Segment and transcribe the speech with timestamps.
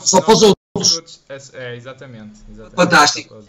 [0.00, 1.20] só, só para os outros.
[1.54, 2.76] É, exatamente, exatamente.
[2.76, 3.44] Fantástico.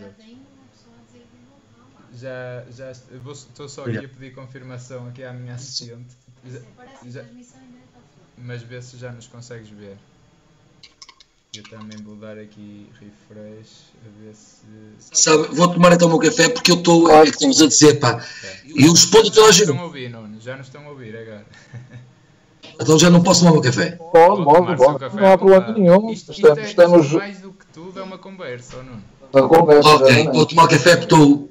[2.13, 6.15] Já, já estou só aqui a pedir confirmação aqui à minha assistente.
[6.45, 6.59] Já,
[7.05, 7.25] já,
[8.37, 9.97] mas vê se já nos consegues ver.
[11.55, 14.65] Eu também vou dar aqui refresh a ver se.
[14.99, 17.09] Sabe, vou tomar então o meu café porque eu estou.
[17.11, 18.23] É que estamos a dizer, pá.
[18.63, 19.67] E eu respondo toda a gente.
[19.67, 20.11] Já nos estão a ouvir.
[20.41, 21.45] Já nos estão a ouvir agora.
[22.79, 23.91] Então já não posso tomar o meu café?
[23.91, 25.15] Pode, pode, pode.
[25.15, 26.11] Não há problema nenhum.
[26.11, 27.11] Isto, isto estamos, é, estamos...
[27.13, 29.01] mais do que tudo é uma conversa, ou não?
[29.33, 29.89] Uma conversa.
[29.89, 31.49] Ok, vou tomar café porque estou.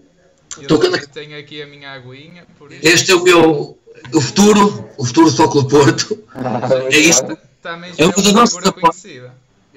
[0.57, 1.09] Eu estou...
[1.13, 2.47] tenho aqui a minha aguinha.
[2.83, 3.79] Este é o meu.
[4.15, 6.19] O futuro, o futuro do Foco do Porto.
[6.93, 7.25] é isso.
[7.63, 9.23] Também é uma das nossas apostas.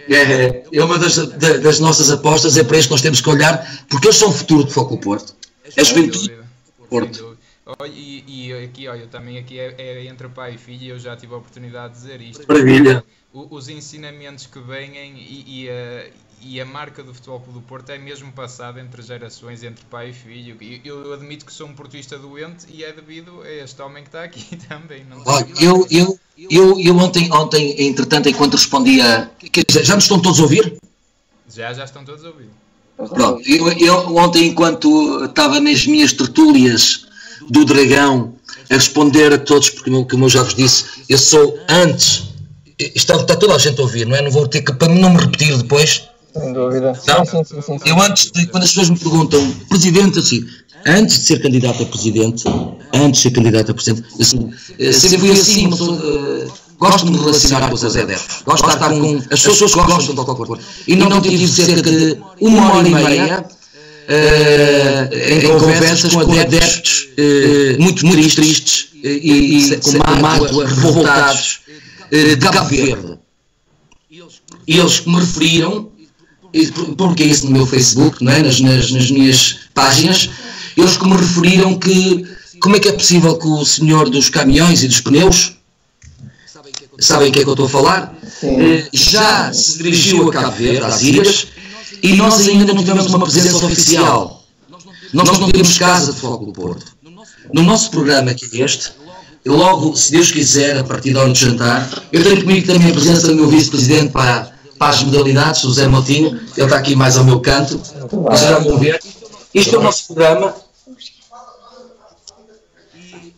[0.07, 3.85] É, é uma das, das, nossas apostas, é para isso que nós temos que olhar,
[3.89, 5.35] porque eles são o futuro do Foco do Porto.
[5.75, 7.37] É a juventude do Porto.
[7.85, 11.15] E, e, aqui, olha, também aqui é, é, entre pai e filho, e eu já
[11.15, 12.45] tive a oportunidade de dizer isto.
[12.47, 13.03] Maravilha.
[13.31, 16.07] Os ensinamentos que vêm e, e, a,
[16.41, 20.09] e a marca do Futebol Clube do Porto é mesmo passada entre gerações, entre pai
[20.09, 20.57] e filho.
[20.59, 24.09] E eu admito que sou um portista doente e é devido a este homem que
[24.09, 25.05] está aqui também.
[25.05, 29.29] Não olha, eu, eu, eu, eu ontem, ontem, entretanto, enquanto respondia.
[29.83, 30.77] Já nos estão todos a ouvir?
[31.47, 32.49] Já, já estão todos a ouvir.
[32.97, 37.08] Pronto, eu, eu ontem, enquanto estava nas minhas tertúlias
[37.49, 38.33] do Dragão
[38.69, 42.29] a responder a todos, porque, como eu já vos disse, eu sou antes.
[42.77, 44.21] Está, está toda a gente a ouvir, não é?
[44.21, 46.03] Não vou ter que, para não me repetir depois.
[46.33, 46.93] Sem dúvida.
[47.07, 47.25] Não?
[47.25, 50.45] Sim, sim, sim, eu antes, de, quando as pessoas me perguntam, presidente, assim,
[50.85, 52.43] antes de ser candidato a presidente,
[52.93, 57.17] antes de ser candidato a presidente, assim, eh, sempre fui assim, uh, gosto de me
[57.17, 60.63] relacionar com os adeptos, gosto de estar com as pessoas que gostam de qualquer coisa.
[60.87, 63.45] E não, não tive cerca de uma hora e meia
[64.09, 71.59] em conversas com adeptos uh, muito, muito tristes e, e com mágoa, revoltados
[72.11, 73.19] de Cabo Verde.
[74.67, 75.91] E eles me referiram,
[76.97, 78.41] porque é isso no meu Facebook, não é?
[78.41, 80.29] nas, nas, nas minhas páginas,
[80.75, 82.25] eles que me referiram que
[82.59, 85.53] como é que é possível que o senhor dos caminhões e dos pneus,
[86.99, 88.15] sabem o que é que eu estou a falar?
[88.39, 88.83] Sim.
[88.91, 91.47] Já se dirigiu a Cabo Verde, às ilhas,
[92.01, 94.43] e nós ainda não tivemos uma presença oficial.
[95.13, 96.85] Nós não temos casa de fogo do Porto.
[97.51, 98.91] No nosso programa, que é este,
[99.45, 102.93] logo, se Deus quiser, a partir da hora de jantar, eu tenho comigo também a
[102.93, 107.17] presença do meu vice-presidente para, para as modalidades, o Zé Motinho, ele está aqui mais
[107.17, 108.99] ao meu canto, vocês já vão ver.
[109.53, 110.55] Este é o nosso programa.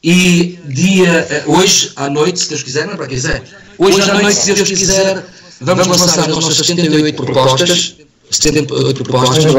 [0.03, 3.43] E dia, eh, hoje à noite, se Deus quiser, não é para quiser,
[3.78, 5.23] hoje à noite, se Deus quiser,
[5.61, 7.95] vamos lançar as nossas 78 propostas
[8.31, 9.53] 78 propostas,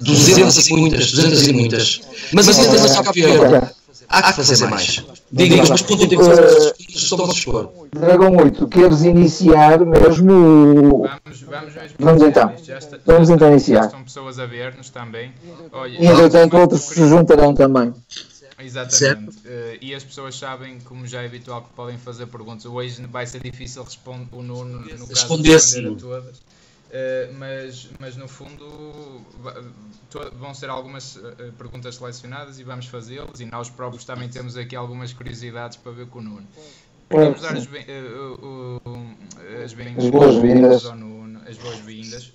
[0.00, 2.00] 200 e muitas, 200 e muitas.
[2.32, 3.70] Mas assim tens a só campeão.
[4.08, 5.04] Há que fazer mais.
[5.32, 7.72] Diga-nos, mas ponto que fazer só vamos expor.
[7.92, 11.02] Dragão 8, queres iniciar mesmo?
[11.02, 12.52] Vamos, vamos, vamos então.
[13.06, 13.86] Vamos então iniciar.
[13.86, 15.32] Estão pessoas a ver-nos também.
[15.72, 17.92] Olha, e entretanto outros se juntarão também.
[18.58, 19.38] Exatamente.
[19.38, 22.64] Uh, e as pessoas sabem, como já é habitual, que podem fazer perguntas.
[22.64, 26.42] Hoje vai ser difícil responder o Nuno, no caso, responder a todas.
[26.94, 29.20] Uh, mas, mas no fundo
[30.38, 34.76] vão ser algumas uh, perguntas selecionadas e vamos fazê-las e nós próprios também temos aqui
[34.76, 36.46] algumas curiosidades para ver com o Nuno.
[37.10, 38.80] Queremos dar as, uh,
[39.64, 39.72] as
[40.08, 42.32] boas-vindas ao Nuno, as boas-vindas.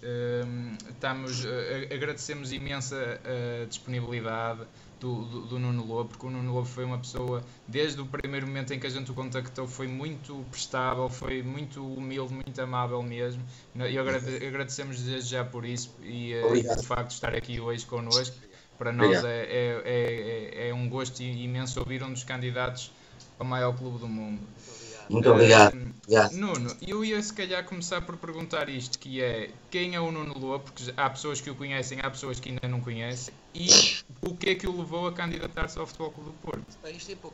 [0.90, 1.46] estamos,
[1.90, 4.60] agradecemos imensa a disponibilidade,
[5.00, 8.46] do, do, do, Nuno Lobo, porque o Nuno Lobo foi uma pessoa, desde o primeiro
[8.46, 13.02] momento em que a gente o contactou, foi muito prestável, foi muito humilde, muito amável
[13.02, 13.44] mesmo.
[13.76, 17.86] E agrade, agradecemos desde já por isso e uh, pelo facto de estar aqui hoje
[17.86, 18.36] connosco.
[18.78, 22.92] Para nós é, é, é, é, um gosto imenso ouvir um dos candidatos
[23.38, 24.42] ao maior clube do mundo.
[25.10, 25.76] Muito obrigado.
[25.76, 30.12] Uh, Nuno, eu ia se calhar começar por perguntar isto, que é quem é o
[30.12, 33.68] Nuno Lobo, porque há pessoas que o conhecem, há pessoas que ainda não conhecem, e
[34.22, 36.66] o que é que o levou a candidatar-se ao Futebol Clube do Porto?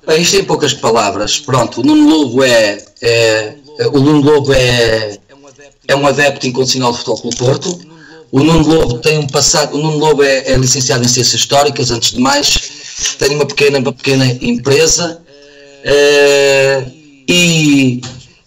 [0.07, 1.39] Bem, isto em poucas palavras.
[1.39, 3.57] Pronto, o Nuno Lobo é, é,
[3.93, 5.17] o Nuno Lobo é,
[5.87, 7.95] é um adepto incondicional do Futebol Clube do Porto.
[8.31, 11.91] O Nuno Lobo tem um passado, o Nuno Lobo é, é licenciado em Ciências Históricas,
[11.91, 15.21] antes de mais, tem uma pequena, uma pequena empresa,
[15.83, 16.91] é,
[17.27, 18.01] e,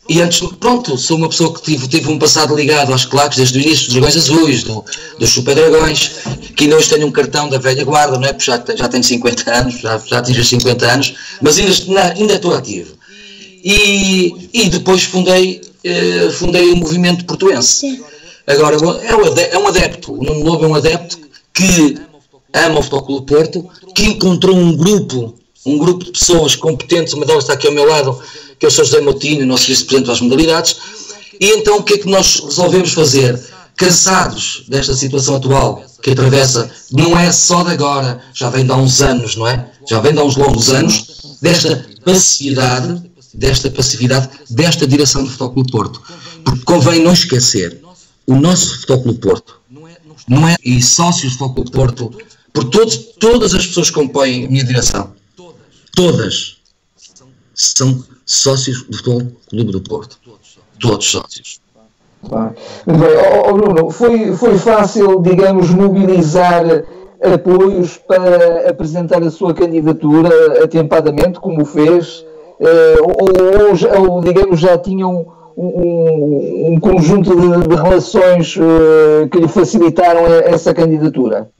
[0.08, 3.58] e antes, pronto, sou uma pessoa que tive, tive um passado ligado aos claques desde
[3.58, 4.84] o início, dos Dragões Azuis, do,
[5.18, 6.12] dos Super Dragões,
[6.56, 8.32] que ainda hoje tenho um cartão da velha guarda, não é?
[8.32, 12.54] Porque já, já tenho 50 anos, já, já atingi 50 anos, mas ainda, ainda estou
[12.54, 12.96] ativo.
[13.62, 18.02] E, e depois fundei, eh, fundei o movimento portuense.
[18.46, 21.18] Agora, é, é um adepto, o Nuno Lobo é um adepto
[21.52, 21.98] que
[22.54, 25.34] ama o Futebol Porto, que encontrou um grupo,
[25.66, 28.18] um grupo de pessoas competentes, uma delas está aqui ao meu lado,
[28.58, 28.84] que é o Sr.
[28.84, 30.76] José Moutinho, nosso vice-presidente das modalidades,
[31.40, 33.38] E então o que é que nós resolvemos fazer?
[33.76, 38.76] Cansados desta situação atual que atravessa, não é só de agora, já vem de há
[38.76, 39.70] uns anos, não é?
[39.88, 43.02] Já vem de há uns longos anos, desta passividade,
[43.34, 46.02] desta passividade, desta direção do Futebol Clube Porto.
[46.44, 47.80] Porque convém não esquecer,
[48.26, 49.60] o nosso Futebol Clube Porto,
[50.28, 52.18] não é, e sócios do Futebol Clube Porto,
[52.52, 55.12] por todos, todas as pessoas que compõem a minha direção,
[55.94, 56.56] todas
[57.54, 60.18] são sócios do Futebol Clube do Porto.
[60.78, 61.60] Todos sócios.
[62.22, 62.98] Bem,
[63.46, 66.84] oh, Bruno, foi, foi fácil, digamos, mobilizar
[67.22, 72.24] apoios para apresentar a sua candidatura atempadamente, como fez,
[72.60, 75.26] eh, ou, ou, ou digamos, já tinham
[75.56, 81.50] um, um conjunto de, de relações uh, que lhe facilitaram essa candidatura?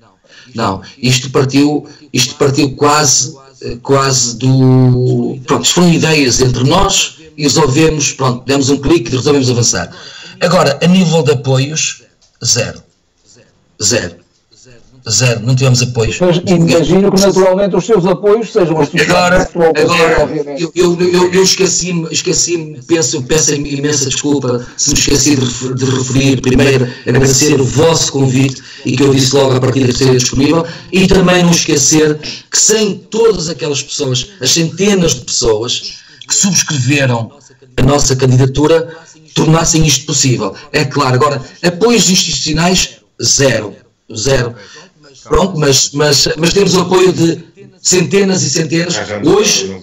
[0.54, 3.47] Não, isto partiu, isto partiu quase, eh,
[3.82, 5.38] quase do.
[5.46, 9.94] Pronto, foram ideias entre nós e resolvemos, pronto, demos um clique e resolvemos avançar.
[10.40, 12.02] Agora, a nível de apoios,
[12.44, 12.82] zero.
[13.82, 14.16] Zero.
[15.10, 16.18] Zero, não tivemos apoios.
[16.20, 20.28] Mas imagino que naturalmente os seus apoios sejam as Agora, agora
[20.58, 25.84] eu, eu, eu, eu esqueci-me, esqueci peço, peço imensa desculpa se me esqueci de, de
[25.84, 30.12] referir primeiro, agradecer o vosso convite e que eu disse logo a partir de ser
[30.12, 32.18] disponível e também não esquecer
[32.50, 37.32] que sem todas aquelas pessoas, as centenas de pessoas que subscreveram
[37.76, 38.96] a nossa candidatura,
[39.34, 40.54] tornassem isto possível.
[40.72, 43.74] É claro, agora, apoios institucionais, zero.
[44.14, 44.54] Zero.
[45.24, 47.44] Pronto, mas, mas, mas temos o apoio de
[47.80, 48.98] centenas e centenas.
[49.24, 49.76] Hoje,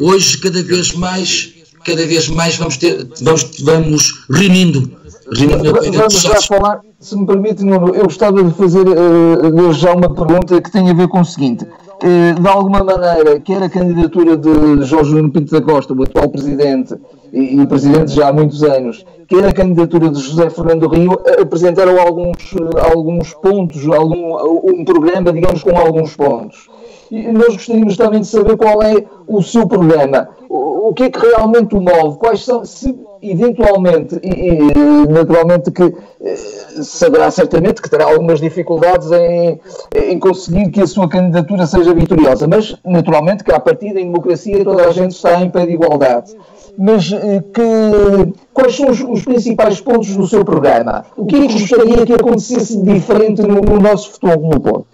[0.00, 1.54] hoje cada vez mais,
[1.84, 4.90] cada vez mais vamos ter, vamos, vamos reunindo.
[5.36, 10.12] reunindo vamos já falar, se me permite, Nuno, eu gostava de fazer uh, já uma
[10.12, 11.64] pergunta que tem a ver com o seguinte.
[11.64, 16.28] Uh, de alguma maneira, quer a candidatura de Jorge Nuno Pinto da Costa, o atual
[16.28, 16.94] presidente,
[17.32, 22.00] e, e presidente já há muitos anos, quer a candidatura de José Fernando Rio, apresentaram
[22.00, 22.54] alguns,
[22.92, 26.68] alguns pontos, algum, um programa, digamos, com alguns pontos.
[27.10, 31.10] E nós gostaríamos também de saber qual é o seu programa, o, o que é
[31.10, 36.36] que realmente o move, quais são, se eventualmente, e, e naturalmente que eh,
[36.82, 39.60] saberá certamente que terá algumas dificuldades em,
[39.94, 44.64] em conseguir que a sua candidatura seja vitoriosa, mas naturalmente que à partida em democracia
[44.64, 46.34] toda a gente está em pé de igualdade
[46.78, 51.04] mas eh, que, quais são os, os, principais pontos do seu programa?
[51.16, 54.86] O que é que gostaria que acontecesse diferente no, no nosso futebol no Porto?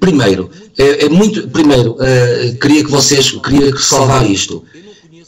[0.00, 4.62] Primeiro, é, é muito, primeiro uh, queria que vocês, queria salvar isto.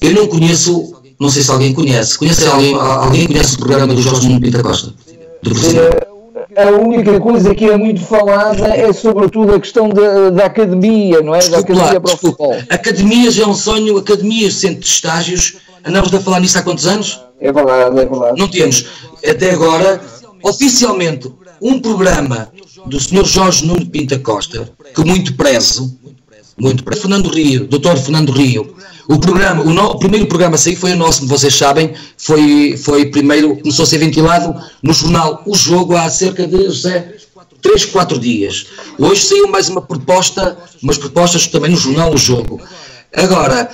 [0.01, 4.01] Eu não conheço, não sei se alguém conhece, conhece alguém, alguém conhece o programa do
[4.03, 4.95] Jorge Nuno Pinta Costa?
[5.43, 5.55] Do
[6.59, 11.35] a única coisa que é muito falada é sobretudo a questão da, da academia, não
[11.35, 11.49] é?
[11.49, 12.57] Da academia para o futebol.
[12.69, 15.57] Academias é um sonho, academias, centro de estágios.
[15.85, 17.21] Andamos a falar nisso há quantos anos?
[17.41, 18.41] É verdade, é verdade.
[18.41, 18.87] Não temos,
[19.25, 20.01] até agora,
[20.43, 21.33] oficialmente,
[21.63, 22.49] um programa
[22.87, 23.25] do Sr.
[23.25, 25.97] Jorge Nuno Pinta Costa, que muito prezo,
[26.59, 27.97] muito prezo, Fernando Rio, Dr.
[27.97, 28.75] Fernando Rio,
[29.09, 32.77] o programa, o, no, o, primeiro programa a sair foi o nosso, vocês sabem, foi,
[32.77, 37.17] foi primeiro, começou a ser ventilado no jornal O Jogo há cerca de José,
[37.63, 38.67] 3, 4 dias.
[38.99, 42.61] Hoje saiu mais uma proposta, umas propostas também no jornal O Jogo.
[43.17, 43.71] Agora,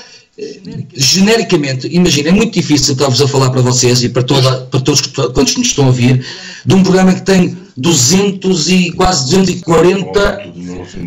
[0.93, 5.01] genericamente, imagina, é muito difícil estar-vos a falar para vocês e para, toda, para todos
[5.03, 6.25] quantos nos estão a ouvir,
[6.65, 10.53] de um programa que tem 200 e quase 240,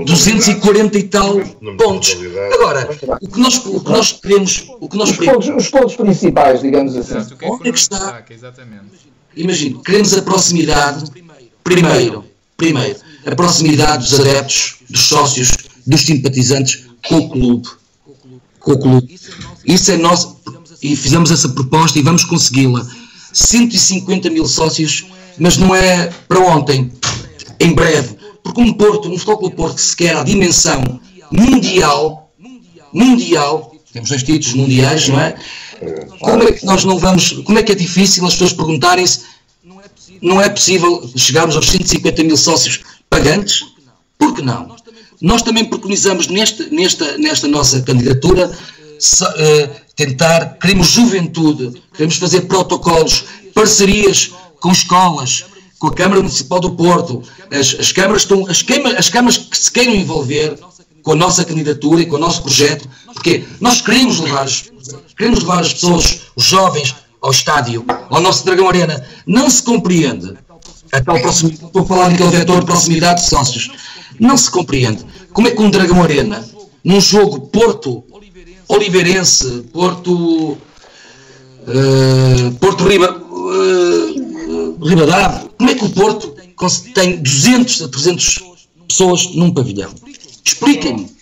[0.06, 1.40] 240 e tal
[1.78, 2.18] pontos.
[2.54, 2.90] Agora,
[3.22, 6.62] o que nós, o que nós queremos, o que nós os, pontos, os pontos principais,
[6.62, 7.36] digamos assim.
[7.44, 8.24] Onde é que está?
[9.36, 11.12] Imagino, queremos a proximidade,
[11.64, 12.24] primeiro,
[12.56, 15.52] primeiro, a proximidade dos adeptos, dos sócios,
[15.86, 17.68] dos simpatizantes com o clube.
[18.68, 19.20] Com o clube.
[19.66, 20.38] Isso é nosso,
[20.82, 22.86] e fizemos essa proposta e vamos consegui-la.
[23.34, 25.06] 150 mil sócios
[25.40, 26.92] mas não é para ontem,
[27.60, 28.18] em breve.
[28.44, 31.00] Porque um Porto, um Futebol Porto que se quer a dimensão
[31.32, 32.32] mundial,
[32.94, 35.36] mundial, temos dois títulos mundiais, não é?
[36.20, 39.22] Como é que nós não vamos, como é que é difícil as pessoas perguntarem-se,
[40.22, 43.64] não é possível chegarmos aos 150 mil sócios pagantes?
[44.18, 44.76] Por que não?
[45.22, 53.26] Nós também preconizamos neste, nesta, nesta nossa candidatura uh, tentar, queremos juventude, queremos fazer protocolos,
[53.54, 55.46] parcerias com escolas,
[55.80, 59.58] com a Câmara Municipal do Porto, as, as, câmaras, estão, as, queima, as câmaras que
[59.58, 60.58] se queiram envolver
[61.04, 64.48] com a nossa candidatura e com o nosso projeto, porque nós queremos levar,
[65.18, 69.06] queremos levar as pessoas, os jovens, ao estádio, ao nosso Dragão Arena.
[69.26, 70.38] Não se compreende.
[70.92, 73.70] A tal proximidade, estou a falar naquele vetor de proximidade de sócios,
[74.20, 75.06] não se compreende
[75.38, 76.44] como é que um Dragão Arena,
[76.84, 78.04] num jogo Porto
[78.68, 80.58] Oliveirense, Porto uh,
[82.60, 84.18] Porto Riba, uh,
[85.58, 86.36] como é que o Porto
[86.94, 88.40] tem 200 a 300
[88.88, 89.94] pessoas num pavilhão?
[90.44, 91.16] Expliquem-me.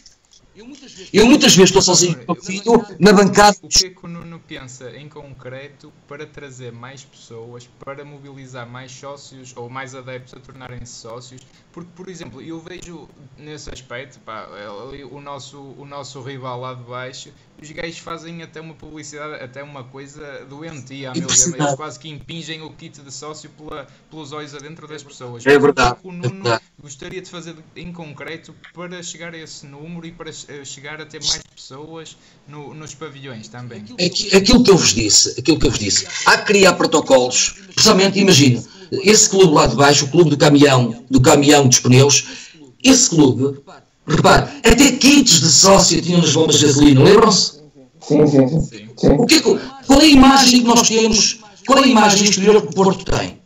[1.11, 3.57] Eu muitas vezes estou sozinho filho na bancada.
[3.61, 8.69] O que é que o Nuno pensa em concreto para trazer mais pessoas, para mobilizar
[8.69, 11.41] mais sócios ou mais adeptos a tornarem-se sócios?
[11.75, 14.47] Porque, por exemplo, eu vejo nesse aspecto, pá,
[14.87, 19.43] ali, o, nosso, o nosso rival lá de baixo, os gajos fazem até uma publicidade,
[19.43, 21.53] até uma coisa doentia, a meu ver.
[21.59, 25.45] Eles quase que impingem o kit de sócio pela, pelos olhos adentro das pessoas.
[25.45, 25.99] É verdade.
[26.01, 30.31] O Nuno é gostaria de fazer em concreto para chegar a esse número e para
[30.31, 32.15] chegar a ter mais pessoas
[32.47, 33.83] no, nos pavilhões também.
[34.33, 38.19] Aquilo que eu vos disse, aquilo que eu vos disse, há que criar protocolos, precisamente,
[38.19, 42.25] imagina, esse clube lá de baixo, o clube do caminhão, do caminhão dos pneus,
[42.83, 43.59] esse clube,
[44.07, 47.63] repare, até kits de sócio tinham nas bombas de gasolina, lembram-se?
[48.01, 48.89] Sim, sim, sim.
[48.95, 49.09] sim.
[49.17, 52.67] O que, qual é a imagem que nós temos, qual é a imagem exterior que
[52.67, 53.41] o Porto tem?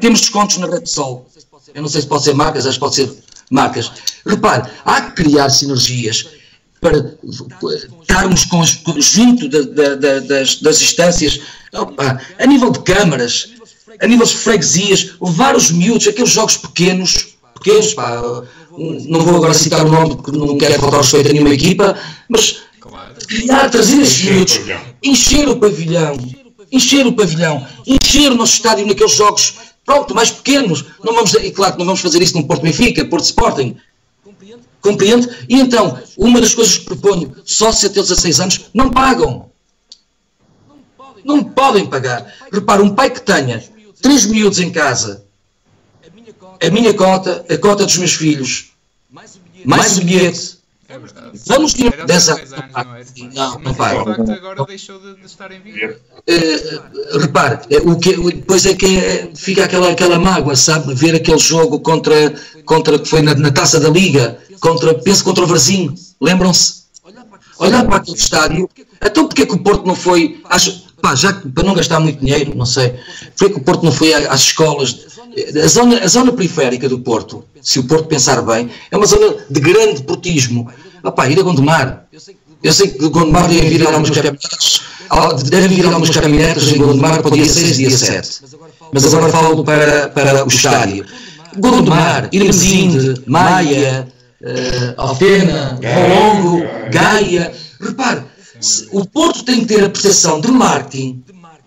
[0.00, 1.26] Temos descontos na Repsol.
[1.74, 3.12] Eu não sei se pode ser marcas, acho que pode ser
[3.50, 3.90] marcas.
[4.24, 6.28] Repare, há que criar sinergias
[6.80, 7.16] para
[8.02, 8.62] estarmos com,
[9.00, 11.40] junto da, da, das, das instâncias,
[11.72, 13.53] opa, a nível de câmaras,
[14.00, 18.22] a nível de freguesias, levar os miúdos, aqueles jogos pequenos, pequenos, pá,
[19.08, 21.96] não vou agora citar o nome porque não quero faltar respeito a nenhuma equipa,
[22.28, 22.62] mas
[23.26, 24.60] criar, trazer esses miúdos,
[25.02, 26.16] encher o pavilhão,
[26.70, 30.84] encher o pavilhão, encher o nosso estádio naqueles jogos Pronto, mais pequenos.
[31.04, 33.76] Não vamos, e claro que não vamos fazer isso no Porto Benfica, Porto Sporting.
[34.80, 35.28] Compreende?
[35.48, 39.50] E então, uma das coisas que proponho, sócios até 16 anos, não pagam.
[41.24, 42.34] Não podem pagar.
[42.52, 43.62] Repara, um pai que tenha
[44.04, 45.24] três miúdos em casa,
[46.62, 48.72] a minha cota, a cota dos meus filhos,
[49.64, 51.40] mais o bilhete, é verdade.
[51.46, 52.38] Vamos ter dessa.
[53.32, 53.96] Não, não vai.
[53.96, 55.96] agora deixou de, estar em vigor.
[56.28, 60.94] Uh, repare, eh, o que, depois é que é, fica aquela, aquela mágoa, sabe?
[60.94, 62.34] Ver aquele jogo contra,
[62.66, 66.84] contra que foi na, na taça da Liga, contra, penso contra o Varzinho, lembram-se?
[67.58, 68.68] Olhar para aquele estádio,
[69.00, 72.24] então porque é que o Porto não foi, acho, pá, já para não gastar muito
[72.24, 75.04] dinheiro, não sei, é que o Porto não foi às escolas,
[75.62, 79.36] a zona, a zona periférica do Porto, se o Porto pensar bem, é uma zona
[79.50, 80.70] de grande portismo.
[81.02, 82.06] Opá, ir a Gondomar.
[82.62, 84.80] Eu sei que Gondomar deve vir algumas caminhonetas,
[85.44, 88.40] deve vir algumas caminhonetas em Gondomar para o dia 6 e dia 7.
[88.90, 91.04] Mas agora falo para, para o estádio.
[91.58, 94.08] Gondomar, Irmesinde, Maia,
[94.40, 97.52] uh, Alfena, Longo, Gaia.
[97.78, 98.24] Repare,
[98.92, 101.22] o Porto tem que ter a percepção de marketing,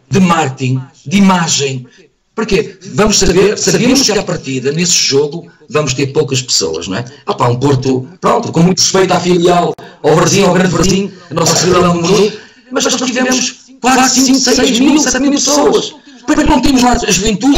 [0.09, 1.85] de marketing, de imagem,
[2.33, 7.05] porque vamos saber, sabemos que à partida, nesse jogo, vamos ter poucas pessoas, não é?
[7.25, 9.73] Ah pá, um Porto, pronto, com muito respeito à filial,
[10.03, 12.31] ao Brasil, ao Grande Brasil, a nossa cidadão mudou,
[12.71, 15.93] mas nós tivemos 4, 5, 6 mil, 7 mil pessoas.
[16.25, 17.57] Para que não temos lá a juventude?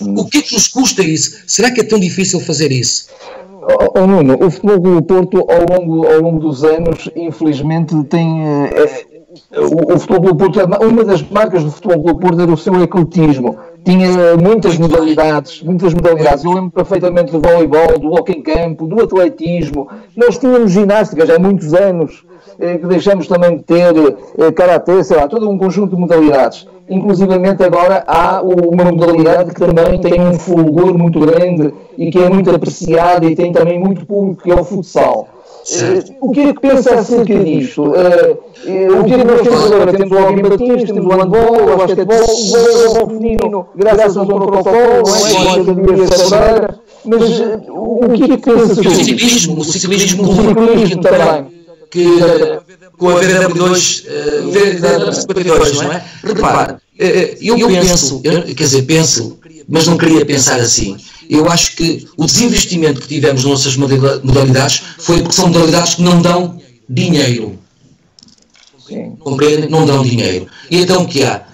[0.00, 1.36] O que é que nos custa isso?
[1.46, 3.08] Será que é tão difícil fazer isso?
[3.68, 8.46] Oh, oh Nuno, o futebol do Porto ao longo, ao longo dos anos, infelizmente, tem.
[8.46, 9.04] É,
[9.56, 12.80] o, o Futebol do Porto, uma das marcas do Futebol do Porto era o seu
[12.80, 13.58] ecletismo.
[13.86, 16.42] Tinha muitas modalidades, muitas modalidades.
[16.42, 19.86] Eu lembro perfeitamente do voleibol, do hockey em campo, do atletismo.
[20.16, 22.24] Nós tínhamos ginástica já há muitos anos,
[22.58, 23.94] eh, que deixamos também de ter
[24.38, 26.66] eh, karatê, sei lá, todo um conjunto de modalidades.
[26.90, 32.28] Inclusivamente agora há uma modalidade que também tem um fulgor muito grande e que é
[32.28, 35.28] muito apreciada e tem também muito público, que é o futsal.
[35.66, 37.82] Uh, o que é que pensa acerca disto?
[37.82, 39.92] Uh, uh, o que é que nós temos agora?
[39.92, 45.02] Temos o Alvin Martins, temos o handball, o basquetebol, o voleibol feminino, graças ao protocolo,
[45.04, 45.64] não é?
[45.64, 47.22] Com mas
[47.68, 51.66] o que é que pensa sobre O ciclismo, o ciclismo, o ciclismo também.
[51.90, 52.06] Que,
[52.96, 54.06] com a VW2,
[54.52, 56.04] VW52, não é?
[56.22, 56.76] Repare,
[57.40, 60.96] eu penso, quer dizer, penso, mas não queria pensar assim
[61.28, 66.02] eu acho que o desinvestimento que tivemos nas nossas modalidades foi porque são modalidades que
[66.02, 67.58] não dão dinheiro.
[69.18, 69.68] Compreendem?
[69.68, 70.46] Não dão dinheiro.
[70.70, 71.44] E então o que há?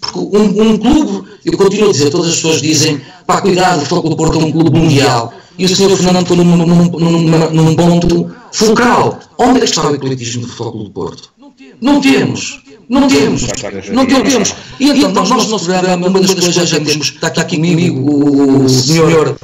[0.00, 3.86] Porque um, um, clube, eu continuo a dizer, todas as pessoas dizem, pá, cuidado, o
[3.86, 5.32] Futebol Porto é um clube mundial.
[5.58, 5.94] E o Sr.
[5.96, 9.20] Fernando está num, num, num, num, ponto focal.
[9.36, 11.30] Onde é que está o ecletismo do Futebol do Porto?
[11.80, 12.62] Não temos.
[12.90, 13.42] Não temos.
[13.92, 14.54] Não temos.
[14.80, 18.68] E então, nós, no nosso programa, uma das coisas já temos, está aqui comigo o
[18.68, 19.38] senhor,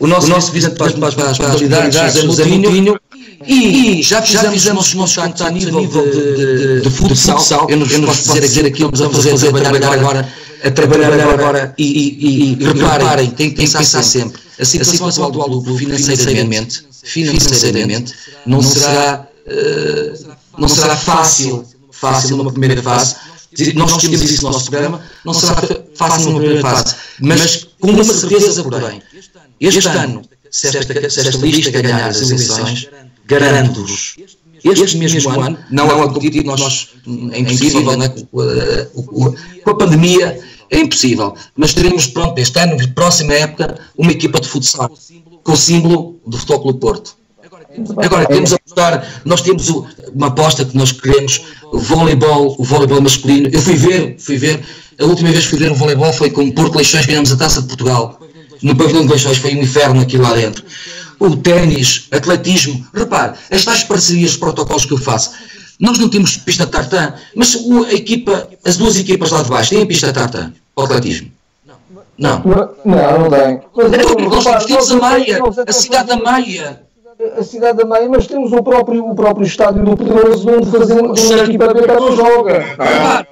[0.00, 2.98] o nosso, o nosso Vicente Paz para as modalidades, José Moutinho,
[3.46, 7.70] e já fizemos, já fizemos os nossos contactos a nível de, de, de, futsal.
[7.70, 10.28] Eu não vos posso dizer aquilo que estamos a fazer, trabalhar agora,
[10.64, 15.78] a trabalhar agora, e, e, e, reparem, tem que pensar sempre, a situação do clube
[15.78, 18.14] financeiramente, financeiramente,
[18.44, 19.28] não será
[20.56, 21.64] não será fácil,
[22.12, 23.16] fácil numa primeira fase.
[23.74, 25.62] Nós temos isso no nosso programa, não será
[25.94, 29.00] fácil numa primeira fase, mas com uma certeza, porém,
[29.60, 32.88] este ano, se esta, se esta lista ganhar as eleições,
[33.26, 34.16] garanto-vos
[34.64, 36.88] este mesmo ano, não é um competitivo, nós,
[37.32, 38.08] é impossível, né?
[39.62, 44.48] com a pandemia é impossível, mas teremos, pronto, este ano, próxima época, uma equipa de
[44.48, 44.90] futsal
[45.42, 47.16] com o símbolo do Futebol Clube Porto.
[48.04, 49.68] Agora, temos a apostar, nós temos
[50.14, 51.40] uma aposta que nós queremos,
[51.72, 53.48] o voleibol, o voleibol masculino.
[53.52, 54.64] Eu fui ver, fui ver,
[55.00, 57.36] a última vez que fui ver um voleibol foi com o Porto Leixões, ganhamos a
[57.36, 58.20] Taça de Portugal.
[58.62, 60.64] No pavilhão de Leixões foi um inferno aqui lá dentro
[61.18, 62.86] o ténis, atletismo.
[62.92, 65.32] Repare, estas parcerias, os protocolos que eu faço,
[65.80, 67.56] nós não temos pista tartan, mas
[67.88, 71.30] a equipa, as duas equipas lá de baixo têm pista tartan para o atletismo.
[72.16, 72.42] Não.
[72.84, 73.60] Não, não tem.
[73.76, 76.83] Então, nós temos a Maia, a cidade da Maia.
[77.38, 81.20] A cidade da Maia, mas temos o próprio, o próprio estádio do Pedroso onde fazemos
[81.20, 82.58] onde a equipa B não joga.
[82.58, 83.26] Repare,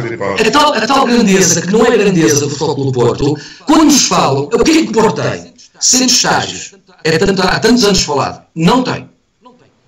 [0.00, 3.36] repare, a tal, a tal grandeza, que não é a grandeza do Futebol do Porto,
[3.66, 5.54] quando nos falam, o que é que o Porto tem?
[5.78, 6.74] Centros estágios.
[7.04, 8.42] É tanto, há tantos anos falado.
[8.54, 9.08] Não tem.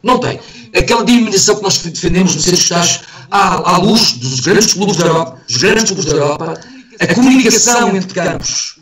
[0.03, 0.39] Não tem.
[0.77, 5.07] Aquela diminuição que nós defendemos no centro estágios à, à luz dos grandes clubes da
[5.07, 6.61] Europa, os grandes clubes da Europa,
[7.01, 8.77] a comunicação entre campos.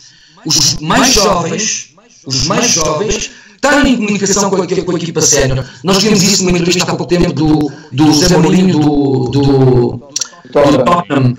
[0.44, 1.89] Os mais jovens,
[2.26, 5.64] os mais jovens, têm comunicação com a, com a equipa sénior.
[5.84, 10.84] Nós vimos isso numa entrevista há pouco tempo do, do Zé Mourinho, do, do, do
[10.84, 11.36] Tottenham.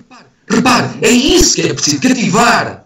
[0.48, 2.82] Repare, é isso que é preciso, cativar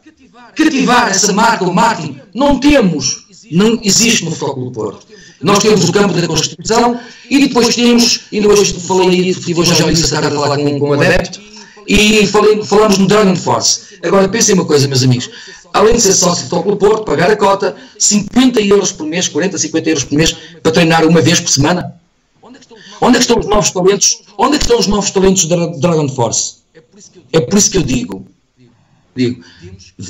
[0.55, 2.19] cativar essa marca, o marketing.
[2.33, 5.07] Não temos, não existe no Futebol do Porto.
[5.41, 6.99] Nós temos o campo da Constituição
[7.29, 10.89] e depois temos, ainda hoje falei aí, tive hoje já disse a falar com, com
[10.89, 11.41] um adepto,
[11.87, 13.97] e falei, falamos no Dragon Force.
[14.03, 15.29] Agora pensem uma coisa, meus amigos,
[15.73, 19.27] além de ser sócio do Futebol do Porto, pagar a cota, 50 euros por mês,
[19.27, 21.99] 40, 50 euros por mês, para treinar uma vez por semana.
[22.41, 24.23] Onde é que estão os novos talentos?
[24.37, 26.57] Onde é que estão os novos talentos da Dragon Force?
[27.31, 28.25] É por isso que eu digo,
[29.15, 29.43] digo,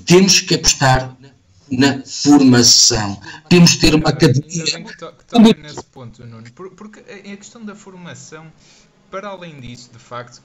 [0.05, 1.15] temos que apostar
[1.69, 3.19] na formação.
[3.49, 4.65] Temos que ter uma academia.
[4.97, 6.43] Toca nesse ponto, Nuno,
[6.75, 8.51] porque a questão da formação,
[9.09, 10.41] para além disso, de facto,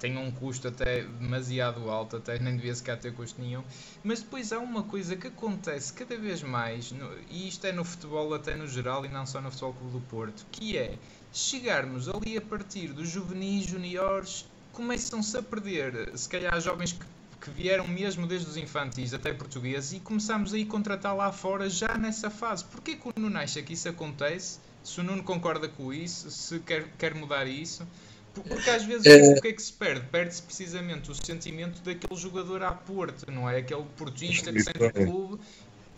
[0.00, 3.62] tem um custo até demasiado alto, até nem devia sequer ter custo nenhum.
[4.02, 7.84] Mas depois há uma coisa que acontece cada vez mais, no, e isto é no
[7.84, 10.98] futebol até no geral e não só no Futebol Clube do Porto, que é
[11.32, 17.04] chegarmos ali a partir dos juvenis, juniores, começam-se a perder, se calhar jovens que
[17.40, 21.70] que vieram mesmo desde os infantis até portugueses e começamos aí a contratar lá fora
[21.70, 22.64] já nessa fase.
[22.66, 24.60] Porquê que o Nuno acha que isso acontece?
[24.84, 27.86] Se o Nuno concorda com isso, se quer, quer mudar isso?
[28.34, 29.32] Porque às vezes é...
[29.32, 30.06] o que é que se perde?
[30.10, 33.58] Perde-se precisamente o sentimento daquele jogador à Porto, não é?
[33.58, 35.40] Aquele portista que sente o clube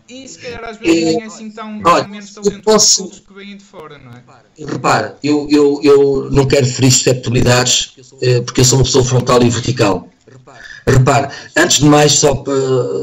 [0.07, 3.21] e se calhar às vezes nem é assim tão, Olha, menos talentoso posso...
[3.21, 4.23] que vêm de fora, não é?
[4.65, 9.41] Repara, eu, eu, eu não quero ferir susceptibilidades eh, porque eu sou uma pessoa frontal
[9.41, 10.09] e vertical.
[10.85, 12.43] Repare, antes de mais, só,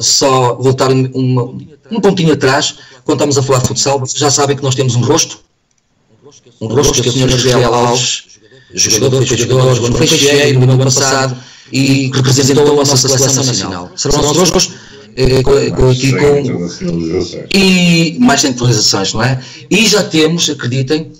[0.02, 1.44] só voltar uma,
[1.90, 4.94] um pontinho atrás, quando estamos a falar de futsal, vocês já sabem que nós temos
[4.94, 5.42] um rosto,
[6.60, 7.28] um rosto que é o Sr.
[7.30, 8.39] José Alves,
[8.74, 11.36] jogador, foi jogador, jogou no Fecheiro no ano passado
[11.72, 13.92] e representou a nossa seleção nacional.
[13.96, 14.74] Serão nossos rostos
[15.16, 19.40] eh, com, aqui com e mais centralizações, não é?
[19.70, 21.12] E já temos, acreditem,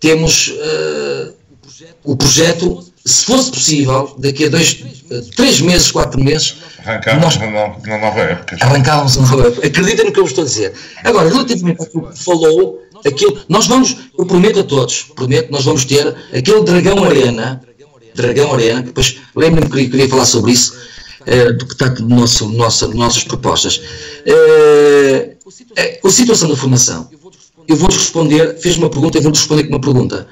[0.00, 1.32] temos uh,
[2.04, 4.84] o projeto se fosse possível, daqui a dois,
[5.34, 8.56] três meses, quatro meses, arrancávamos nós, uma nova época.
[8.60, 9.66] Arrancávamos uma nova época.
[9.66, 10.72] Acreditem no que eu estou a dizer.
[11.04, 15.84] Agora, relativamente ao que falou, aquilo, nós vamos, eu prometo a todos, prometo, nós vamos
[15.84, 17.60] ter aquele Dragão Arena,
[18.14, 20.76] Dragão Arena, depois lembro-me que queria falar sobre isso,
[21.22, 23.80] uh, do que está no nosso, nossa, nossas propostas.
[24.26, 27.08] Uh, uh, a situação da formação.
[27.68, 30.26] Eu vou-te responder, fez uma pergunta, eu vou-te responder com uma pergunta.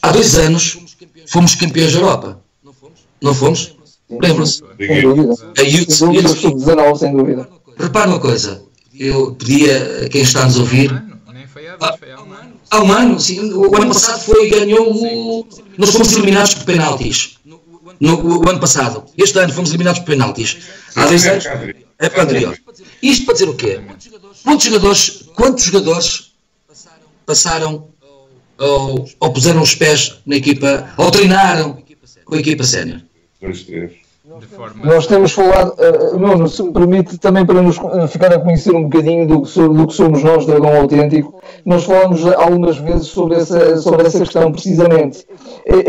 [0.00, 0.78] Há dois anos
[1.26, 2.42] fomos campeões da Europa.
[3.20, 3.74] Não fomos?
[4.10, 4.62] Lembram-se?
[5.58, 7.48] A Youth, sem dúvida, sub-19, sem dúvida.
[7.78, 8.62] Repara uma coisa,
[8.98, 10.90] eu pedia a quem está a nos ouvir.
[12.70, 13.52] Há um ano, sim.
[13.52, 15.46] O ano passado foi, ganhou o.
[15.78, 17.38] Nós fomos eliminados por penaltis.
[18.00, 19.04] No, o, o ano passado.
[19.16, 20.58] Este ano fomos eliminados por penaltis.
[20.94, 21.46] Há dois anos.
[21.98, 22.58] É para anterior.
[23.02, 23.80] Isto para dizer o quê?
[24.42, 26.32] Quantos jogadores, quantos jogadores
[27.24, 27.88] passaram
[28.58, 31.82] ou, ou puseram os pés na equipa, ou treinaram
[32.24, 33.02] com a equipa sénior?
[34.82, 38.74] Nós temos falado, uh, Nuno, se me permite, também para nos uh, ficar a conhecer
[38.74, 43.76] um bocadinho do, do que somos nós, Dragão Autêntico, nós falamos algumas vezes sobre essa,
[43.78, 45.26] sobre essa questão, precisamente.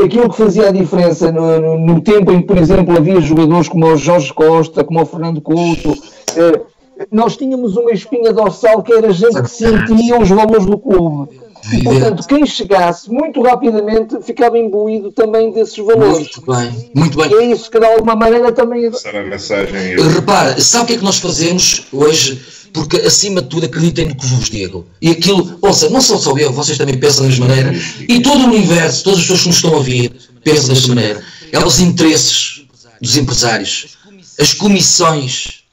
[0.04, 3.70] Aquilo que fazia a diferença no, no, no tempo em que, por exemplo, havia jogadores
[3.70, 6.74] como o Jorge Costa, como o Fernando Couto, uh,
[7.12, 11.84] nós tínhamos uma espinha dorsal que era gente que sentia os valores do clube E,
[11.84, 16.30] portanto, quem chegasse muito rapidamente ficava imbuído também desses valores.
[16.36, 17.32] Muito bem, muito bem.
[17.32, 18.92] E é isso que de alguma maneira também.
[18.92, 19.96] Será a mensagem.
[20.14, 22.42] Repara, sabe o que é que nós fazemos hoje?
[22.74, 24.86] Porque acima de tudo acreditem no que vos digo.
[25.02, 27.74] E aquilo, ouça, não sou só eu, vocês também pensam da mesma maneira.
[28.10, 30.12] E todo o universo, todas as pessoas que nos estão a ouvir,
[30.44, 31.24] pensam desta maneira.
[31.52, 32.66] É os interesses
[33.00, 33.98] dos empresários,
[34.40, 35.64] as comissões.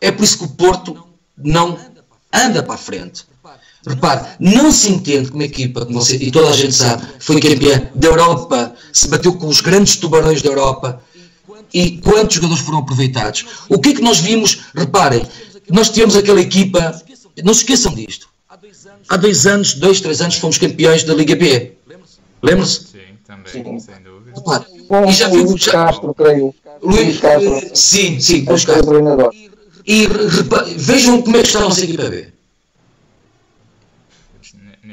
[0.00, 1.04] É por isso que o Porto
[1.36, 1.78] não
[2.32, 3.24] anda para a frente.
[3.88, 7.88] Repare, não se entende como equipa, como você, e toda a gente sabe, foi campeã
[7.94, 11.00] da Europa, se bateu com os grandes tubarões da Europa.
[11.72, 13.44] E quantos jogadores foram aproveitados?
[13.68, 14.58] O que é que nós vimos?
[14.74, 15.22] Reparem,
[15.70, 17.00] nós tivemos aquela equipa,
[17.44, 18.28] não se esqueçam disto.
[19.08, 21.72] Há dois anos, dois, três anos, fomos campeões da Liga B.
[22.42, 22.80] Lembram-se?
[22.80, 23.62] Sim, também, sim.
[23.80, 24.32] sem dúvida.
[24.34, 25.50] Repare, Com e já vimos.
[25.50, 26.54] Luís já- Castro, creio.
[26.82, 27.70] Luís, Castro.
[27.74, 29.30] sim, sim, Luís Castro.
[29.86, 32.28] E repa- vejam como é que está a nossa equipa B.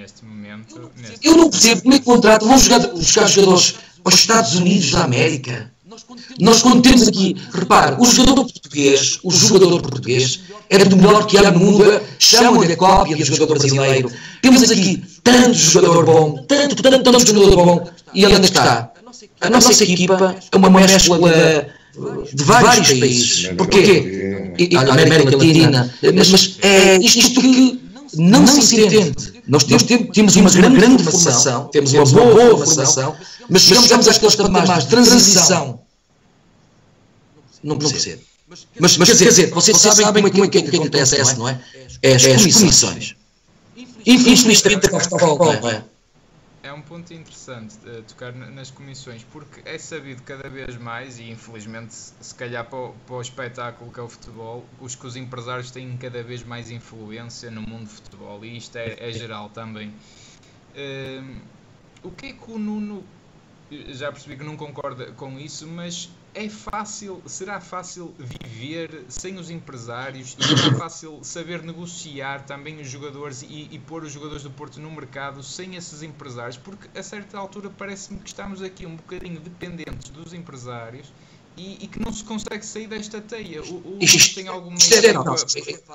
[0.06, 0.92] Neste momento.
[1.02, 1.28] Neste...
[1.28, 5.04] Eu não percebo como é que contratam, vão jogar, buscar jogadores aos Estados Unidos da
[5.04, 5.72] América.
[6.40, 11.38] Nós quando temos aqui, repare, o jogador português, o jogador português é do melhor que
[11.40, 14.12] há no mundo, chamam-lhe a cópia do jogador brasileiro.
[14.44, 18.92] Temos aqui tanto jogador bom, tanto, tanto, tanto jogador bom, e é que está?
[19.42, 21.18] A nossa equipa é uma mescla
[22.32, 23.48] de vários países.
[23.58, 24.54] Porquê?
[24.60, 25.92] E- a América Latina.
[26.14, 27.85] Mas é isto que
[28.16, 29.44] não se entende.
[29.48, 33.16] Nós temos, temos, temos uma grande formação, temos uma boa formação,
[33.50, 35.80] mas chegamos àqueles patamares de transição.
[37.64, 38.22] Não percebo.
[38.80, 41.60] Mas, mas quer dizer, vocês sabem como é como é que, que acontece, não é?
[42.02, 43.16] É as comissões.
[44.06, 45.84] Infelizmente, cá está não é?
[46.66, 51.20] É um ponto interessante eh, tocar na- nas comissões, porque é sabido cada vez mais,
[51.20, 55.06] e infelizmente, se calhar para o, para o espetáculo que é o futebol, os que
[55.06, 59.12] os empresários têm cada vez mais influência no mundo do futebol, e isto é, é
[59.12, 59.94] geral também.
[60.76, 61.42] Hum,
[62.04, 63.06] o que é que o Nuno.
[63.90, 69.50] Já percebi que não concorda com isso, mas é fácil, será fácil viver sem os
[69.50, 74.80] empresários será fácil saber negociar também os jogadores e, e pôr os jogadores do Porto
[74.82, 76.58] no mercado sem esses empresários?
[76.58, 81.12] Porque a certa altura parece-me que estamos aqui um bocadinho dependentes dos empresários
[81.58, 83.62] e, e que não se consegue sair desta teia.
[83.64, 85.36] O, o Isto, tem alguma isto, é, não,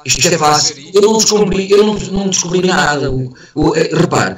[0.05, 0.91] isto é fácil.
[0.95, 3.11] Eu não descobri, eu não, não descobri nada.
[3.11, 4.37] O, o, é, repare,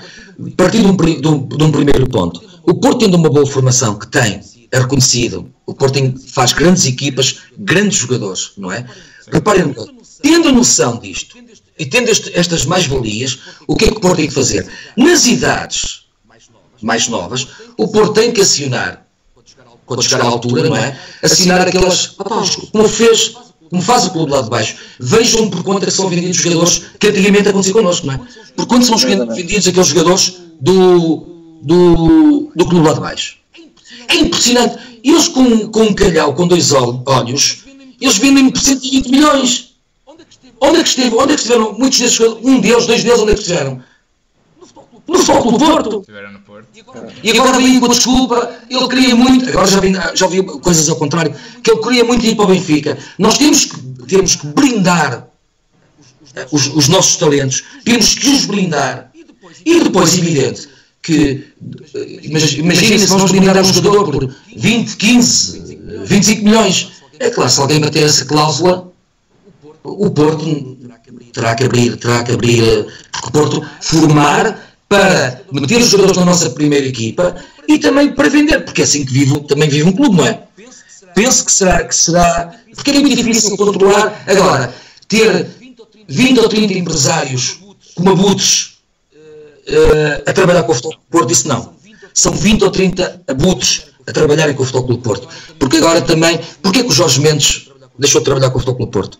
[0.56, 2.42] partir de um, de, um, de um primeiro ponto.
[2.64, 5.52] O Porto tendo uma boa formação que tem, é reconhecido.
[5.66, 8.86] O Porto faz grandes equipas, grandes jogadores, não é?
[9.32, 9.74] Reparem,
[10.20, 11.36] tendo noção disto
[11.78, 14.68] e tendo este- estas mais-valias, o que é que o Porto tem que fazer?
[14.96, 16.02] Nas idades
[16.80, 19.06] mais novas, o Porto tem que acionar
[19.94, 20.98] quando chegar à altura, não é?
[21.22, 22.14] Assinar aquelas.
[22.18, 23.32] Opá, como fez,
[23.70, 24.76] como faz o clube lá de baixo.
[24.98, 28.20] Vejam por conta que são vendidos jogadores que antigamente acontecia connosco, não é?
[28.56, 31.26] Por quanto são vendidos aqueles jogadores do,
[31.62, 33.36] do, do clube lá de baixo?
[34.08, 34.78] É impressionante.
[35.04, 37.64] Eles com, com um calhau, com dois ol- olhos,
[38.00, 39.72] eles vendem por 120 milhões.
[40.60, 41.16] Onde é que esteve?
[41.16, 41.72] Onde é que estiveram?
[41.76, 43.82] Muitos desses jogadores, um deles, dois deles, onde é que estiveram?
[45.08, 46.00] No Futebol Clube do Porto.
[46.00, 46.66] Estiveram no Porto.
[47.22, 50.88] E agora vem com a desculpa, ele queria muito, agora já, vi, já ouvi coisas
[50.88, 52.96] ao contrário, que ele queria muito ir para o Benfica.
[53.18, 55.26] Nós temos que, temos que blindar
[56.36, 59.10] eh, os, os nossos talentos, temos que os blindar.
[59.64, 60.68] E depois, evidente,
[61.02, 61.48] que
[62.22, 66.92] imag- imagina se vamos blindar um jogador por 20, 15, eh, 25 milhões.
[67.18, 68.90] É claro, se alguém bater essa cláusula,
[69.84, 70.76] o Porto
[71.32, 76.26] terá que abrir, terá que abrir, porque o Porto formar para meter os jogadores na
[76.26, 77.34] nossa primeira equipa
[77.66, 80.42] e também para vender, porque é assim que vive, também vive um clube, não é?
[81.14, 84.22] Penso que será, que será, porque é muito difícil controlar.
[84.26, 84.74] Agora,
[85.08, 85.48] ter
[86.06, 87.58] 20 ou 30 empresários
[87.94, 88.74] como abutres
[89.66, 91.72] eh, a trabalhar com o Futebol Porto, isso não.
[92.12, 95.28] São 20 ou 30 abutres a trabalharem com o Futebol Clube Porto.
[95.58, 98.76] Porque agora também, porque é que o Jorge Mendes deixou de trabalhar com o Futebol
[98.76, 99.18] Clube Porto?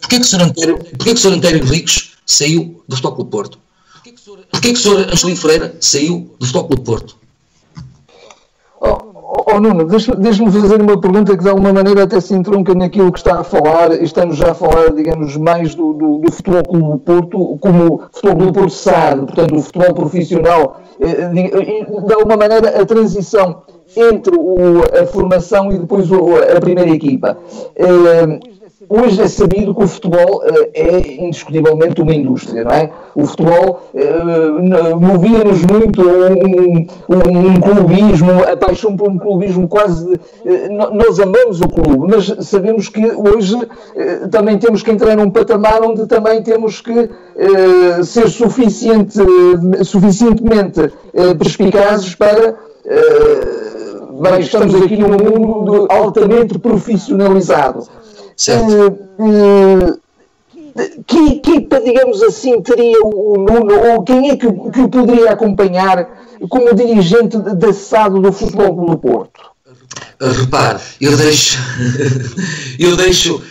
[0.00, 0.42] Porquê que o Sr.
[0.42, 1.34] Antério, porquê que o Sr.
[1.34, 3.58] Antério Henriques saiu do Futebol Clube Porto?
[4.50, 5.08] Porquê que o Sr.
[5.12, 7.16] Angelino Freira saiu do Futebol Clube Porto?
[8.80, 12.34] Oh, oh, oh, Nuno, deixa- deixa-me fazer uma pergunta que de alguma maneira até se
[12.34, 13.92] entronca naquilo que está a falar.
[14.02, 18.52] Estamos já a falar, digamos, mais do, do, do Futebol do Porto, como Futebol do
[18.52, 20.80] Porto SAD, portanto, o futebol profissional.
[21.00, 23.62] Eh, de, e, de alguma maneira, a transição
[23.96, 27.38] entre o- a formação e depois a primeira equipa.
[28.82, 32.90] Eh, hoje é sabido que o futebol uh, é indiscutivelmente uma indústria, não é?
[33.14, 40.06] O futebol uh, movia-nos muito um, um, um, clubismo, a paixão por um clubismo quase.
[40.14, 45.30] Uh, nós amamos o clube, mas sabemos que hoje uh, também temos que entrar num
[45.30, 47.10] patamar onde também temos que
[48.04, 49.18] ser suficiente,
[49.84, 50.92] suficientemente
[51.38, 52.54] perspicazes para.
[54.20, 57.86] bem, estamos aqui num mundo altamente profissionalizado
[61.06, 66.08] que equipa, digamos assim, teria o Nuno, ou quem é que, que o poderia acompanhar
[66.48, 69.52] como dirigente da SAD do Futebol do Porto?
[70.20, 71.58] Repare, eu deixo,
[72.78, 73.42] eu deixo,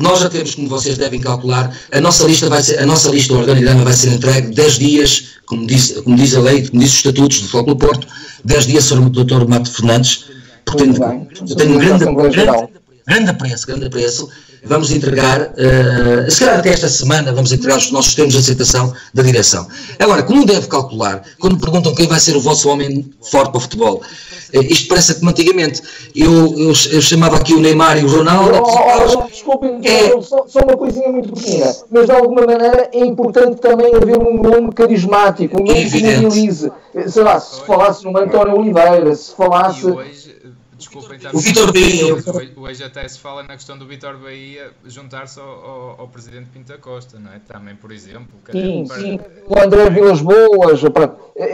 [0.00, 3.34] nós já temos, como vocês devem calcular, a nossa lista vai ser, a nossa lista
[3.34, 6.96] organigrama vai ser entregue 10 dias, como diz, como diz a lei, como diz os
[6.96, 8.06] estatutos do Futebol do Porto,
[8.44, 9.46] 10 dias sobre o Dr.
[9.46, 10.24] Mato Fernandes,
[10.64, 11.00] portanto,
[11.48, 12.68] eu tenho um grande, grande,
[13.10, 14.28] grande apreço, grande apreço.
[14.62, 18.92] Vamos entregar, uh, se calhar até esta semana, vamos entregar os nossos termos de aceitação
[19.12, 19.66] da direção.
[19.98, 23.56] Agora, como deve calcular, quando me perguntam quem vai ser o vosso homem forte para
[23.56, 25.82] o futebol, uh, isto parece como antigamente.
[26.14, 28.60] Eu, eu, eu, chamava aqui o Neymar e o Ronaldo.
[28.62, 30.10] Oh, oh, oh, desculpem, é...
[30.20, 34.42] só, só, uma coisinha muito pequena, mas de alguma maneira é importante também haver um
[34.42, 36.70] nome carismático, um nome que mobilize.
[37.08, 39.86] Sei lá, se falasse no António Oliveira, se falasse
[40.80, 42.86] Desculpem, o Vitor Bahia.
[42.86, 47.18] Até se fala na questão do Vitor Bahia juntar-se ao, ao, ao, presidente Pinta Costa,
[47.18, 47.38] não é?
[47.46, 48.28] Também, por exemplo.
[48.50, 48.98] Sim, para...
[48.98, 49.20] sim.
[49.46, 50.80] O André Vilas Boas,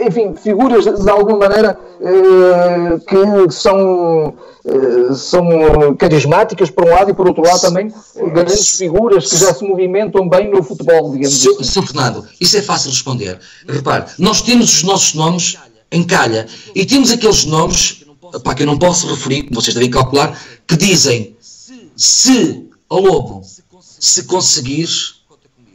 [0.07, 4.33] enfim, figuras de alguma maneira eh, que são,
[4.65, 7.93] eh, são carismáticas por um lado e por outro lado também
[8.33, 11.49] grandes figuras que já se movimentam bem no futebol, digamos Sr.
[11.59, 11.63] assim.
[11.63, 11.87] Sr.
[11.87, 13.39] Fernando, isso é fácil de responder.
[13.67, 15.57] Repare, nós temos os nossos nomes
[15.91, 18.06] em calha e temos aqueles nomes
[18.43, 21.35] pá, que eu não posso referir, vocês devem calcular, que dizem
[21.95, 23.41] se, ao lobo,
[23.81, 25.15] se conseguires,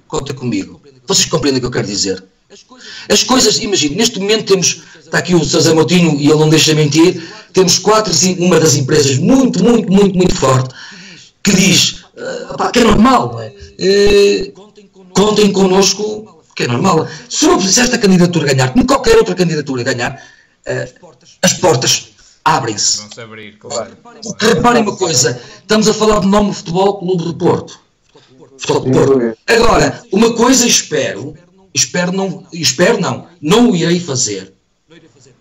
[0.07, 0.81] conta comigo.
[1.07, 2.23] Vocês compreendem o que eu quero dizer?
[3.09, 6.75] As coisas, imagine, neste momento temos, está aqui o César Moutinho e ele não deixa
[6.75, 10.75] mentir, temos quatro, uma das empresas muito, muito, muito, muito forte,
[11.43, 13.41] que diz, uh, pá, que é normal?
[13.41, 14.53] Uh,
[15.13, 17.09] contem connosco, que é normal.
[17.29, 20.23] Se eu esta candidatura ganhar, como qualquer outra candidatura ganhar,
[20.67, 21.13] uh,
[21.43, 22.12] as portas
[22.45, 22.99] abrem-se.
[22.99, 23.97] Vão-se abrir, claro.
[24.41, 27.81] Reparem uma coisa, estamos a falar do nome Futebol Clube do Porto.
[28.59, 29.39] Futebol do Porto.
[29.47, 31.37] Agora, uma coisa espero,
[31.75, 34.53] espero não, espero não, não o irei fazer.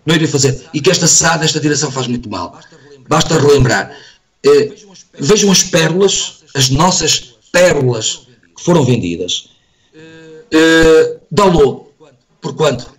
[0.05, 0.67] Não irei fazer.
[0.73, 2.59] E que esta SAD, esta direção faz muito mal.
[3.07, 3.95] Basta relembrar.
[4.43, 4.73] Eh,
[5.19, 9.49] vejam as pérolas, as nossas pérolas que foram vendidas.
[10.51, 11.91] Eh, Dalô,
[12.41, 12.91] por quanto?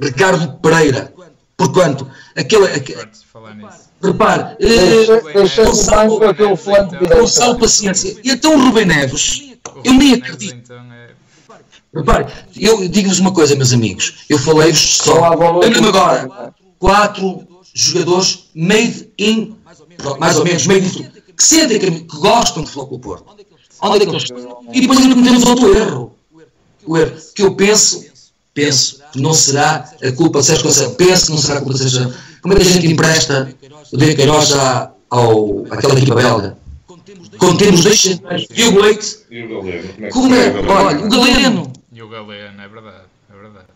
[0.00, 1.12] Ricardo Pereira,
[1.64, 2.06] por quanto?
[2.36, 3.08] Aquele, aquele,
[4.02, 4.56] repare,
[7.16, 8.16] com sal paciência.
[8.22, 10.54] E então o Rubem Neves, eu nem acredito.
[10.54, 11.10] Então, é-
[11.94, 14.24] repare, eu digo-vos uma coisa, meus amigos.
[14.28, 19.56] Eu falei-vos só, mesmo agora, quatro jogadores made in,
[20.18, 23.24] mais ou menos, made in, que sentem, que, que gostam de futebol Porto.
[23.80, 24.24] Onde é que nós...
[24.72, 26.14] E depois ainda cometemos outro erro.
[26.86, 28.03] O erro que eu penso
[28.54, 31.74] penso que não será a culpa de Sérgio Conceição, penso que não será a culpa
[31.74, 33.54] de Sérgio Como é que a gente empresta
[33.92, 34.52] o Diego Queiroz
[35.10, 36.56] ao, àquela equipa belga?
[37.38, 39.18] Quando temos dois centrais e o Leite.
[39.30, 40.10] E o Galeno.
[40.10, 40.50] Como é?
[40.60, 41.72] Olha, o Galeno.
[41.92, 43.04] E o Galeno, é verdade.
[43.30, 43.66] É verdade.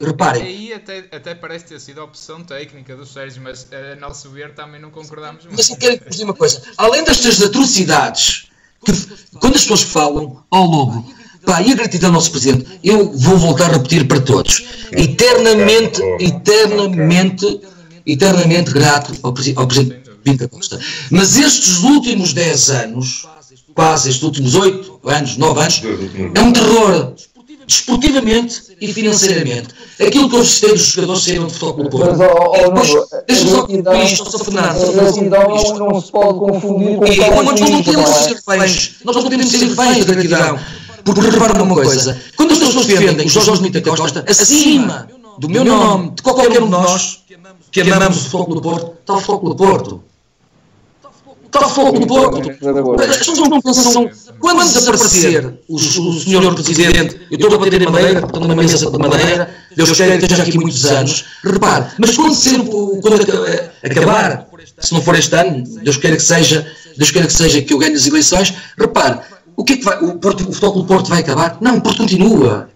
[0.00, 0.42] Reparem.
[0.42, 4.30] E aí até, até parece ter sido a opção técnica do Sérgio, mas a nosso
[4.30, 5.56] ver também não concordamos muito.
[5.56, 6.62] Mas eu quero dizer uma coisa.
[6.76, 8.48] Além destas atrocidades,
[8.84, 8.92] que,
[9.40, 11.12] quando as pessoas falam ao lobo,
[11.48, 15.98] Pá, e a gratidão ao nosso Presidente, eu vou voltar a repetir para todos, eternamente,
[16.20, 17.60] eternamente,
[18.04, 20.78] eternamente grato ao, ao Presidente Pinta Costa.
[21.10, 23.26] Mas estes últimos 10 anos,
[23.74, 25.82] quase estes últimos 8 anos, 9 anos,
[26.34, 27.14] é um terror,
[27.66, 29.68] desportivamente e financeiramente.
[30.06, 32.14] Aquilo que eu citei dos jogadores saíram de futebol pelo Porto.
[33.26, 34.44] Deixa-me só concluir isto, Sr.
[34.44, 35.78] Fernando.
[35.78, 39.66] Não se pode confundir com o Nós não temos ser reféns, nós não podemos ser
[39.66, 40.58] reféns da gratidão.
[41.08, 45.64] Porque repara uma coisa, quando as pessoas defendem o Jorge Mita Costa acima do meu
[45.64, 47.24] nome, de qualquer um de nós
[47.72, 50.02] que amamos o Foco do Porto, está o Foco do Porto.
[51.46, 52.50] Está o Foco do Porto.
[53.00, 55.80] As pessoas não pensam, quando desaparecer o, o
[56.20, 60.18] senhor Presidente, eu estou a bater em madeira, estou numa mesa de madeira, Deus queira
[60.18, 62.58] que esteja aqui muitos anos, repare, mas quando, ser,
[63.00, 63.18] quando
[63.82, 64.46] acabar,
[64.78, 67.78] se não for este ano, Deus queira que seja, Deus queira que seja que eu
[67.78, 69.20] ganhe as eleições, repare,
[69.58, 71.58] o que é que vai, o, Porto, o Futebol do Porto vai acabar?
[71.60, 72.70] Não, o Porto continua.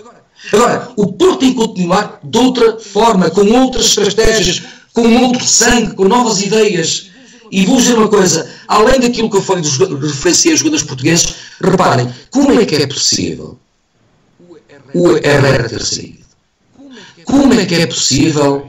[0.52, 5.94] Agora, o Porto tem que continuar de outra forma, com outras estratégias, com outro sangue,
[5.94, 7.08] com novas ideias.
[7.52, 11.34] E vou dizer uma coisa, além daquilo que eu falei dos referenciei aos jogadores portugueses,
[11.60, 13.56] reparem, como é que é possível
[14.92, 16.24] o Herrera ter saído?
[17.24, 18.68] Como é que é possível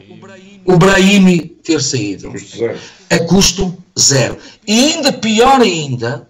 [0.66, 2.32] o Brahimi ter saído?
[3.10, 4.38] A custo zero.
[4.68, 6.28] E ainda pior ainda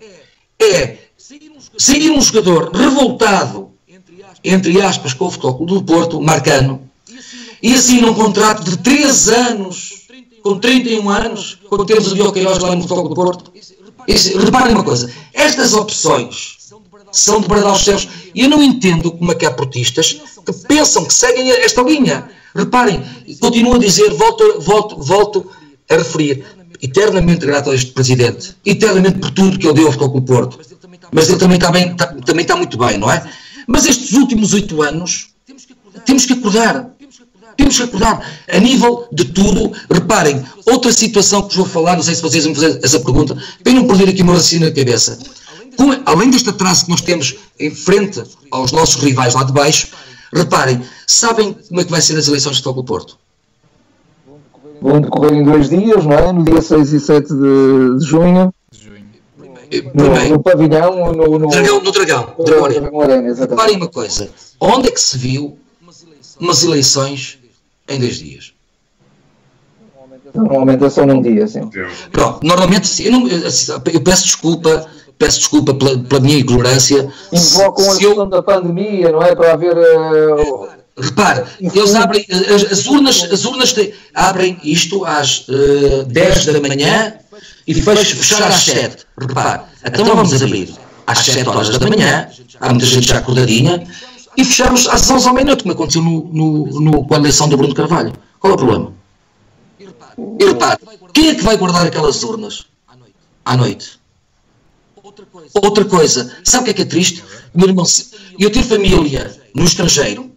[0.62, 1.04] é
[1.78, 3.70] sair um jogador revoltado,
[4.44, 6.82] entre aspas, com o Futebol do Porto, Marcano,
[7.62, 10.08] e assim num contrato de 3 anos,
[10.42, 13.52] com 31 anos, quando temos o Diogo Queiroz lá no Futebol do Porto.
[14.06, 16.58] Esse, reparem uma coisa, estas opções
[17.14, 18.08] são de bradar os céus.
[18.36, 22.30] E eu não entendo como é que há portistas que pensam que seguem esta linha.
[22.54, 23.02] Reparem,
[23.40, 25.52] continuo a dizer, volto, volto, volto
[25.90, 26.44] a referir,
[26.82, 30.60] eternamente grato a este Presidente, eternamente por tudo que ele deu ao Futebol do Porto.
[31.14, 33.24] Mas ele também está, bem, está, também está muito bem, não é?
[33.68, 35.30] Mas estes últimos oito anos,
[36.06, 36.90] temos que acordar.
[37.56, 38.28] Temos que acordar.
[38.52, 42.56] A nível de tudo, reparem, outra situação que vou falar, não sei se vocês vão
[42.56, 45.20] fazer essa pergunta, para não perder aqui uma raciocínio na cabeça.
[45.78, 48.22] Com, além deste atraso que nós temos em frente
[48.52, 49.90] aos nossos rivais lá de baixo,
[50.34, 53.18] reparem, sabem como é que vai ser as eleições de Futebol Porto?
[54.82, 56.34] Vão decorrer em dois dias, não é?
[56.34, 58.54] No dia 6 e 7 de, de junho.
[59.94, 63.34] No, no, pavilhão, no, no, dragão, no Dragão, no Dragão Arena.
[63.34, 65.58] Reparem uma coisa, onde é que se viu
[66.40, 67.40] umas eleições
[67.88, 68.54] em dois dias.
[70.34, 71.70] Normalmente é só num dia, sim.
[72.12, 77.08] Pronto, normalmente, eu, não, eu peço desculpa, peço desculpa pela, pela minha ignorância.
[77.32, 78.26] Invocam a questão eu...
[78.26, 79.36] da pandemia, não é?
[79.36, 79.78] Para haver.
[79.78, 80.84] Uh...
[80.96, 86.46] Repare, eles abrem, as, as urnas, as urnas de, abrem isto às uh, eh, 10
[86.46, 87.18] da manhã
[87.68, 89.06] e depois fechar às 7.
[89.20, 90.74] Repare, então vamos abrir
[91.06, 93.86] às 7 horas da manhã, há muita gente já acordadinha,
[94.36, 97.58] e fechamos às 11 da meia-noite, como aconteceu no, no, no, com a eleição do
[97.58, 98.14] Bruno Carvalho.
[98.40, 98.94] Qual é o problema?
[100.40, 100.80] E repare,
[101.14, 102.66] quem é que vai guardar aquelas urnas
[103.46, 104.00] à noite?
[105.54, 107.24] Outra coisa, sabe o que é que é triste?
[107.54, 107.86] Meu irmão,
[108.40, 110.32] eu tenho família no estrangeiro.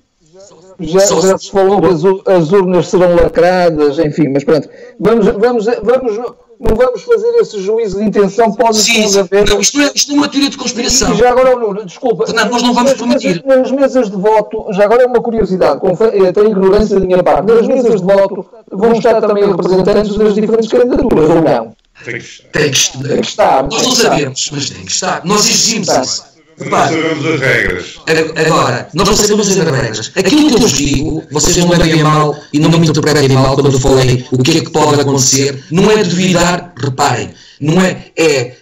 [0.78, 4.68] Já, já se falou que as, as urnas serão lacradas, enfim, mas pronto.
[5.00, 9.20] Vamos, vamos, vamos não vamos fazer esse juízo de intenção, pode sim, sim.
[9.20, 9.48] haver.
[9.48, 11.12] Não, isto, é, isto é uma teoria de conspiração.
[11.12, 12.26] E já agora, Nuno, desculpa.
[12.26, 13.44] Fernando, nós não vamos nas permitir.
[13.44, 15.80] Mesas, nas mesas de voto, já agora é uma curiosidade,
[16.28, 20.68] até ignorância da minha parte, nas mesas de voto vão estar também representantes das diferentes
[20.68, 21.76] candidaturas, ou não?
[22.04, 23.62] Tem que, tem que estar.
[23.62, 25.24] Nós não sabemos, mas tem que estar.
[25.24, 26.35] Nós exigimos isso.
[26.58, 28.00] Repare, não sabemos as regras.
[28.36, 30.12] Agora, nós não sabemos as regras.
[30.16, 33.54] Aquilo que eu vos digo, vocês não levem a mal e não me interpretem mal
[33.54, 35.64] quando eu falei o que é que pode acontecer.
[35.70, 38.56] Não é duvidar, reparem, não é, é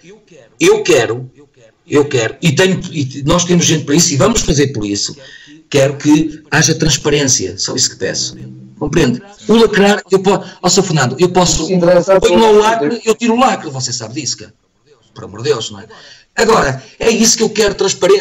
[0.59, 1.29] eu quero,
[1.87, 5.15] eu quero, e, tenho, e nós temos gente para isso e vamos fazer por isso.
[5.69, 8.35] Quero que haja transparência, só isso que peço.
[8.77, 9.21] Compreende?
[9.47, 10.83] O lacrar, eu posso, ó Sr.
[10.83, 14.53] Fernando, eu posso, ponho o lacre, eu tiro o lacre, você sabe disso, cara.
[15.13, 15.87] Por amor de Deus, não é?
[16.35, 17.75] Agora, é isso que eu quero,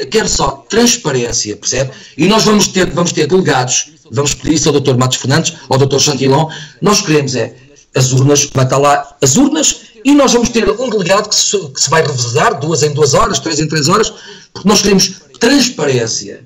[0.08, 1.90] quero só transparência, percebe?
[2.16, 4.96] E nós vamos ter, vamos ter delegados, vamos pedir isso ao Dr.
[4.96, 5.98] Matos Fernandes, ao Dr.
[5.98, 6.48] Chantilon,
[6.80, 7.54] nós queremos é
[7.94, 11.58] as urnas, vai estar lá as urnas, e nós vamos ter um delegado que se,
[11.70, 14.12] que se vai revezar, duas em duas horas, três em três horas,
[14.52, 16.44] porque nós queremos transparência.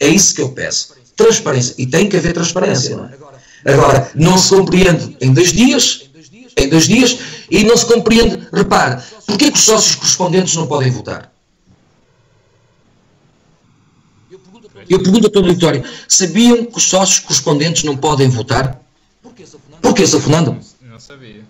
[0.00, 0.94] É isso que eu peço.
[1.16, 1.74] Transparência.
[1.76, 3.72] E tem que haver transparência, não é?
[3.72, 6.08] Agora, não se compreende em dois dias,
[6.56, 7.18] em dois dias,
[7.50, 11.32] e não se compreende, repare, porquê que os sócios correspondentes não podem votar?
[14.88, 18.80] Eu pergunto a todo o auditório, sabiam que os sócios correspondentes não podem votar?
[19.82, 20.20] Porquê, Sr.
[20.20, 20.58] Fernando?
[20.80, 21.44] Não sabia.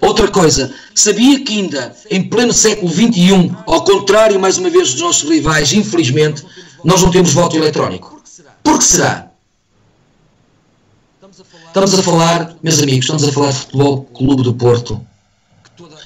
[0.00, 5.00] Outra coisa, sabia que ainda em pleno século XXI, ao contrário, mais uma vez, dos
[5.00, 6.44] nossos rivais, infelizmente,
[6.84, 8.22] nós não temos voto eletrónico?
[8.62, 9.31] Por que será?
[11.72, 15.00] Estamos a falar, meus amigos, estamos a falar de Futebol Clube do Porto.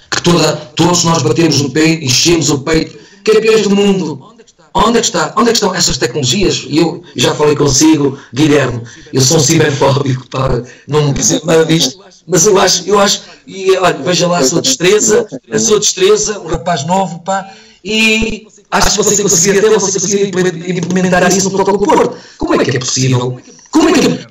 [0.08, 4.32] Que toda, todos nós batemos no peito, enchemos o peito, campeões do mundo.
[4.72, 5.34] Onde é que está?
[5.36, 6.64] Onde é que estão essas tecnologias?
[6.68, 8.80] E eu já falei consigo, Guilherme,
[9.12, 11.98] eu sou um ciberfóbico, pá, não dizer nada disto,
[12.28, 16.38] mas eu acho, eu acho, e olha, veja lá a sua destreza, a sua destreza,
[16.38, 17.44] um rapaz novo, pá,
[17.84, 22.16] e acho que você conseguia até você conseguir implementar isso no protocolo do Porto.
[22.38, 23.40] Como é que é possível?
[23.76, 24.26] Como é que.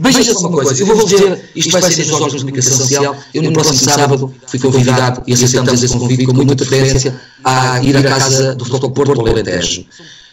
[0.00, 3.16] Veja só uma coisa, eu vou dizer, isto vai ser nos órgãos de comunicação social.
[3.34, 7.96] Eu, no próximo sábado, fui convidado e aceitamos esse convite com muita frequência a ir
[7.96, 9.84] à casa do Futebol Porto ao Alentejo.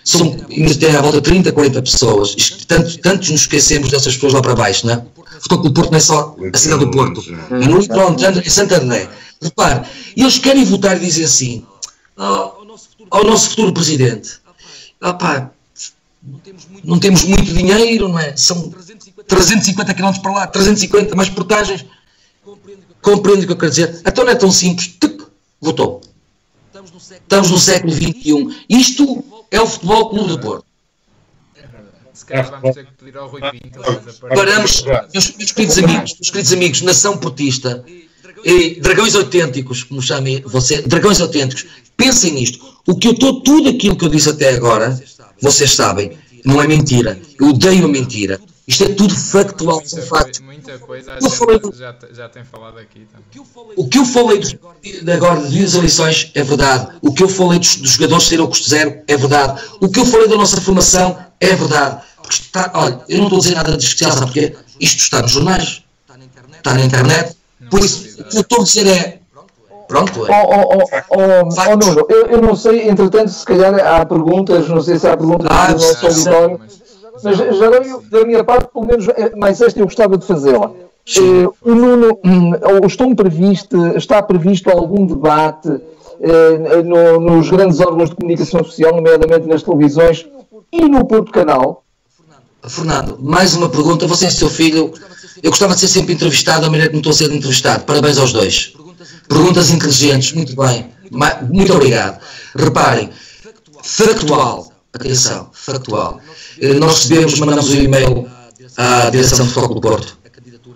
[0.03, 0.37] São
[0.73, 2.33] até à volta de 30, 40 pessoas.
[2.65, 5.03] Tanto, tantos nos esquecemos dessas pessoas lá para baixo, não é?
[5.41, 7.21] Futebol Porto não é só a cidade do Porto,
[7.51, 9.09] é no Litoral, em Santander.
[9.41, 9.85] Repare,
[10.15, 11.65] eles querem votar e dizem assim
[12.15, 12.65] ao,
[13.11, 14.39] ao nosso futuro presidente.
[15.01, 15.51] Ah, pá,
[16.83, 18.35] não temos muito dinheiro, não é?
[18.35, 18.73] São
[19.27, 21.85] 350 km para lá, 350 mais portagens.
[23.01, 24.01] Compreende o que eu quero dizer?
[24.05, 24.87] Então não é tão simples.
[24.87, 25.27] Tuc,
[25.61, 26.01] votou.
[26.73, 28.65] Estamos no século XXI.
[28.69, 30.65] Isto é o Futebol Clube do Porto.
[32.13, 33.79] Se calhar vamos ter que pedir ao Rui Pinto.
[34.27, 37.85] Paramos, meus, meus queridos amigos, meus queridos amigos, nação portista,
[38.47, 41.65] e dragões autênticos, como chamem você, dragões autênticos,
[41.97, 42.65] pensem nisto.
[42.87, 44.97] O que eu estou, tudo aquilo que eu disse até agora,
[45.41, 47.19] vocês sabem, não é mentira.
[47.37, 48.39] Eu odeio a mentira.
[48.65, 50.39] Isto é tudo factual, são factos.
[50.39, 53.25] Muita coisa, Eu falei do- já, já tem falado aqui também.
[53.77, 54.55] O que eu falei dos,
[55.03, 56.87] de agora das eleições é verdade.
[57.01, 59.61] O que eu falei dos, dos jogadores serem ao custo zero é verdade.
[59.81, 62.01] O que eu falei da nossa formação é verdade.
[62.21, 64.55] Porque está, olha, eu não estou a dizer nada de especial, sabe porquê?
[64.81, 65.83] Isto está nos jornais,
[66.57, 67.36] está na internet.
[67.69, 69.19] Por isso, o que eu estou a dizer é.
[69.87, 70.45] Pronto, Oh, é.
[70.45, 74.81] oh, oh, oh, oh, Nuno, eu, eu não sei, entretanto, se calhar há perguntas, não
[74.81, 76.59] sei se há perguntas Ah, do nosso auditório,
[77.23, 80.25] Mas, mas já eu, da minha parte, pelo menos eh, mais esta eu gostava de
[80.25, 80.71] fazê-la.
[81.17, 82.51] Eh, o Nuno, hum,
[82.85, 85.69] estão previsto, está previsto algum debate
[86.19, 90.27] eh, no- nos grandes órgãos de comunicação social, nomeadamente nas televisões
[90.71, 91.83] e no Porto Canal?
[92.69, 94.07] Fernando, mais uma pergunta.
[94.07, 94.93] Você é seu filho.
[95.41, 97.83] Eu gostava de ser sempre entrevistado da maneira como estou a ser entrevistado.
[97.85, 98.73] Parabéns aos dois.
[99.27, 100.89] Perguntas inteligentes, muito bem.
[101.51, 102.19] Muito obrigado.
[102.55, 103.09] Reparem,
[103.83, 104.71] factual.
[104.93, 106.19] Atenção, factual.
[106.59, 108.27] Eh, Nós recebemos, mandamos um e-mail
[108.75, 110.17] à direção do Futebol do Porto.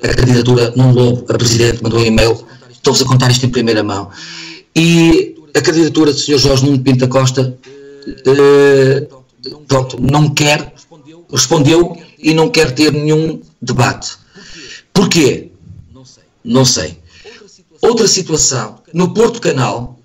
[0.04, 2.46] A candidatura num lobo, a presidente mandou um e-mail.
[2.72, 4.10] Estou-vos a contar isto em primeira mão.
[4.76, 6.38] E a candidatura do Sr.
[6.38, 7.58] Jorge Nuno Pinto da Costa,
[8.08, 9.08] eh,
[9.68, 10.74] pronto, não quer,
[11.32, 14.18] respondeu e não quer ter nenhum debate.
[14.94, 15.52] Porquê?
[16.44, 16.98] Não sei.
[17.82, 20.00] Outra situação, no Porto Canal,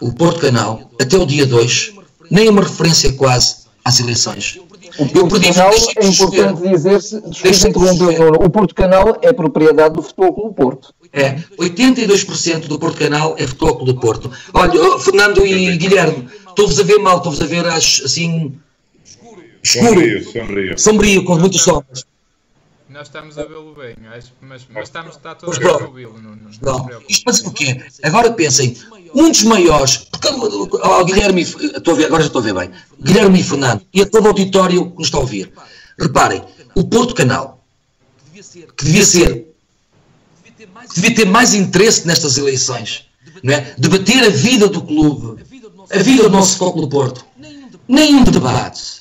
[0.00, 1.92] o Porto Canal, até o dia 2,
[2.30, 4.58] nem uma referência quase às eleições.
[4.98, 10.94] O Porto Canal, é importante dizer-se, o Porto Canal é propriedade do Futebol Clube Porto.
[11.12, 14.30] É, 82% do Porto Canal é Futebol Clube do Porto.
[14.52, 18.58] Olha, oh, Fernando e Guilherme, estou-vos a ver mal, estou-vos a ver acho, assim
[19.68, 20.78] escuro, Sombrio, sombrio.
[20.78, 22.04] sombrio, com muitas sombras.
[22.88, 26.14] nós estamos a vê-lo bem, acho, mas, mas estamos, está toda Mas a ouvi-lo.
[26.20, 27.82] Não, não, não isto dizer o quê?
[28.02, 28.76] Agora pensem,
[29.14, 30.28] um dos maiores, porque
[30.82, 34.00] ao Guilherme, estou a ver, agora já estou a ver bem, Guilherme e Fernando, e
[34.02, 35.52] a todo o auditório que nos está a ouvir,
[35.98, 36.42] reparem,
[36.74, 37.62] o Porto Canal,
[38.76, 39.54] que devia ser,
[40.56, 43.06] que devia ter mais interesse nestas eleições,
[43.42, 43.74] não é?
[43.76, 45.42] debater a vida do clube,
[45.90, 47.24] a vida do nosso Futebol do Porto,
[47.86, 48.97] nenhum debate,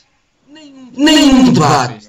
[0.97, 2.07] nenhum debate.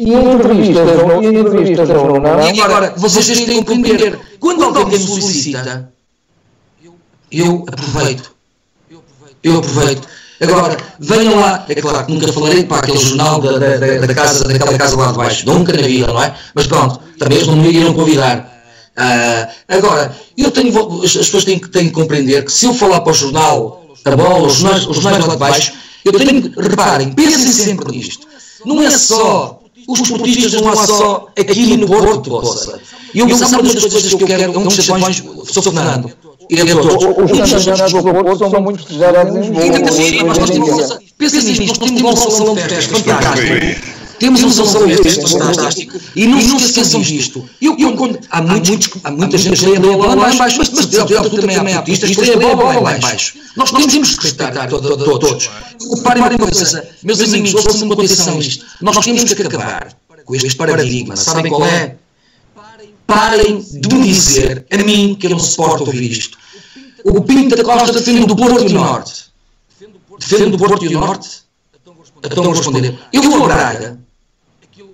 [0.00, 2.50] E entrevistas, não, e entrevistas, não, não?
[2.54, 5.90] E agora, vocês têm que compreender, quando alguém me solicita,
[7.32, 8.32] eu aproveito.
[9.42, 10.06] Eu aproveito.
[10.40, 14.44] Agora, venham lá, é claro que nunca falarei para aquele jornal da, da, da- casa,
[14.44, 16.32] daquela casa lá de baixo, nunca na vida, não é?
[16.54, 18.48] Mas pronto, também eles não me iriam convidar.
[18.96, 23.00] Ah, agora, eu tenho, as pessoas têm que, têm que compreender que se eu falar
[23.00, 25.72] para o jornal, a bola, os jornais, os jornais lá de baixo,
[26.08, 28.26] eu tenho que, reparem, pensem sempre nisto.
[28.64, 32.80] Não é só, os esportistas não há só aqui no Porto, poça.
[33.14, 35.62] E eu, sabe uma das coisas que eu quero, é um dos chavões, Sr.
[35.62, 36.10] Fernando,
[36.50, 39.62] e todos, Os campeonatos do Porto são muito festejados em Lisboa.
[39.62, 40.94] Ainda hoje assim, nós em temos dia.
[40.96, 43.97] um- Pensa nisto, nós temos um salão de festas fantástico.
[44.18, 46.00] Temos um salão de festas fantástico.
[46.16, 47.48] E não se esqueçam disto.
[47.60, 50.68] Eu, quando, há, muitos, há muita gente que lê a bola lá em baixo, mas
[50.68, 53.38] de certeza também há portistas que lê a bola lá em baixo.
[53.56, 55.50] Nós temos que respeitar to- to- todos.
[55.96, 58.64] Reparem uma coisa, meus amigos, ouçam uma atenção isto.
[58.80, 59.92] Nós temos que acabar
[60.24, 61.16] com este paradigma.
[61.16, 61.96] Sabem qual é?
[63.06, 66.36] Parem de me dizer, a mim, que eu não suporto ouvir isto.
[67.04, 69.24] O Pinto da Costa defende o Porto e o Norte.
[70.18, 71.28] Defende o Porto e o Norte?
[72.22, 72.98] Então vou responder.
[73.12, 73.98] Eu vou a Braga.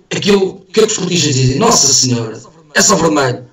[0.09, 2.39] Aquilo que os portistas dizem, Nossa Senhora,
[2.73, 3.45] é só vermelho.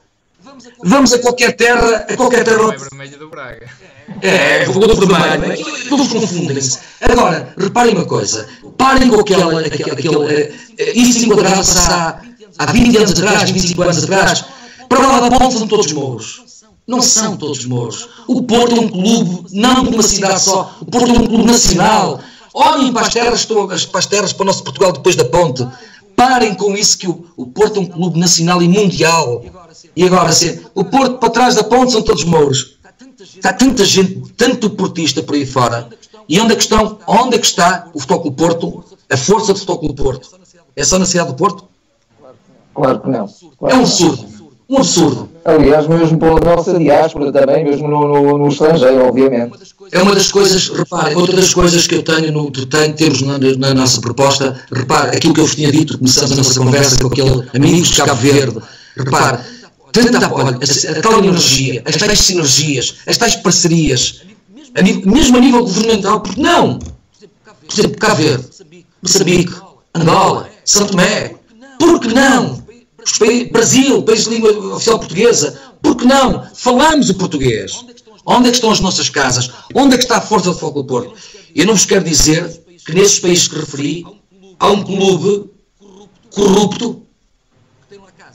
[0.84, 2.88] Vamos a qualquer terra, a qualquer Não é terra.
[2.90, 3.68] vermelho do Braga.
[4.20, 5.64] É, vou do vermelho.
[5.88, 6.78] Todos confundem-se.
[7.00, 8.48] Agora, reparem uma coisa.
[8.76, 12.20] Parem com aquela, aquele, aquele, eh, eh, isso enquadrava-se há,
[12.58, 14.44] há 20 anos atrás, 25 anos atrás.
[14.88, 16.42] Para lá da ponta são todos mouros.
[16.86, 18.08] Não são todos mouros.
[18.26, 20.76] O Porto é um clube, não de uma cidade só.
[20.80, 22.20] O Porto é um clube nacional.
[22.54, 25.66] Olhem para as terras, para as terras, para o nosso Portugal depois da ponte.
[26.16, 29.44] Parem com isso que o, o Porto é um clube nacional e mundial.
[29.94, 30.30] E agora,
[30.74, 32.78] o Porto para trás da ponte são todos mouros.
[33.20, 35.88] Está tanta gente, tanto portista por aí fora.
[36.28, 36.98] E onde é que estão?
[37.06, 38.84] Onde é que está o Futebol Clube Porto?
[39.10, 40.30] A força do Futebol Clube Porto?
[40.74, 41.68] É só na cidade do Porto?
[42.74, 43.24] Claro que não.
[43.24, 44.31] É Claro um que absurdo.
[44.68, 45.28] Um absurdo.
[45.44, 49.58] Aliás, mesmo pela nossa diáspora também, mesmo no, no, no estrangeiro, obviamente.
[49.90, 53.38] É uma das coisas, reparem, outra das coisas que eu tenho, no, tenho temos na,
[53.38, 57.08] na nossa proposta, repare, aquilo que eu vos tinha dito, começamos a nossa conversa com
[57.08, 58.58] aquele amigos de Cabo Verde,
[58.96, 59.38] repare,
[59.92, 64.22] tenta apoio, a, a tal energia, as tais sinergias, as tais parcerias,
[64.74, 66.78] a mesmo a nível governamental, porque não?
[66.78, 68.44] Por exemplo, Cabo Verde,
[69.02, 69.52] Moçambique,
[69.94, 71.34] Angola, São Tomé,
[71.78, 72.61] por que não?
[73.50, 76.48] Brasil, país de língua oficial portuguesa, por que não?
[76.54, 77.72] Falamos o português.
[78.24, 79.50] Onde é que estão as nossas casas?
[79.74, 81.14] Onde é que está a força do Foco do Porto?
[81.54, 84.04] Eu não vos quero dizer que nesses países que referi
[84.58, 85.50] há um clube
[86.30, 87.02] corrupto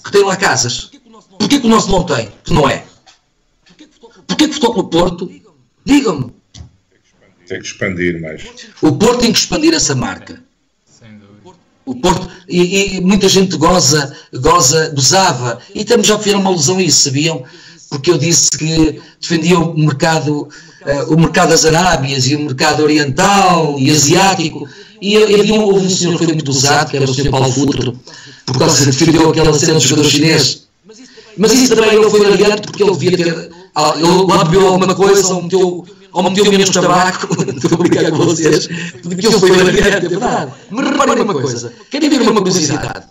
[0.03, 0.91] que tem lá casas.
[1.39, 2.31] Porquê que o nosso não tem?
[2.43, 2.85] Que não é?
[4.27, 5.31] Porquê que o Futebol Porto?
[5.85, 6.33] Digam-me.
[7.47, 8.43] Tem que expandir mais.
[8.81, 10.43] O Porto tem que expandir essa marca.
[11.87, 16.77] O Porto, e, e, muita gente goza, goza, gozava, e também já fizeram uma alusão
[16.77, 17.43] a isso, sabiam?
[17.89, 22.83] Porque eu disse que defendia o mercado, uh, o mercado das Arábias e o mercado
[22.83, 24.67] oriental e asiático,
[25.01, 27.97] e, havia um, um senhor que foi muito usado, que era o senhor Paulo Futuro,
[28.45, 30.67] por causa de defendeu aquela cena do jogador chinês.
[31.37, 33.49] Mas isso também ele foi adiante porque ele devia ter.
[33.73, 35.85] Ah, ele lá bebeu alguma coisa ou meteu,
[36.17, 38.67] ou meteu menos tabaco, estou a brincar com vocês,
[39.03, 40.51] porque ele foi adiante, é verdade.
[40.71, 43.05] Mas reparem uma coisa, querem ver uma curiosidade?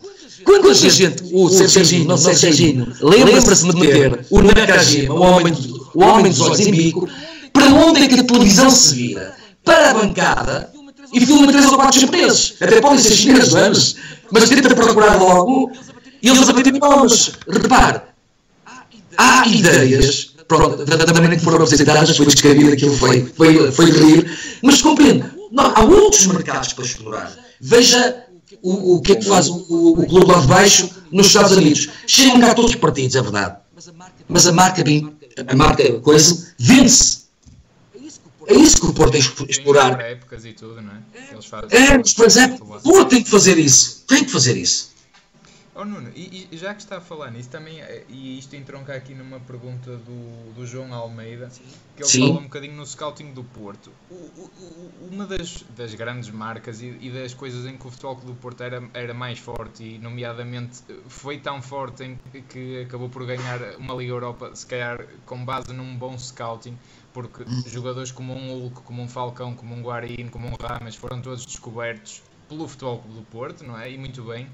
[0.44, 5.54] Quando a gente, o Serginho, não sei Serginho, lembra-se de meter o Nakajima, o homem,
[5.94, 7.08] o homem dos olhos em bico,
[7.52, 9.34] para onde é que a televisão se vira?
[9.64, 10.70] Para a bancada.
[11.12, 12.54] E filma três ou quatro japoneses.
[12.60, 13.96] Até podem ser chineses, mas,
[14.30, 15.72] mas tenta procurar logo
[16.22, 17.32] e eles a bater palmas.
[17.48, 18.00] Repare,
[19.16, 24.58] há ideias, pronto, da, maneira que foram apresentadas, foi descabido, aquilo foi, foi, foi rir,
[24.62, 27.36] mas compreende, não, há outros mercados para explorar.
[27.60, 28.26] Veja
[28.62, 31.56] o, o que é que faz o, o, o clube lá de baixo nos Estados
[31.56, 31.88] Unidos.
[32.06, 33.56] Chegam cá todos os partidos, é verdade.
[34.28, 34.82] Mas a marca,
[35.46, 37.26] a marca coisa, vende-se.
[38.48, 40.00] É isso que o Porto tem que explorar.
[40.00, 41.32] épocas e tudo, não é?
[41.32, 44.04] Eles fazem é, mas, por exemplo, o Porto tem que fazer isso.
[44.06, 44.95] Tem que fazer isso.
[45.86, 48.92] Oh Nuno, e, e, já que está a falar nisso, também, eh, e isto entronca
[48.92, 51.48] aqui numa pergunta do, do João Almeida,
[51.94, 52.26] que ele Sim.
[52.26, 53.92] fala um bocadinho no scouting do Porto.
[54.10, 58.16] O, o, uma das, das grandes marcas e, e, das coisas em que o Futebol
[58.16, 62.18] do Porto era, era mais forte, e nomeadamente foi tão forte em
[62.48, 66.76] que acabou por ganhar uma Liga Europa, se calhar com base num bom scouting,
[67.12, 67.62] porque hum.
[67.64, 71.46] jogadores como um Hulk, como um Falcão, como um Guarino, como um Rames foram todos
[71.46, 73.90] descobertos pelo Futebol do Porto, não é?
[73.90, 74.48] E muito bem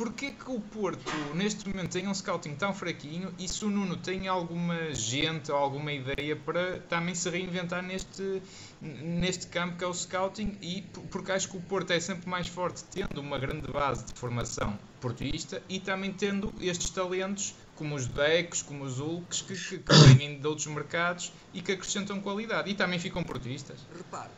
[0.00, 3.98] porquê que o Porto neste momento tem um scouting tão fraquinho e se o Nuno
[3.98, 8.40] tem alguma gente ou alguma ideia para também se reinventar neste,
[8.80, 10.56] neste campo que é o scouting?
[10.62, 10.80] E
[11.10, 14.78] porque acho que o Porto é sempre mais forte tendo uma grande base de formação
[15.02, 19.94] portuísta e também tendo estes talentos como os Decos, como os Hulks, que, que, que
[20.14, 22.70] vêm de outros mercados e que acrescentam qualidade.
[22.70, 23.78] E também ficam portistas.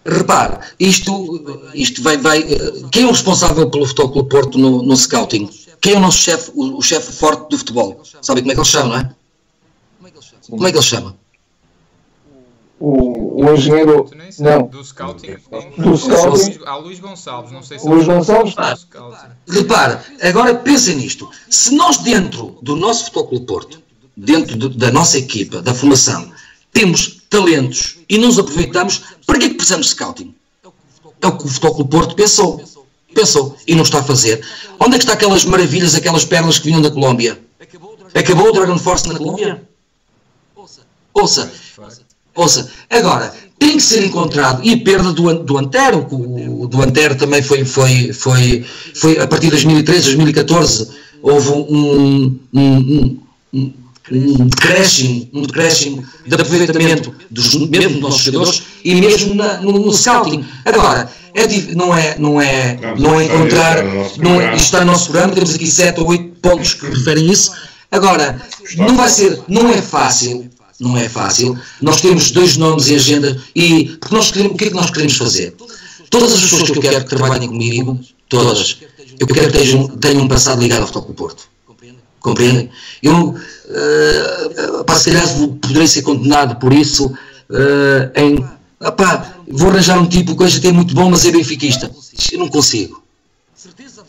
[0.07, 2.45] Repare, isto, isto vai, vai.
[2.93, 5.51] Quem é o responsável pelo Futebol Clube Porto no, no scouting?
[5.81, 8.01] Quem é o nosso chefe, o, o chefe forte do futebol?
[8.23, 9.15] Sabe como é que ele chama, não é?
[10.49, 11.17] Como é que ele chama?
[12.79, 13.12] O,
[13.45, 14.11] o engenheiro.
[14.39, 14.67] Não.
[14.67, 15.37] Do scouting.
[15.79, 16.61] Do scouting.
[16.65, 17.89] Há Luís Gonçalves, não sei se.
[17.89, 18.55] Luís Gonçalves.
[19.49, 21.31] Repare, agora pensem nisto.
[21.49, 23.83] Se nós, dentro do nosso Futebol Clube Porto,
[24.17, 26.31] dentro do, da nossa equipa, da formação,
[26.73, 30.35] temos talentos e não os aproveitamos, para que é que precisamos de scouting?
[31.21, 32.63] É o que o Futebol Clube Porto pensou.
[33.15, 34.45] Pensou e não está a fazer.
[34.81, 37.39] Onde é que está aquelas maravilhas, aquelas pernas que vinham da Colômbia?
[38.15, 39.63] Acabou o Dragon Force na Colômbia?
[41.15, 41.53] Ouça,
[42.35, 47.43] Ouça, agora, tem que ser encontrado, e perda do, do Antero, o, do Antero também
[47.43, 48.65] foi, foi, foi,
[48.95, 50.89] foi a partir de 2013, 2014,
[51.23, 53.23] houve um, um, um,
[53.53, 53.73] um
[54.11, 59.73] um decréscimo, um decréscimo de aproveitamento dos, mesmo dos nossos jogadores e mesmo na, no,
[59.73, 60.45] no, scouting.
[60.65, 63.85] Agora, é, não é, não é, não é encontrar,
[64.19, 67.53] não é, está no nosso programa, temos aqui 7 ou 8 pontos que referem isso.
[67.91, 68.41] Agora,
[68.77, 70.51] não vai ser, não é fácil,
[70.83, 71.57] não é fácil.
[71.81, 74.91] Nós temos dois nomes em agenda e porque nós queremos, o que é que nós
[74.91, 75.55] queremos fazer?
[76.11, 78.79] Todas as pessoas que eu quero que trabalhem comigo, todas,
[79.19, 81.49] eu quero que tenham, tenham um passado ligado ao Futebol Porto.
[82.21, 82.71] Compreendem?
[83.03, 85.27] Eu, uh, pá, se calhar
[85.61, 88.45] poderei ser condenado por isso uh, em,
[88.81, 91.91] opá, vou arranjar um tipo que é muito bom, mas é benfiquista.
[92.33, 93.03] Eu não consigo.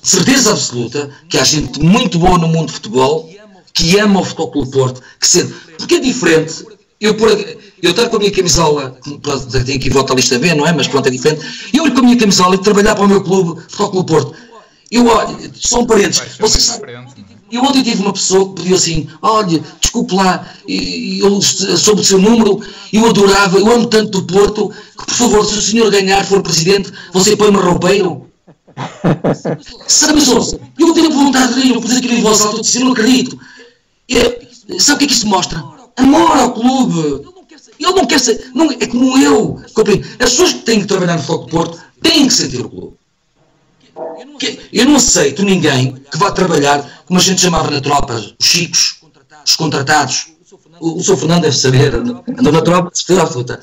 [0.02, 3.30] Certeza absoluta que há gente muito boa no mundo de futebol
[3.74, 6.66] que ama o Futebol Clube Porto, que sente, porque é diferente.
[7.00, 8.98] Eu, por, eu estar com a minha camisola,
[9.66, 10.72] tenho aqui volta à lista B, não é?
[10.72, 11.70] Mas pronto, é diferente.
[11.74, 14.34] Eu ir com a minha camisola e trabalhar para o meu clube, Futebol Clube Porto.
[14.90, 16.22] Eu, olha, são parentes.
[16.40, 16.96] Vocês sabem.
[17.54, 22.18] Eu ontem tive uma pessoa que pediu assim: olha, desculpe lá, eu soube o seu
[22.18, 22.60] número,
[22.92, 26.42] eu adorava, eu amo tanto do Porto, que por favor, se o senhor ganhar, for
[26.42, 28.28] presidente, você põe-me roupeiro.
[29.88, 32.80] Sabe, Sousa, eu tenho vontade de ir, eu pus aquilo em voz alta, eu disse:
[32.80, 33.40] eu não acredito.
[34.10, 34.44] É,
[34.80, 35.64] Sabe o que é que isso mostra?
[35.98, 37.28] Amor ao clube.
[37.80, 38.52] Ele não quer ser.
[38.54, 39.62] Não, é como eu.
[40.20, 42.98] As pessoas que têm que trabalhar no Foco Porto têm que sentir o clube.
[44.72, 48.96] Eu não aceito ninguém que vá trabalhar, como a gente chamava na tropa, os chicos,
[49.46, 50.28] os contratados.
[50.80, 51.18] O, o Sr.
[51.18, 53.62] Fernando deve saber, andou na tropa, certeza absoluta.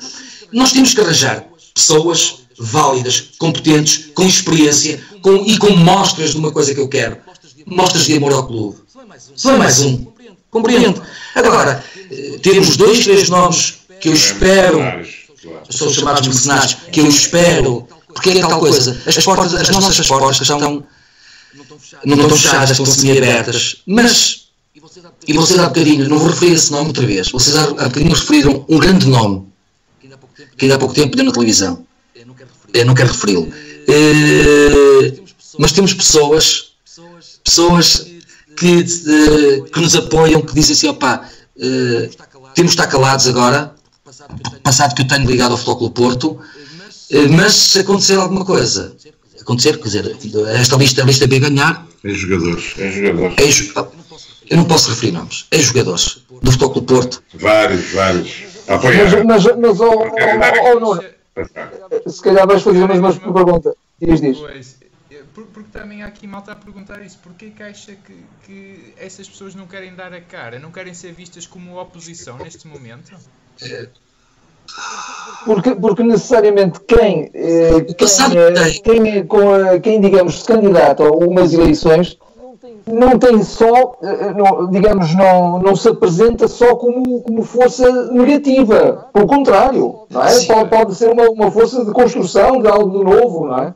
[0.52, 6.52] Nós temos que arranjar pessoas válidas, competentes, com experiência com, e com mostras de uma
[6.52, 7.18] coisa que eu quero.
[7.66, 8.78] Mostras de amor ao clube.
[9.34, 10.06] Só é mais um.
[10.50, 11.02] Compreendo.
[11.34, 11.84] Agora,
[12.42, 14.80] temos dois, três nomes que eu espero
[15.70, 20.06] são os chamados mercenários, que eu espero, porque é tal coisa, as portas, as nossas
[20.06, 20.84] portas estão,
[22.04, 24.48] não estão fechadas, estão semi-abertas, mas,
[25.26, 28.64] e vocês há bocadinho, não vou referir esse nome outra vez, vocês há, bocadinho referiram
[28.68, 29.46] um grande nome,
[30.56, 31.86] que ainda há pouco tempo deu na televisão,
[32.74, 33.50] eu não quero referi-lo,
[33.88, 35.14] Eh,
[35.58, 36.72] mas temos pessoas,
[37.42, 38.06] pessoas
[38.60, 41.26] que, eh, que nos apoiam, que dizem assim, opá,
[41.58, 42.10] eh,
[42.54, 43.74] temos de estar calados agora,
[44.62, 46.38] passado que eu tenho ligado ao Flóculo Porto,
[47.10, 48.94] eh, mas se acontecer alguma coisa,
[49.40, 50.16] acontecer, quer dizer,
[50.54, 52.74] esta lista, a lista B ganhar, É jogadores.
[52.78, 53.34] É jogadores.
[53.38, 53.88] é, jo-
[54.50, 58.30] eu não posso referir nomes, é jogadores do Flóculo Porto, Vários, vários.
[58.68, 59.24] A Mas, apoiar.
[59.24, 61.02] mas, mas oh, oh, oh, oh, Nuno,
[62.06, 63.74] se calhar vais fazer a mesma pergunta.
[64.00, 64.38] Diz, diz.
[65.42, 67.18] Eh, porque também há aqui malta a perguntar isso.
[67.22, 70.58] Porquê que acha que, que essas pessoas não querem dar a cara?
[70.58, 73.12] Não querem ser vistas como oposição neste momento?
[75.44, 78.82] Porque, porque necessariamente quem, eh, quem, eh, tem.
[78.82, 82.18] quem, eh, com a- quem, digamos, se candidata a umas eleições
[82.86, 89.08] não tem só, eh, não- digamos, não, não se apresenta só como, como força negativa.
[89.12, 90.44] Pelo contrário, não é?
[90.46, 93.74] Pode, pode ser uma, uma força de construção de algo de novo, não é?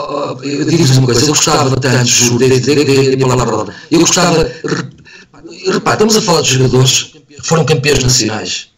[0.00, 4.44] Oh, eu digo-vos uma coisa, eu gostava tanto, juro, de dizer a palavra, eu gostava,
[4.44, 8.68] re- repare, estamos a falar de jogadores que foram campeões nacionais,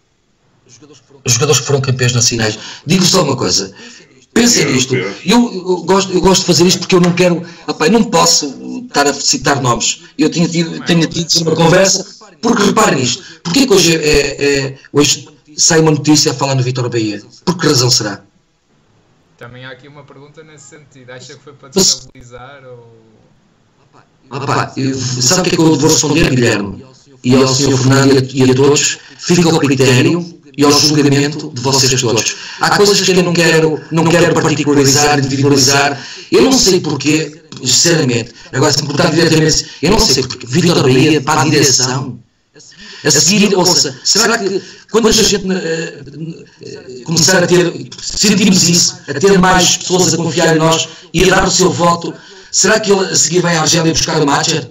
[1.22, 3.70] os jogadores que foram campeões nacionais, digo só uma coisa,
[4.32, 7.90] pensem nisto, eu, eu gosto, eu gosto de fazer isto porque eu não quero, eu
[7.92, 8.46] não posso
[8.86, 12.06] estar a citar nomes, eu tinha tido, tenho tido uma conversa,
[12.40, 16.54] porque reparem nisto, porque é que hoje, é, é- hoje sai uma notícia a falar
[16.54, 18.22] no Vitor Bahia, por que razão será?
[19.40, 21.08] Também há aqui uma pergunta nesse sentido.
[21.12, 22.94] Acha que foi para destabilizar ou.
[24.46, 26.84] Pá, eu- sabe o que é que eu vou responder, Guilherme?
[27.24, 27.74] E ao Sr.
[27.78, 32.36] Fernando e a, e a todos, fica ao critério e ao julgamento de vocês todos.
[32.60, 36.06] Há coisas que eu não quero, não quero particularizar, individualizar.
[36.30, 38.34] Eu não sei porquê, sinceramente.
[38.52, 40.46] Agora, se me perguntar diretamente, eu não sei porquê.
[40.46, 42.18] Vitor Bahia para a direção.
[43.04, 47.72] A seguir, ouça, será que quando a gente eh, começar a ter,
[48.02, 51.70] sentimos isso, a ter mais pessoas a confiar em nós e a dar o seu
[51.70, 52.12] voto,
[52.52, 54.70] será que ele a seguir vai à Argélia buscar o Matcher?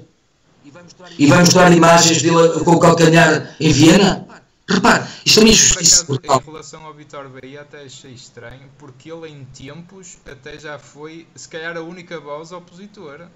[1.17, 4.27] E vai mostrar imagens dele com o calcanhar em Viena?
[4.69, 6.41] Repare, isto é uma Por injustiça brutal.
[6.45, 11.25] em relação ao Vitor Bahia, até achei estranho, porque ele em tempos até já foi,
[11.35, 13.31] se calhar, a única voz opositora.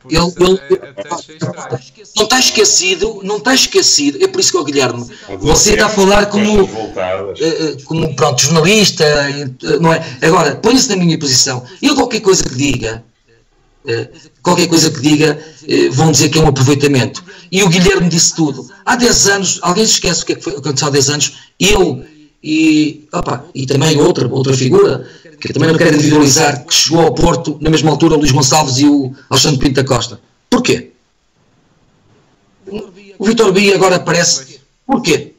[0.00, 1.80] Por ele- isso ele- até, achei estranho.
[2.16, 5.08] Não está esquecido, não está esquecido, é por isso que, ó Guilherme,
[5.38, 10.00] você está a falar como, eh, eh, como pronto, jornalista, eh, não é?
[10.20, 11.64] Agora, ponha-se na minha posição.
[11.80, 13.04] Eu qualquer coisa que diga,
[14.42, 17.24] qualquer coisa que diga, eh, vão dizer que é um aproveitamento.
[17.50, 18.68] E o Guilherme disse tudo.
[18.84, 21.36] Há 10 anos, alguém se esquece o que é que foi aconteceu há 10 anos,
[21.58, 22.04] eu
[22.42, 25.08] e, opa, e também outra, outra figura,
[25.40, 28.78] que também não quero individualizar, que chegou ao Porto na mesma altura, o Luís Gonçalves
[28.78, 30.20] e o Alexandre Pinto da Costa.
[30.50, 30.90] Porquê?
[33.18, 34.60] O Vitor Bia agora aparece.
[34.86, 35.32] Porquê?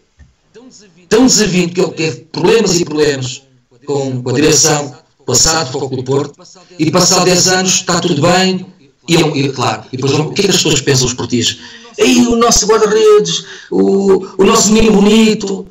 [1.09, 3.43] Tão desavido que ele teve problemas e problemas
[3.85, 6.33] com, com a direção, passado, Foco do Porto,
[6.77, 8.65] e passado 10 anos está tudo bem,
[9.07, 11.57] e, eu- e claro, e depois o que é que as pessoas pensam, os portistas?
[11.99, 15.67] Aí o nosso guarda-redes, o, o nosso menino bonito,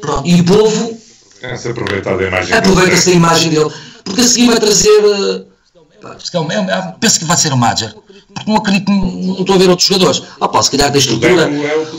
[0.00, 0.98] pronto, e o povo
[1.40, 2.54] É-se aproveitar da imagem.
[2.54, 3.70] aproveita-se da imagem dele,
[4.04, 4.88] porque a seguir vai trazer.
[5.04, 5.44] eh,
[6.00, 8.11] pá, se calhar, é- é- penso que vai ser o Madger, porque
[8.46, 10.22] não acredito, não, estou a ver outros jogadores.
[10.40, 11.50] Ah, pá, se calhar da estrutura,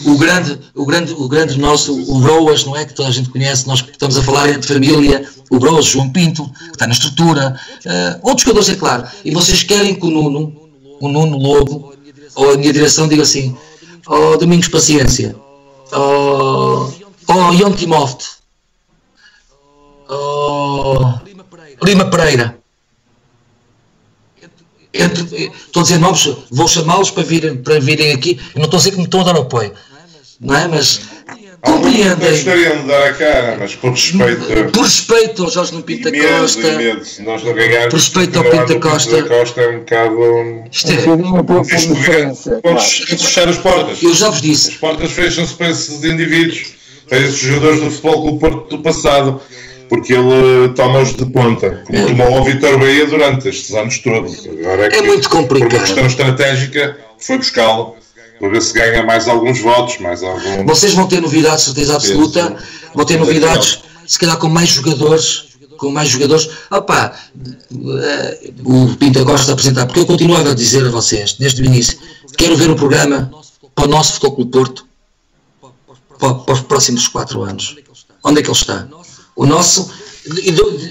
[0.06, 2.86] o grande, o grande, o grande nosso, o Broas, não é?
[2.86, 6.44] Que toda a gente conhece, nós estamos a falar entre família, o Broas, João Pinto,
[6.50, 7.56] que está na estrutura,
[7.86, 9.08] eh, outros jogadores, é claro.
[9.24, 10.70] E vocês querem que o Nuno,
[11.00, 11.94] o Nuno Lobo,
[12.36, 13.56] ou a minha direção, diga assim:
[14.08, 15.36] oh, Domingos Paciência,
[15.92, 16.90] oh,
[17.28, 18.26] oh Timoft,
[20.10, 21.14] oh,
[21.84, 22.63] Lima Pereira.
[24.94, 28.40] Entre- estou a dizer nomes, vou chamá-los para virem, para virem aqui.
[28.54, 29.74] Eu não estou a dizer que me estão a dar apoio,
[30.40, 30.68] não é?
[30.68, 31.02] Mas
[31.62, 34.72] compreendem, gostariam de dar a cara, mas por respeito.
[34.72, 37.06] por respeito ao Jorge Nuno Pinto da Imenso, Costa, imenso.
[37.06, 37.90] Se nós não ganharmos.
[37.90, 39.22] Por respeito ao Pinto da no Costa.
[39.24, 40.16] da Costa é um bocado.
[40.72, 42.60] isto Um é, Este governo, diferença.
[42.62, 42.80] Claro.
[42.80, 44.04] Fechar as portas.
[44.04, 46.74] eu já vos disse, As portas fecham-se para esses indivíduos,
[47.10, 49.42] para esses jogadores do Futebol Clube Porto do passado,
[49.94, 52.06] porque ele toma-os de ponta, como É.
[52.08, 54.44] tomou ao Vitor Bahia durante estes anos todos.
[54.48, 55.70] Agora é, É muito complicado.
[55.70, 57.96] Por uma questão estratégica, foi buscá-lo,
[58.40, 60.66] para ver se ganha mais alguns votos, mais algum.
[60.66, 62.58] vocês vão ter novidades, certeza absoluta,
[62.96, 65.44] vão ter novidades, se calhar com mais jogadores,
[65.78, 66.50] com mais jogadores.
[66.72, 67.14] Opá,
[67.46, 71.66] eh, o Pinto da Costa apresentar, porque eu continuava a dizer a vocês, desde o
[71.66, 72.00] início,
[72.36, 73.32] quero ver um programa
[73.76, 74.86] para o nosso Futebol Clube Porto
[76.18, 77.76] para, para os próximos quatro anos.
[78.24, 78.88] Onde é que ele está?
[79.36, 79.90] O nosso,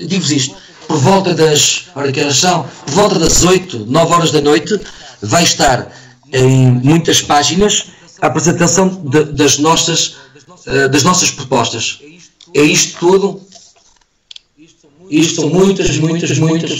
[0.07, 0.55] digo-vos isto,
[0.89, 4.79] por volta das, ora que horas são, por volta das 8, 9 horas da noite,
[5.23, 5.91] vai estar
[6.33, 7.87] em muitas páginas
[8.21, 10.17] a apresentação de- das, nossas,
[10.67, 12.01] eh, das nossas propostas.
[12.55, 13.41] É isto tudo.
[15.11, 16.71] Isto são muitas, muitas, muitas,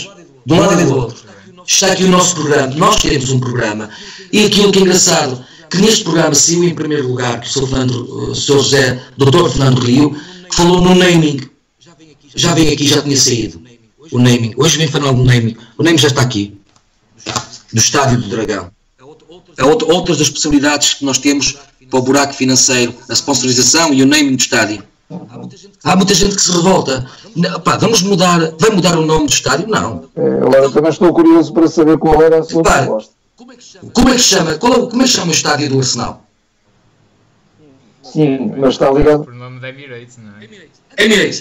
[0.45, 1.23] de um lado e do outro.
[1.67, 2.73] Está aqui o nosso programa.
[2.75, 3.89] Nós temos um programa.
[4.31, 7.67] E aquilo que é engraçado, que neste programa saiu em primeiro lugar, que o.
[7.67, 7.91] Fernando,
[8.31, 8.53] o Sr.
[8.59, 9.49] José, Dr.
[9.49, 10.11] Fernando Rio,
[10.49, 11.41] que falou no naming.
[12.35, 13.61] Já veio aqui, já tinha saído.
[14.11, 14.53] O naming.
[14.57, 15.55] Hoje vem falar do naming.
[15.77, 16.57] O naming já está aqui.
[17.71, 18.71] Do Estádio do Dragão.
[19.57, 21.57] É outra, outras das possibilidades que nós temos
[21.89, 24.83] para o buraco financeiro, a sponsorização e o naming do estádio.
[25.83, 27.05] Há muita gente que se revolta.
[27.63, 29.67] Pá, vamos mudar, vai mudar o nome do estádio?
[29.67, 30.09] Não.
[30.15, 33.13] É, Agora também estou curioso para saber qual era a sua Repare, proposta.
[33.35, 33.51] Como
[34.09, 34.53] é que chama?
[34.55, 36.25] Qual é, como é que chama o estádio do Arsenal?
[38.01, 39.23] Sim, mas está ligado.
[39.23, 40.45] Por nome da Emirates, não é?
[40.45, 40.81] Emirates.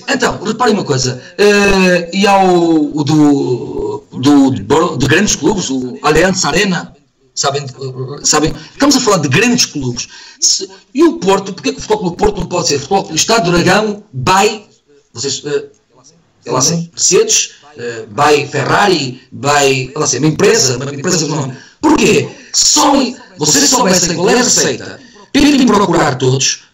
[0.09, 1.23] Então, reparem uma coisa.
[1.39, 6.95] eh, e há o, o do, do, do- de grandes clubes, o Allianz Arena.
[7.35, 7.65] Sabem,
[8.25, 8.53] sabem?
[8.73, 10.07] Estamos a falar de grandes clubes.
[10.41, 12.79] Se- e o Porto, porque é o Futebol Clube Porto não pode ser?
[12.79, 14.65] Futebol Clube Estado do Dragão, by,
[15.15, 15.43] vocês,
[16.45, 21.25] eu lá sei, Mercedes, eh, by Ferrari, by, eu lá sei, uma empresa, uma empresa
[21.25, 21.55] de nome.
[21.81, 22.29] Porquê?
[22.53, 22.93] Só,
[23.39, 25.01] vocês soubessem qual é a receita,
[25.33, 26.65] tentem procurar todos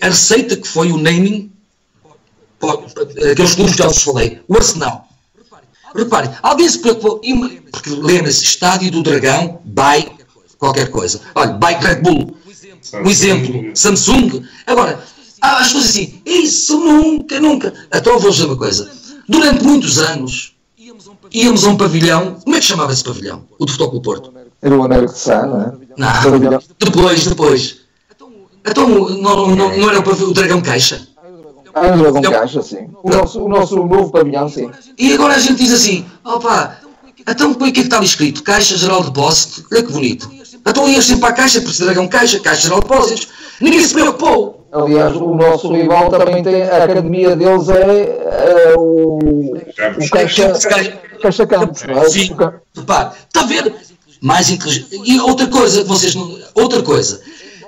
[0.00, 1.51] a receita que foi o naming
[2.70, 5.08] aqueles clubes que já vos falei, o Arsenal.
[5.94, 7.20] Repare, alguém se preocupou,
[7.70, 10.10] porque lembra-se, Estádio do Dragão, by
[10.58, 11.20] qualquer coisa.
[11.34, 12.36] Olha, by Red Bull,
[12.94, 14.42] um exemplo, Samsung.
[14.66, 15.04] Agora,
[15.40, 17.74] há as coisas assim, isso nunca, nunca.
[17.92, 18.90] Então vou dizer uma coisa,
[19.28, 20.54] durante muitos anos
[21.32, 23.44] íamos a um pavilhão, como é que chamava esse pavilhão?
[23.58, 24.32] O do Futebol Porto?
[24.60, 25.72] Era o Américo de Sá, não é?
[25.96, 27.76] Não, depois, depois.
[28.64, 31.08] Então não, não, não era o o Dragão Caixa?
[31.74, 32.88] Ah, o Dragão Caixa, sim.
[33.02, 34.70] O nosso, o nosso novo pavilhão, sim.
[34.98, 36.78] E agora a gente diz assim, opa,
[37.28, 38.42] então põe o que é que está ali escrito?
[38.42, 40.30] Caixa Geral de Depósito, olha que bonito.
[40.66, 43.28] Então ias sempre para a Caixa, por ser dragão Caixa, Caixa Geral de Depósitos.
[43.60, 44.66] Ninguém se preocupou.
[44.72, 50.52] Aliás, o nosso rival também tem, a academia deles é, é o, o Caixa,
[51.20, 52.08] Caixa Campos, não é?
[52.08, 52.34] Sim.
[52.74, 53.74] Repare, está a ver?
[54.20, 55.00] Mais inteligente.
[55.04, 56.38] E outra coisa, vocês não...
[56.54, 57.20] Outra coisa.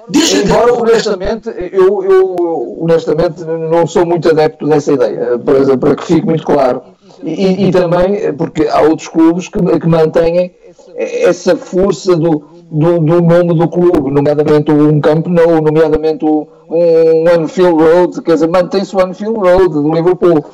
[0.08, 6.04] Desde Embora, honestamente, eu, eu honestamente não sou muito adepto dessa ideia, para, para que
[6.04, 6.82] fique muito claro.
[7.22, 10.52] E, e- também porque há outros clubes que, que mantêm
[10.96, 17.24] essa força do, do, do nome do clube, nomeadamente um Camp Nou, nomeadamente um, um
[17.28, 20.44] Anfield Road, quer dizer, mantém-se o Anfield Road do Liverpool.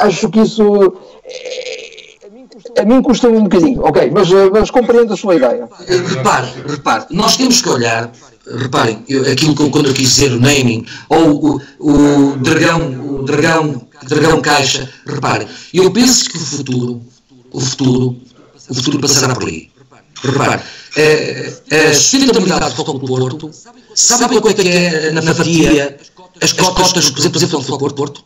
[0.00, 0.94] Acho que isso
[1.24, 5.68] eh, a mim custa um bocadinho, ok, mas, eh, mas compreendo a sua ideia.
[5.86, 8.10] Repare, repare, nós temos que olhar,
[8.54, 13.16] reparem, eu- aquilo que eu- quando eu quis dizer o naming, ou o, o dragão,
[13.18, 17.02] o dragão, dragão caixa, reparem, eu penso que o futuro,
[17.52, 18.16] o futuro,
[18.68, 19.70] o futuro passará por aí.
[20.22, 20.62] Repare,
[20.96, 21.52] eh,
[21.90, 23.50] a sustentabilidade do Futebol Clube Porto,
[23.94, 25.96] sabem qual é que é na fatia
[26.40, 28.24] as cotas, por exemplo, do Futebol Clube Porto?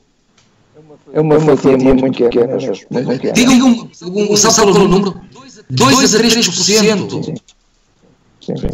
[1.12, 3.32] É uma fatia muito pequena, mas muito pequena.
[3.32, 5.20] Digam um, um, sabe qual é o número?
[5.68, 7.24] 2 a 3%.
[8.40, 8.68] Sim, sim.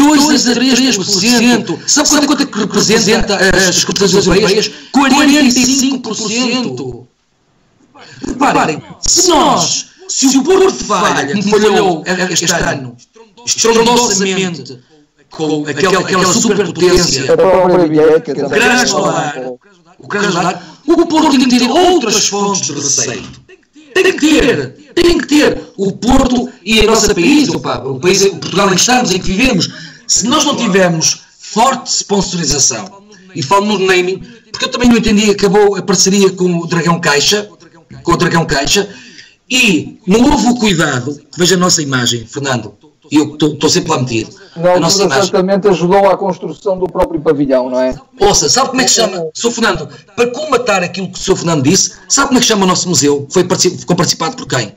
[0.00, 1.78] 2 a 3%.
[1.86, 3.36] Sabe quanto, quanto é que representa
[3.68, 4.70] as cotações europeias?
[4.96, 7.04] 45%.
[8.26, 12.96] Reparem, se nós, se o Porto falha, como falhou este ano,
[13.44, 14.80] estrondosamente,
[15.30, 18.34] com aquela, aquela superpotência, A própria Vieca.
[18.48, 19.52] Krasnodar,
[19.98, 23.28] o Krasnodar, o Porto tem que ter outras fontes de receita.
[23.94, 25.62] Tem que ter, tem que ter.
[25.76, 29.18] O Porto e a nossa país, opa, o país, o Portugal em que estamos, em
[29.18, 29.68] que vivemos,
[30.10, 35.30] se nós não tivermos forte sponsorização, e falo no naming, porque eu também não entendi,
[35.30, 37.48] acabou a parceria com o Dragão Caixa,
[38.02, 38.88] com o Dragão Caixa,
[39.48, 42.74] e não houve o cuidado, veja a nossa imagem, Fernando,
[43.08, 44.34] e eu estou sempre lá metido.
[44.56, 47.94] Na altura, certamente ajudou à construção do próprio pavilhão, não é?
[48.18, 49.28] Ouça, sabe como é que chama?
[49.32, 49.52] Sr.
[49.52, 51.36] Fernando, para comatar aquilo que o Sr.
[51.36, 53.28] Fernando disse, sabe como é que chama o nosso museu?
[53.30, 54.74] Foi ficou participado por quem?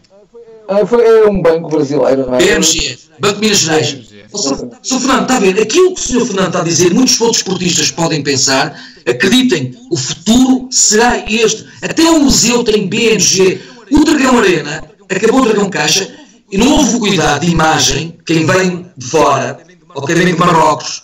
[0.68, 2.38] Ah, foi é um banco brasileiro, não é?
[2.38, 4.13] BMG, Banco Minas Gerais.
[4.38, 5.00] Sr.
[5.00, 5.62] Fernando, está a ver?
[5.62, 6.26] Aquilo que o Sr.
[6.26, 11.66] Fernando está a dizer, muitos outros esportistas podem pensar, acreditem, o futuro será este.
[11.82, 13.62] Até o museu tem BMG.
[13.92, 16.10] O Dragão Arena, acabou o Dragão Caixa,
[16.52, 19.60] e não houve cuidado de imagem, quem vem de fora,
[19.96, 21.04] ou quem vem de Marrocos,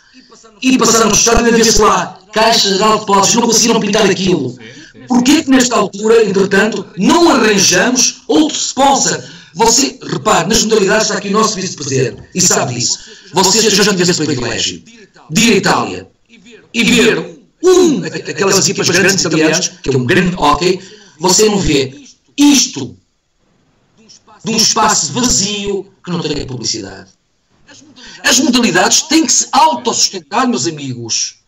[0.62, 4.56] e passaram no estádio e ver-se lá, Caixa Geral de Depósitos, não conseguiram pintar aquilo.
[5.08, 9.24] Porquê que nesta altura, entretanto, não arranjamos outro sponsor?
[9.60, 12.98] Você, repare, nas modalidades está aqui o nosso vice-presidente e sabe disso.
[13.34, 14.82] Você já teve esse privilégio
[15.30, 16.08] de ir à Itália
[16.74, 20.80] e ver um, aquelas equipas grandes italianas, que é um grande hockey,
[21.20, 21.94] você não vê
[22.38, 22.96] isto
[24.46, 27.10] de um espaço vazio que não tenha publicidade.
[28.24, 31.39] As modalidades têm que se autossustentar, meus amigos.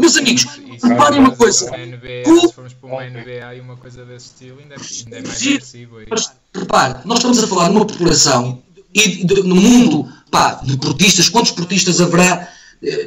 [0.00, 0.46] Meus amigos,
[0.82, 1.70] reparem uma coisa.
[1.70, 5.22] NBA, se formos para uma NBA e uma coisa desse estilo, ainda é, ainda é
[5.22, 5.96] mais agressivo.
[6.08, 8.62] Mas, repare, nós estamos a falar numa população
[8.94, 12.48] e de, no mundo pá, de portistas, quantos portistas haverá?
[12.82, 13.06] Eh,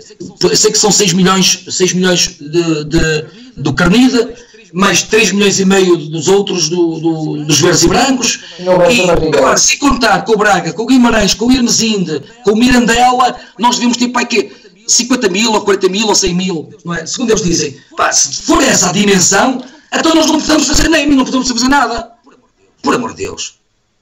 [0.55, 3.25] sei que são 6 milhões, 6 milhões de, de,
[3.57, 4.33] do Carnida,
[4.73, 8.39] mais 3 milhões e meio dos outros do, do, dos verdes e brancos.
[8.59, 12.55] E agora, se contar com o Braga, com o Guimarães, com o Irmesinde, com o
[12.55, 14.51] Mirandela, nós devemos ter para quê?
[14.93, 17.05] 50 mil, ou 40 mil, ou 100 mil, não é?
[17.05, 17.77] Segundo eles dizem.
[17.97, 19.63] Pá, se for essa a dimensão,
[19.93, 22.11] então nós não podemos fazer nem, não podemos fazer nada.
[22.81, 23.55] Por amor de Deus.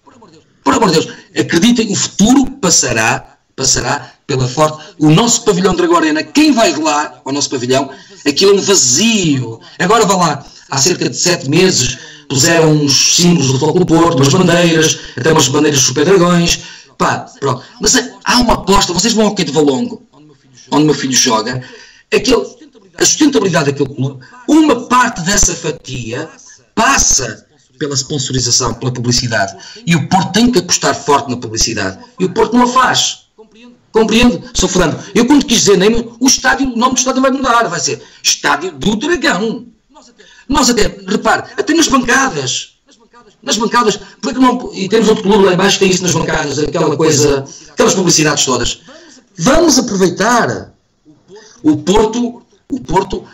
[0.03, 1.13] Por amor de Deus.
[1.37, 4.95] Acreditem, o futuro passará, passará pela forte.
[4.97, 7.89] O nosso pavilhão Dragão Arena, quem vai lá ao nosso pavilhão,
[8.27, 9.59] aquilo é um vazio.
[9.79, 11.97] Agora vá lá, há cerca de sete meses,
[12.29, 16.59] puseram uns símbolos do Futebol Porto, umas bandeiras, até umas bandeiras super dragões.
[16.97, 17.63] Pá, pronto.
[17.81, 20.03] Mas há uma aposta, vocês vão ao Quinto Valongo,
[20.69, 21.63] onde o meu filho joga,
[22.13, 22.45] aquele,
[22.97, 26.29] a sustentabilidade daquele clube, uma parte dessa fatia
[26.75, 27.47] passa
[27.79, 29.57] pela sponsorização, pela publicidade.
[29.87, 31.97] E o Porto tem que apostar forte na publicidade.
[32.19, 33.21] E o Porto não a faz.
[33.91, 34.41] Compreende?
[34.53, 35.03] Sou Fernando.
[35.13, 38.01] Eu quando quis dizer nem o estádio, o nome do estádio vai mudar, vai ser
[38.23, 39.65] Estádio do Dragão.
[40.47, 42.75] Nós até, repare, até nas bancadas.
[43.41, 46.59] Nas bancadas, porque não, e temos outro clube lá embaixo que tem isso nas bancadas,
[46.59, 48.81] aquela coisa, aquelas publicidades todas.
[49.37, 50.73] Vamos aproveitar
[51.63, 53.25] o Porto, o Porto,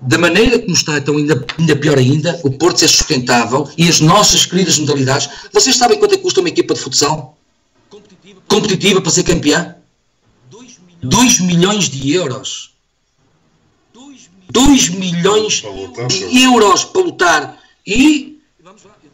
[0.00, 4.00] da maneira como está, então ainda, ainda pior ainda, o Porto é sustentável e as
[4.00, 5.28] nossas queridas modalidades.
[5.52, 7.38] Vocês sabem quanto é que custa uma equipa de futsal?
[8.48, 9.76] Competitiva para ser campeã?
[11.02, 12.72] 2 milhões de euros.
[14.50, 15.62] 2 milhões
[16.08, 17.58] de euros para lutar.
[17.86, 18.38] E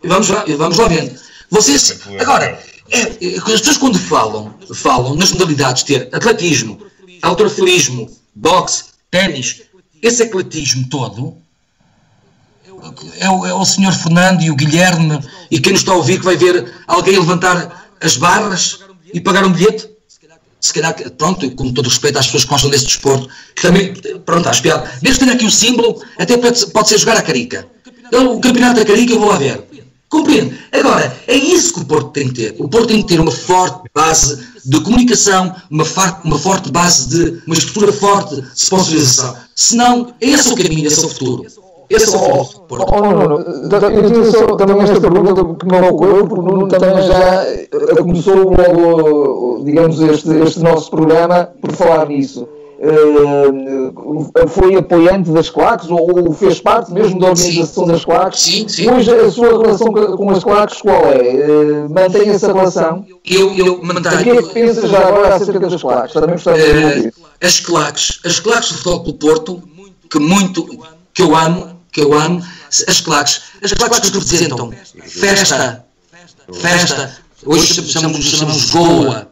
[0.03, 1.19] vamos lá, vamos lá vendo.
[1.51, 6.79] Vocês, agora, é, as pessoas quando falam, falam nas modalidades ter atletismo,
[7.23, 9.63] alterofilismo, boxe, ténis,
[10.03, 11.37] esse atletismo todo
[13.19, 15.19] é o, é o senhor Fernando e o Guilherme
[15.51, 18.79] e quem nos está a ouvir que vai ver alguém levantar as barras
[19.13, 19.89] e pagar um bilhete
[20.61, 24.49] se calhar, pronto, com todo respeito às pessoas que gostam desse desporto, que também, pronto,
[24.49, 24.91] acho piada.
[25.01, 27.67] Desde que tenha aqui o símbolo, até pode, ser jogar a carica.
[28.13, 29.65] O campeonato da carica eu vou lá ver.
[30.09, 30.59] Compreende?
[30.73, 32.57] Agora, é isso que o Porto tem que ter.
[32.59, 35.85] O Porto tem que ter uma forte base de comunicação, uma,
[36.25, 39.37] uma forte base de uma estrutura forte de sponsorização.
[39.55, 41.45] Senão, esse é o caminho, esse é o futuro.
[41.91, 42.85] Esse é o futuro.
[42.87, 47.03] Oh, oh, eu tinha só também esta pergunta que me ocorreu, porque o Nuno também
[47.07, 52.47] já eh, começou logo, digamos, este, este nosso programa por falar nisso.
[52.81, 58.41] Uh, foi apoiante das claques ou, fez parte mesmo da organização das claques?
[58.41, 58.89] Sim, sim.
[58.89, 61.19] Hoje a sua relação com as claques qual é?
[61.19, 63.05] Uh, mantém essa relação?
[63.25, 64.21] Eu, eu mantenho.
[64.21, 66.13] O que é que pensa já agora acerca das claques?
[66.13, 67.13] Também gostava de uh,
[67.43, 69.63] As claques, as claques do Futebol do Porto,
[70.09, 70.65] que muito,
[71.13, 72.41] que eu amo, que eu amo,
[72.87, 74.73] as claques, as claques que representam
[75.05, 75.85] festa,
[76.53, 79.28] festa, hoje chamamos, chamamos Goa,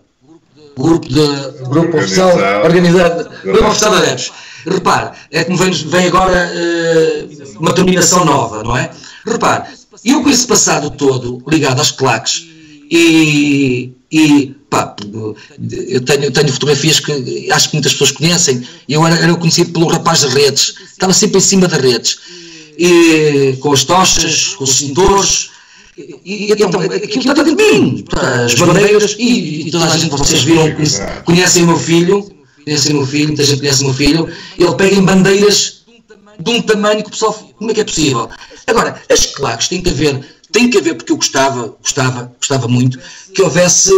[0.77, 1.27] grupo de
[1.69, 2.33] grupo oficial
[2.65, 4.33] organizado, grupo oficial de adeptos.
[4.67, 8.91] Repare, é como vem, vem agora uh, uma terminação nova, não é?
[9.25, 9.65] Repare,
[10.05, 12.47] eu com esse passado todo ligado às claques
[12.91, 14.95] e, e pá,
[15.89, 18.67] eu tenho, tenho fotografias que acho que muitas pessoas conhecem.
[18.89, 22.19] Eu era, era conhecido pelo rapaz das redes, estava sempre em cima das redes,
[22.79, 25.51] e, com as tochas, com os cintores
[25.97, 28.05] e, então, aquilo está dentro de mim.
[28.45, 30.65] As bandeiras, e, e, toda a gente, vocês viram,
[31.25, 32.29] conhecem o meu filho,
[32.65, 34.29] conhecem o meu filho, muita gente conhece o meu filho,
[34.59, 35.85] ele pega em bandeiras
[36.39, 38.29] de um tamanho que o pessoal, como é que é possível?
[38.67, 40.21] Agora, as claques têm que haver,
[40.53, 42.99] tem que haver, porque eu gostava, gostava, gostava muito,
[43.33, 43.91] que houvesse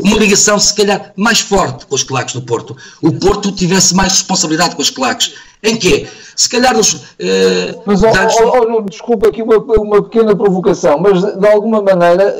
[0.00, 2.76] uma ligação, se calhar, mais forte com os claques do Porto.
[3.02, 5.34] O Porto tivesse mais responsabilidade com os claques.
[5.62, 6.06] Em quê?
[6.36, 6.94] Se calhar os.
[6.94, 12.32] Uh, mas, oh, oh, oh, desculpa aqui uma, uma pequena provocação, mas de alguma maneira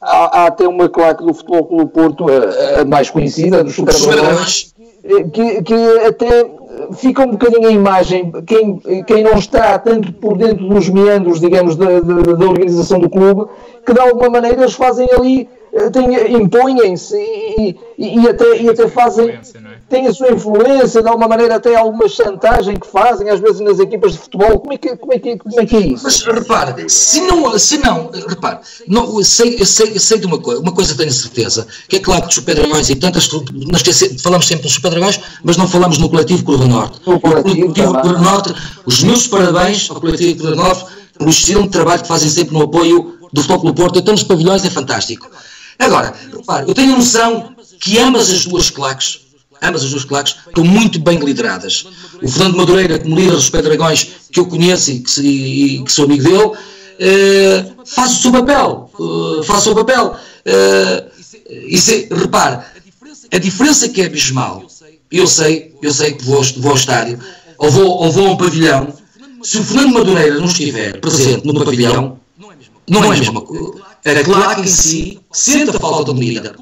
[0.00, 3.94] há, há até uma claque do Futebol Clube Porto, a, a mais conhecida, dos Super
[5.32, 5.74] que, que
[6.06, 6.50] até
[6.94, 11.76] fica um bocadinho a imagem, quem, quem não está tanto por dentro dos meandros, digamos,
[11.76, 13.46] da, da, da organização do clube,
[13.84, 15.48] que de alguma maneira eles fazem ali
[16.30, 19.40] impõem-se e, e, e, até, e até fazem, é?
[19.88, 23.78] têm a sua influência, de alguma maneira até alguma chantagem que fazem, às vezes nas
[23.80, 24.60] equipas de futebol.
[24.60, 26.04] Como é que, como é, que, como é, que é isso?
[26.04, 30.72] Mas repare, se não, se não repare, não, sei, sei, sei de uma coisa, uma
[30.72, 33.82] coisa tenho certeza, que é claro que os Super Dragões e tantas, nós
[34.22, 37.00] falamos sempre dos Super Dragões, mas não falamos no coletivo Curva Norte.
[37.04, 38.54] O coletivo, coletivo Curva Norte,
[38.86, 40.84] os meus parabéns ao coletivo Curva Norte
[41.18, 44.64] pelo excelente trabalho que fazem sempre no apoio do Futebol do Porto, então nos pavilhões
[44.64, 45.28] é fantástico.
[45.84, 49.20] Agora, repare, eu tenho noção que ambas as duas claques,
[49.62, 51.84] ambas as duas claques, estão muito bem lideradas.
[52.22, 56.06] O Fernando Madureira, como líder dos Pedragões, que eu conheço e que, e que sou
[56.06, 56.52] amigo dele,
[56.98, 58.90] eh, faz o seu papel.
[58.98, 60.16] Uh, faz o seu papel.
[60.46, 61.10] Uh,
[61.50, 62.64] e se, repare,
[63.32, 64.64] a diferença que é abismal,
[65.10, 67.18] eu sei, eu sei que vou, vou ao estádio,
[67.58, 68.92] ou vou, ou vou a um pavilhão,
[69.42, 72.18] se o Fernando Madureira não estiver presente no pavilhão,
[72.88, 73.83] não é a mesma coisa.
[74.04, 76.54] A claque em si sente a falta de um líder.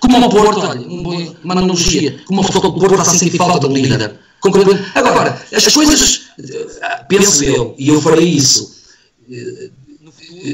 [0.00, 0.80] Como o Porto, olha,
[1.44, 4.18] uma analogia, como o Porto está a sentir falta de um líder.
[4.94, 8.74] Agora, as coisas, eh, penso eu, e eu farei isso
[9.30, 9.70] eh,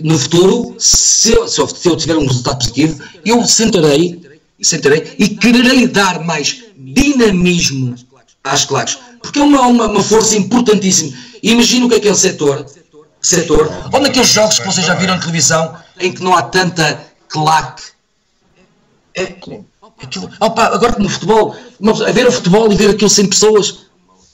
[0.03, 4.21] no futuro, se eu, se eu tiver um resultado positivo, eu sentarei,
[4.61, 7.95] sentarei e quererei dar mais dinamismo
[8.43, 11.17] às claques, porque é uma, uma, uma força importantíssima.
[11.43, 12.67] Imagino que aquele setor
[13.25, 17.01] setor, ou naqueles jogos que vocês já viram na televisão em que não há tanta
[17.29, 17.83] claque.
[19.15, 19.23] É,
[20.03, 21.57] aquilo, opa, agora no futebol,
[22.07, 23.87] a ver o futebol e ver aquilo sem pessoas.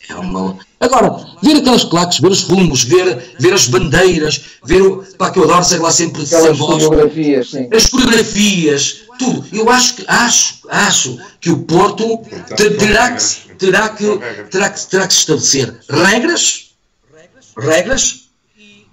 [0.09, 0.59] É uma...
[0.80, 5.05] Agora, ver aquelas claques, ver os fumos, ver, ver as bandeiras, ver o.
[5.16, 7.68] Pá, que eu adoro, sei lá, sempre Aquelas coreografias, sim.
[7.72, 9.47] As coreografias, tudo.
[9.53, 12.22] Eu acho que, acho, acho que o Porto
[12.57, 14.18] terá que, terá que,
[14.51, 16.70] terá que, terá que estabelecer regras,
[17.57, 18.30] regras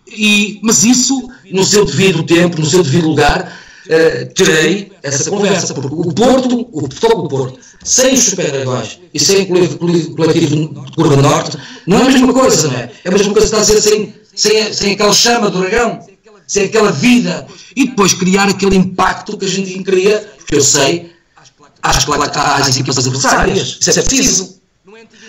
[0.08, 5.74] e, mas isso, no seu devido tempo, no seu devido lugar, uh, terei essa conversa,
[5.74, 9.48] porque o Porto, o futebol do Porto, sem os super-heróis e sem o
[10.16, 12.92] coletivo de Curva Norte, não é a mesma coisa, não é?
[13.04, 16.00] É a mesma coisa que está a dizer sem, sem, sem aquela chama do dragão,
[16.46, 17.46] sem aquela vida,
[17.76, 21.12] e depois criar aquele impacto que a gente queria, porque eu sei,
[21.82, 24.58] às, às equipas adversárias, isso é preciso.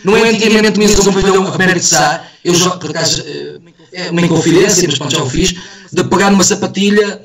[0.05, 3.59] Não é antigamente mesmo um pavilhão a de Sá, eu já, por acaso, eh,
[3.99, 5.55] é uma inconfidência, mas pronto, já o fiz,
[5.93, 7.21] de pegar numa sapatilha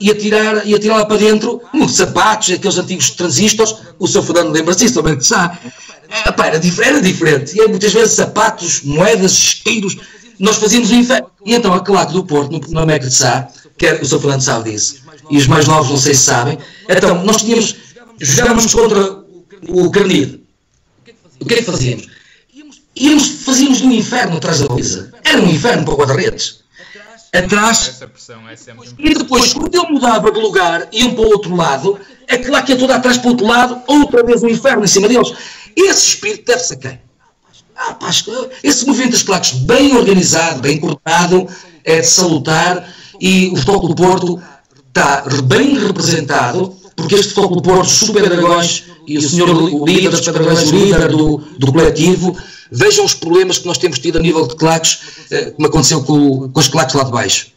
[0.00, 4.52] e atirar, e atirar lá para dentro uns sapatos, aqueles antigos transistores, o seu Fernando
[4.52, 5.58] lembra-se disso, também sabe.
[6.08, 7.58] É, pá, era, diferente, era diferente.
[7.58, 9.96] E muitas vezes sapatos, moedas, isqueiros,
[10.38, 11.30] nós fazíamos o inferno.
[11.44, 13.48] E então a claque do Porto, no, no América de Sá,
[13.78, 16.58] que era, o seu Fernando sabe disso, e os mais novos não sei se sabem,
[16.88, 17.76] então nós tínhamos,
[18.20, 19.18] jogávamos contra
[19.68, 20.40] o Carnide.
[21.38, 22.16] O que é que fazíamos?
[22.96, 25.12] íamos, fazíamos do inferno atrás da baliza.
[25.26, 26.60] Era um inferno para o guarda-redes.
[27.32, 28.00] Atrás.
[28.98, 31.98] E depois, quando ele mudava de lugar, iam para o outro lado,
[32.28, 35.08] aquela que ia toda atrás para o outro lado, outra vez o inferno em cima
[35.08, 35.32] deles.
[35.76, 37.00] Esse espírito deve-se a quem?
[37.76, 38.08] Ah, pá,
[38.62, 41.46] esse movimento das claques bem organizado, bem cortado,
[41.84, 42.88] é de salutar
[43.20, 44.42] e o Futebol do Porto
[44.88, 50.08] está bem representado porque este Futebol do Porto, Super Dragões e o senhor o líder
[50.08, 52.36] dos Dragões, o líder do, do coletivo,
[52.70, 54.98] Vejam os problemas que nós temos tido a nível de claques,
[55.30, 57.48] eh, como aconteceu com, com as claques lá de baixo.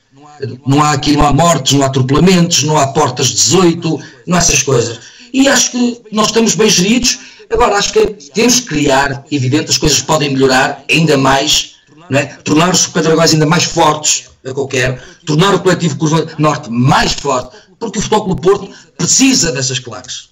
[0.66, 4.40] Não há aqui, não há mortes, não há atropelamentos, não há portas 18, não há
[4.40, 5.00] essas coisas.
[5.34, 7.20] E acho que nós estamos bem geridos.
[7.50, 11.76] Agora, acho que temos que criar, evidente, as coisas podem melhorar ainda mais,
[12.12, 12.26] é?
[12.44, 16.28] tornar os Pedragóis ainda mais fortes, é o que eu quero, tornar o coletivo Curva
[16.38, 20.30] Norte mais forte, porque o Futebol do Porto precisa dessas claques.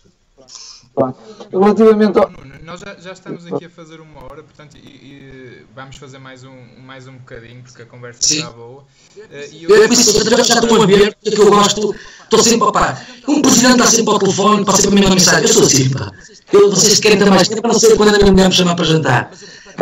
[1.51, 2.31] Relativamente ao,
[2.67, 6.43] nós já, já, estamos aqui a fazer uma hora, portanto, e, e vamos fazer mais
[6.43, 8.39] um, mais um bocadinho, porque a conversa Sim.
[8.39, 8.81] está boa.
[9.15, 9.69] Uh, e eu...
[9.69, 13.07] eu já, já estão a ver que eu gosto, estou sempre a parar.
[13.25, 15.43] Um presidente está sempre ao telefone, passa sempre a mesma mensagem.
[15.43, 16.11] Eu sou pá.
[16.51, 18.83] Eu, vocês querem ter mais tempo, não sei quando a minha mulher me chamar para
[18.83, 19.31] jantar.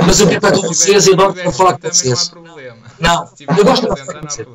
[0.06, 2.32] Mas eu quero estar com vocês e adoro falar com vocês.
[3.00, 4.48] Não, eu gosto de falar com vocês.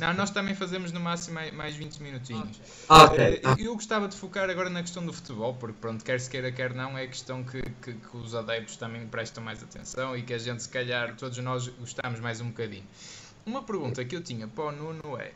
[0.00, 2.60] Não, nós também fazemos no máximo mais, mais 20 minutinhos.
[2.88, 3.36] Ah, okay.
[3.36, 6.50] uh, eu gostava de focar agora na questão do futebol, porque pronto, quer se queira,
[6.50, 10.22] quer não, é a questão que, que, que, os adeptos também prestam mais atenção e
[10.22, 12.84] que a gente, se calhar, todos nós gostamos mais um bocadinho.
[13.44, 15.32] Uma pergunta que eu tinha para o Nuno é: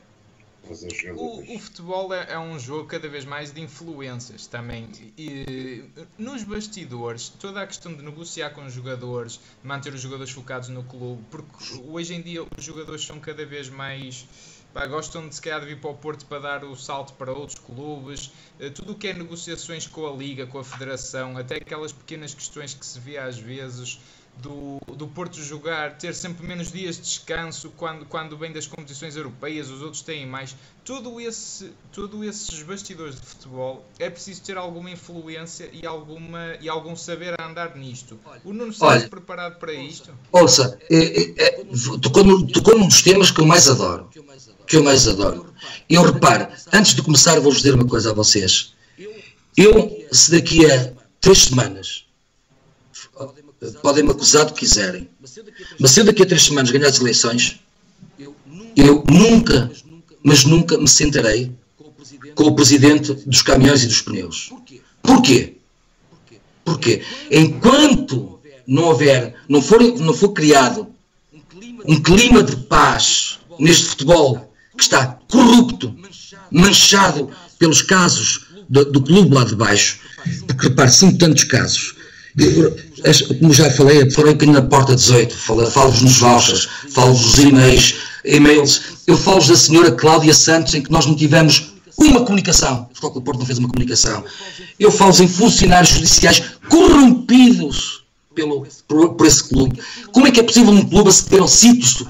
[1.17, 4.89] O, o, futebol é, é, um jogo cada vez mais de influências também.
[5.17, 5.85] E,
[6.19, 10.85] nos bastidores, toda a questão de negociar com os jogadores, manter os jogadores focados no
[10.85, 14.27] clube, porque hoje em dia os jogadores são cada vez mais.
[14.73, 17.33] Pá, gostam de se calhar de vir para o Porto para dar o salto para
[17.33, 18.31] outros clubes,
[18.61, 22.35] eh, tudo o que é negociações com a Liga, com a Federação, até aquelas pequenas
[22.35, 23.99] questões que se vê às vezes,
[24.41, 29.17] do, do Porto jogar, ter sempre menos dias de descanso quando, quando vem das competições
[29.17, 30.57] europeias, os outros têm mais.
[30.85, 36.69] Tudo, esse, tudo esses bastidores de futebol é preciso ter alguma influência e, alguma, e
[36.69, 38.19] algum saber a andar nisto.
[38.45, 40.11] O Nuno está preparado para isto?
[40.33, 41.65] Ouça, é, é, é,
[42.03, 44.09] tocou, tocou num dos temas que eu mais adoro.
[44.67, 45.53] Que eu mais adoro.
[45.89, 48.75] Eu reparo, antes de começar, vou-vos dizer uma coisa a vocês.
[49.57, 52.07] Eu, se daqui a três semanas
[53.83, 55.09] podem me acusar do que quiserem.
[55.79, 57.61] Mas se eu daqui a três semanas ganhar as eleições,
[58.77, 59.71] eu nunca,
[60.23, 61.53] mas nunca me sentarei
[62.35, 64.53] com o presidente dos caminhões e dos pneus.
[65.03, 65.57] Porquê?
[66.65, 67.03] Porquê?
[67.31, 70.87] Enquanto não houver, não for, não for criado
[71.85, 75.95] um clima de paz neste futebol que está corrupto,
[76.51, 79.99] manchado pelos casos do, do clube lá de baixo,
[80.47, 81.97] porque repare, são tantos casos
[83.39, 87.95] como já falei, falei aqui na porta 18, falo-vos nos vouchers, falo-vos nos e-mails,
[88.25, 92.95] e-mails, eu falo-vos da senhora Cláudia Santos, em que nós não tivemos uma comunicação, o
[92.95, 94.25] Futebol Porto não fez uma comunicação,
[94.79, 99.81] eu falo-vos em funcionários judiciais corrompidos pelo, por, por, esse clube.
[100.13, 102.07] Como é que é possível um clube aceder ao sítio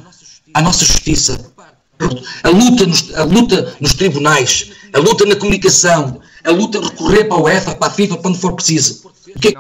[0.55, 1.53] à nossa justiça?
[2.43, 7.37] A luta, nos, a luta nos tribunais, a luta na comunicação, a luta recorrer para
[7.37, 9.11] a UEFA, para a FIFA, quando for preciso.
[9.41, 9.55] Que...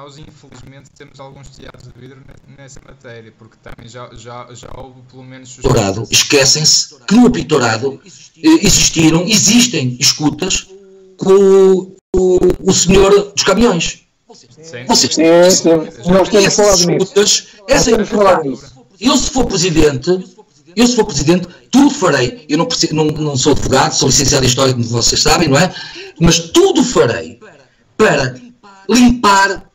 [1.01, 2.21] Temos alguns teatros de vidro
[2.59, 5.59] nessa matéria, porque também já, já, já houve pelo menos.
[6.11, 10.69] Esquecem-se que no apitourado eh, existiram, existem escutas
[11.17, 14.03] com o, o senhor dos caminhões.
[14.35, 15.71] Sim, Vocês, sim, sim.
[16.11, 17.47] Nós temos falado nisso.
[17.67, 18.71] Essa é falar nisso.
[19.01, 20.11] Eu, se for presidente,
[20.77, 22.45] eu, se for presidente, tudo farei.
[22.47, 25.75] Eu não, não, não sou advogado, sou licenciado em História, como vocês sabem, não é?
[26.21, 27.41] Mas tudo farei
[27.97, 28.39] para
[28.87, 29.70] limpar,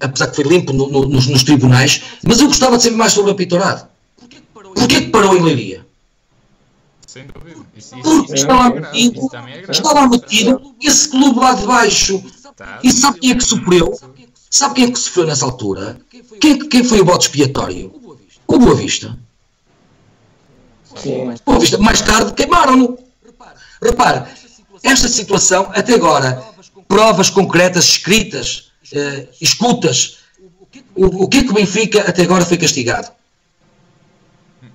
[0.00, 3.12] apesar que foi limpo no, no, nos, nos, tribunais, mas eu gostava de saber mais
[3.12, 3.86] sobre o apitourado.
[4.52, 5.86] Porquê que parou em Leiria?
[7.06, 7.60] Sem dúvida.
[7.76, 12.22] Isso, isso, Porque está lá metido, é está lá metido esse clube lá de baixo.
[12.56, 13.98] Tá, e sabe quem é que sofreu?
[14.50, 16.00] Sabe quem é que sofreu nessa altura?
[16.40, 17.92] Quem, quem foi o voto expiatório?
[18.46, 19.18] O Boa Vista.
[20.96, 21.34] Sim.
[21.44, 21.78] Boa Vista.
[21.78, 22.98] Mais tarde queimaram-no.
[23.80, 24.28] Repare,
[24.82, 26.42] esta situação, até agora,
[26.88, 30.18] provas concretas, escritas, uh, escutas.
[30.94, 33.10] O, o que é que o Benfica até agora foi castigado?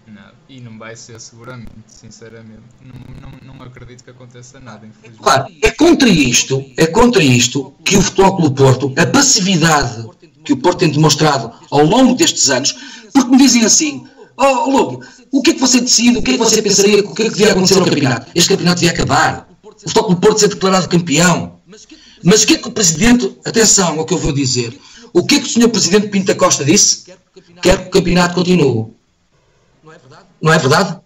[0.07, 2.64] Não, e não vai ser seguramente, sinceramente.
[2.82, 5.22] Não, não, não acredito que aconteça nada, infelizmente.
[5.22, 10.09] Claro, é contra isto, é contra isto que o Futebol Clube Porto, a passividade
[10.43, 12.76] que o Porto tem demonstrado ao longo destes anos,
[13.14, 14.05] porque me dizem assim,
[14.38, 17.14] oh Lobo, o que é que você decide, o que é que você pensaria, o
[17.14, 18.32] que é que devia acontecer no campeonato?
[18.36, 19.49] Este campeonato devia acabar.
[19.64, 21.59] O Futebol Clube Porto ser declarado campeão.
[22.24, 24.78] Mas o que é que o Presidente, atenção ao que eu vou dizer,
[25.11, 25.69] o que é que o Sr.
[25.69, 27.03] Presidente Pinta Costa disse?
[27.61, 28.88] Quer que o campeonato continue.
[30.41, 30.97] Não é verdade?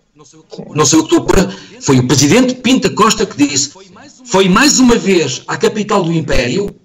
[0.73, 1.35] Não sei o que estou por.
[1.81, 3.71] Foi o Presidente Pinta Costa que disse.
[4.25, 6.75] Foi mais uma vez à capital do Império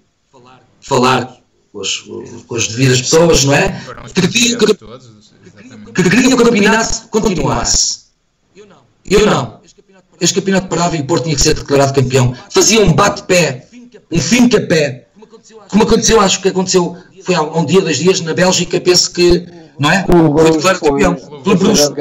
[0.81, 1.37] falar
[1.71, 1.97] com as,
[2.47, 3.81] com as devidas pessoas, não é?
[4.13, 4.65] Que queria que,
[5.93, 8.03] que o campeonato continuasse.
[8.55, 9.61] Eu não.
[10.21, 12.35] Este campeonato parava e o Porto tinha que ser declarado campeão.
[12.49, 13.67] Fazia um bate-pé
[14.13, 15.07] um fim de pé,
[15.69, 19.45] como aconteceu, acho que aconteceu, foi há um dia, dois dias, na Bélgica, penso que,
[19.79, 20.05] não é?
[20.05, 21.93] Foi declarado campeão, pelo Bruxo,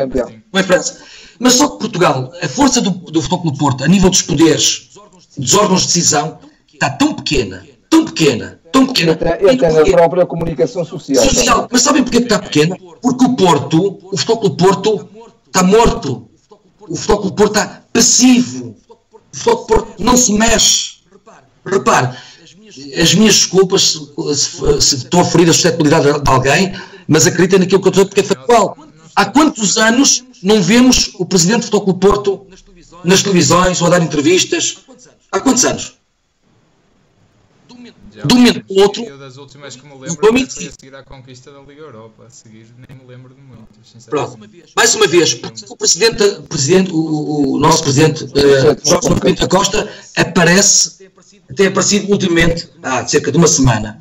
[0.65, 0.99] França.
[1.39, 4.91] Mas só que Portugal, a força do, do Futebol Clube Porto, a nível dos poderes,
[5.37, 6.39] dos órgãos de decisão,
[6.73, 9.19] está tão pequena, tão pequena, tão pequena.
[9.41, 11.25] E até na própria comunicação social.
[11.25, 12.77] Social, mas sabem porquê que está pequena?
[13.01, 15.09] Porque o Porto, o Futebol Clube Porto,
[15.47, 16.29] está morto.
[16.81, 18.77] O Futebol Clube Porto está passivo.
[19.33, 20.92] O Futebol Clube Porto não se mexe.
[21.65, 22.17] Repare,
[23.01, 26.73] as minhas desculpas se, se, se estou a ferir a suscetibilidade de alguém,
[27.07, 28.77] mas acredita naquilo que eu estou porque é factual.
[29.15, 32.47] Há quantos anos não vemos o presidente do Futebol Porto
[33.05, 34.79] nas televisões ou a dar entrevistas?
[35.31, 35.95] Há quantos anos?
[38.27, 39.05] de um momento para o outro.
[39.05, 42.25] Eu das últimas que me lembro foi a seguir à conquista da Liga Europa.
[42.27, 44.05] A seguir nem me lembro de muitas.
[44.07, 44.39] Pronto.
[44.77, 49.49] Mais uma vez, o presidente, o, presidente, o, o nosso presidente uh, Jorge Pinto da
[49.49, 51.11] Costa aparece,
[51.55, 54.01] tem aparecido ultimamente, há cerca de uma semana.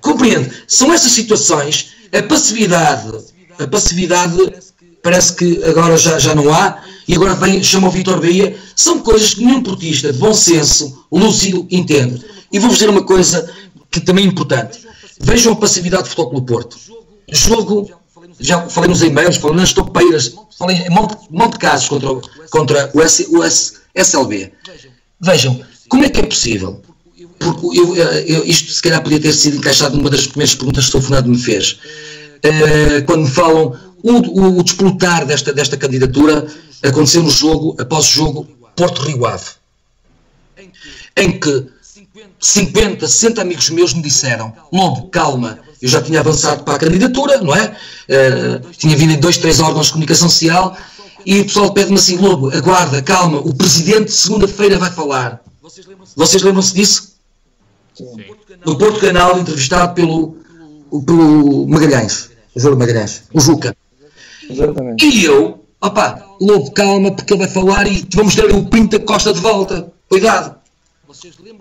[0.00, 0.50] Compreende?
[0.66, 3.12] São essas situações, a passividade,
[3.58, 4.36] a passividade
[5.02, 9.00] parece que agora já, já não há, e agora vem, chama o Vitor Bahia, são
[9.00, 12.24] coisas que nenhum portista de bom senso, lúcido, entende.
[12.52, 13.50] E vou-vos dizer uma coisa
[13.90, 14.86] que também é importante.
[15.18, 16.76] Vejam a passividade do Futebol Porto.
[17.28, 17.90] Jogo,
[18.38, 22.08] já falei nos e-mails, falei nas topeiras, falei em monte, monte de casos contra,
[22.50, 24.52] contra o, S, o S, SLB.
[25.20, 25.60] Vejam,
[25.90, 26.80] como é que é possível?
[27.38, 30.96] Porque eu, eu, isto se calhar podia ter sido encaixado numa das primeiras perguntas que
[30.96, 31.72] o Fernando me fez.
[32.44, 36.46] Uh, quando me falam o, o, o desplotar desta, desta candidatura
[36.82, 39.50] aconteceu no jogo, após o jogo, Porto Rio Ave,
[41.16, 41.66] em que
[42.38, 47.38] 50, 60 amigos meus me disseram: Lobo, calma, eu já tinha avançado para a candidatura,
[47.38, 47.74] não é?
[48.08, 50.76] Uh, tinha vindo em dois, três órgãos de comunicação social
[51.26, 55.42] e o pessoal pede-me assim: Lobo, aguarda, calma, o presidente segunda-feira vai falar.
[56.16, 57.14] Vocês lembram-se disso?
[57.94, 58.06] Sim.
[58.64, 60.36] No Porto Canal, entrevistado pelo,
[61.04, 63.76] pelo Magalhães, o Júlio Magalhães, o Juca.
[64.48, 65.04] Exatamente.
[65.04, 69.32] E eu, opá, Lobo, calma, porque ele vai falar e vamos ter o Pinta Costa
[69.32, 69.92] de volta.
[70.08, 70.56] Cuidado.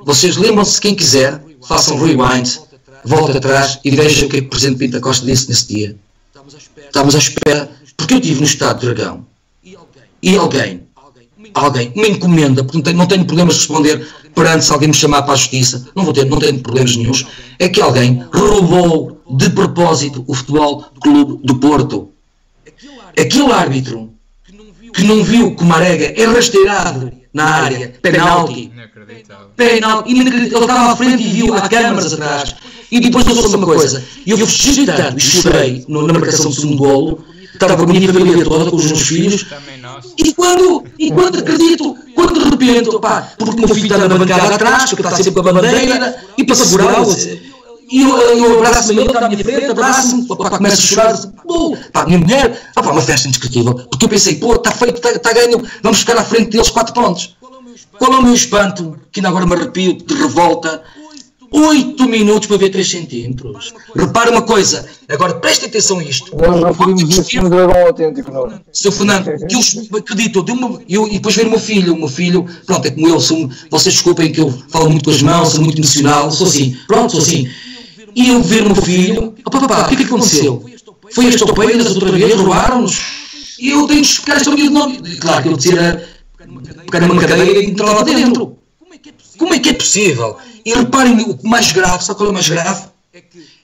[0.05, 2.59] Vocês lembram-se, quem quiser, façam rewind,
[3.03, 5.95] volta atrás e vejam o que, é que o Presidente Pinta Costa disse nesse dia.
[6.85, 9.25] Estamos à espera, porque eu estive no Estado de Dragão
[10.21, 10.83] e alguém,
[11.53, 14.93] alguém me encomenda, porque não tenho, não tenho problemas de responder perante se alguém me
[14.93, 17.25] chamar para a justiça, não vou ter, não tenho problemas nenhums,
[17.57, 22.09] é que alguém roubou de propósito o futebol clube do Porto.
[23.17, 24.09] Aquele árbitro
[24.93, 28.71] que não viu que o Marega é rasteirado na área, penalti,
[29.55, 32.55] penalti, ele estava à frente e viu, há câmaras atrás,
[32.91, 36.77] e depois passou uma coisa, e eu fechei tanto e chorei na marcação do segundo
[36.77, 37.23] golo,
[37.53, 39.45] estava com a minha família toda, com os meus filhos,
[40.17, 44.17] e quando, e quando acredito, quando de repente, pá, porque o meu filho está na
[44.17, 47.15] bancada atrás, porque está sempre com a bandeira, e para segurá-lo,
[47.91, 51.15] e eu, eu abraço-me, ele está à minha frente, abraço-me, começo a chorar,
[51.45, 55.11] uh, pá, minha mulher, pá, uma festa indescritível, porque eu pensei, pô, está feito, está,
[55.11, 57.35] está ganho, vamos ficar à frente deles quatro pontos.
[57.97, 60.81] Qual é o meu espanto, que ainda agora me arrepio de revolta,
[61.51, 63.73] 8 minutos para ver 3 centímetros.
[63.95, 66.35] Repara uma coisa, agora preste atenção a isto.
[67.49, 68.61] Dragão autêntico, não é?
[68.71, 68.91] Sr.
[68.91, 72.45] Fernando, que eu acredito, uma, eu, e depois ver o meu filho, o meu filho,
[72.65, 75.63] pronto, é como eu, sou, vocês desculpem que eu falo muito com as mãos, sou
[75.63, 77.49] muito emocional, sou assim, pronto, sou assim.
[78.15, 80.65] E eu ver o meu filho, oh, papá, o que é que aconteceu?
[81.13, 83.01] Foi as topeiras outra vez, roubaram-nos?
[83.59, 84.97] E eu tenho de explicar esta minha nome.
[85.17, 86.07] Claro que eu dizia,
[86.89, 88.57] pegar numa cadeia e entrar lá dentro.
[89.37, 90.37] Como é que é possível?
[90.69, 92.83] E reparem o mais grave, sabe qual é o mais grave?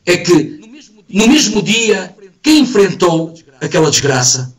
[0.08, 0.60] É que
[1.08, 4.52] no mesmo dia, quem enfrentou aquela desgraça?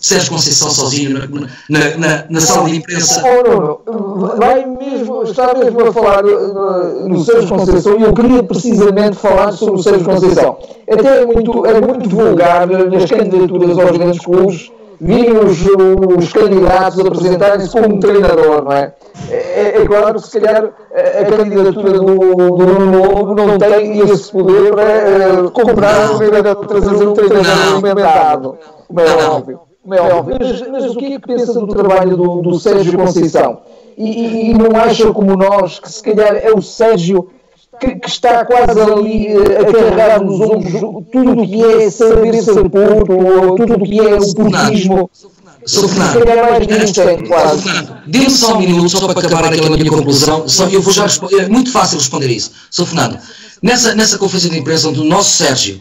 [0.00, 1.28] Sérgio Conceição sozinho
[1.68, 3.22] na, na, na, sala de imprensa.
[3.22, 9.16] Oh, vai mesmo, está mesmo a falar no, no Sérgio Conceição e eu queria precisamente
[9.16, 10.56] falar sobre o Sérgio Conceição.
[10.90, 14.70] Até é muito, é muito vulgar nas candidaturas aos grandes clubes
[15.00, 15.58] virem os,
[16.18, 18.92] os candidatos apresentarem-se como um treinador, não é?
[19.30, 24.30] É, é claro que se calhar a, a candidatura do, do Nuno não tem esse
[24.30, 29.60] poder para uh, comprar ou trazer um treinador alimentado, como é óbvio.
[29.82, 30.36] Como é óbvio.
[30.38, 33.60] Mas, mas, o que é que pensa do trabalho do, do Sérgio Conceição?
[33.96, 37.30] E, e, e não acha como nós que se calhar é o Sérgio
[37.80, 40.72] que, que, está quase ali eh, a carregar nos ombros
[41.10, 45.10] tudo o que é saber ser Porto, ou tudo o que é o portismo.
[45.66, 46.24] Sou Fernando,
[48.06, 50.48] dê-me só um minuto só para acabar aquela minha conclusão.
[50.48, 52.52] Só, eu vou já responder, é muito fácil responder isso.
[52.70, 53.18] Sou Fernando,
[53.62, 55.80] nessa, nessa conferência de imprensa onde o nosso Sérgio,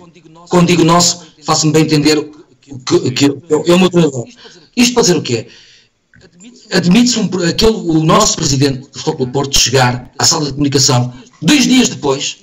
[0.49, 2.30] quando digo nosso, faço-me bem entender
[2.85, 4.26] que, que eu, eu, meu treinador.
[4.76, 5.47] Isto para dizer o quê?
[6.71, 11.11] Admite-se um, aquele, o nosso presidente do Futebol do Porto chegar à sala de comunicação
[11.41, 12.38] dois dias depois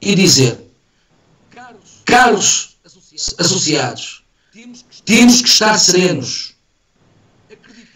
[0.00, 0.58] e dizer:
[2.04, 2.76] Caros
[3.38, 4.22] associados,
[5.04, 6.54] temos que estar serenos,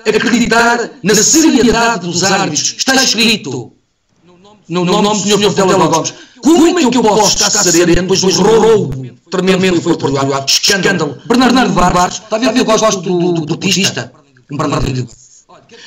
[0.06, 2.74] acreditar na seriedade dos árbitros.
[2.76, 3.72] Está escrito
[4.68, 5.54] no nome do Sr.
[5.54, 6.14] Portela Gomes.
[6.42, 10.44] Como é que eu posso estar sereno depois do roubo tremendo que foi lá?
[10.46, 11.18] Escândalo.
[11.26, 14.12] Bernardo Barros, está a ver que eu gosto do, do, do portista?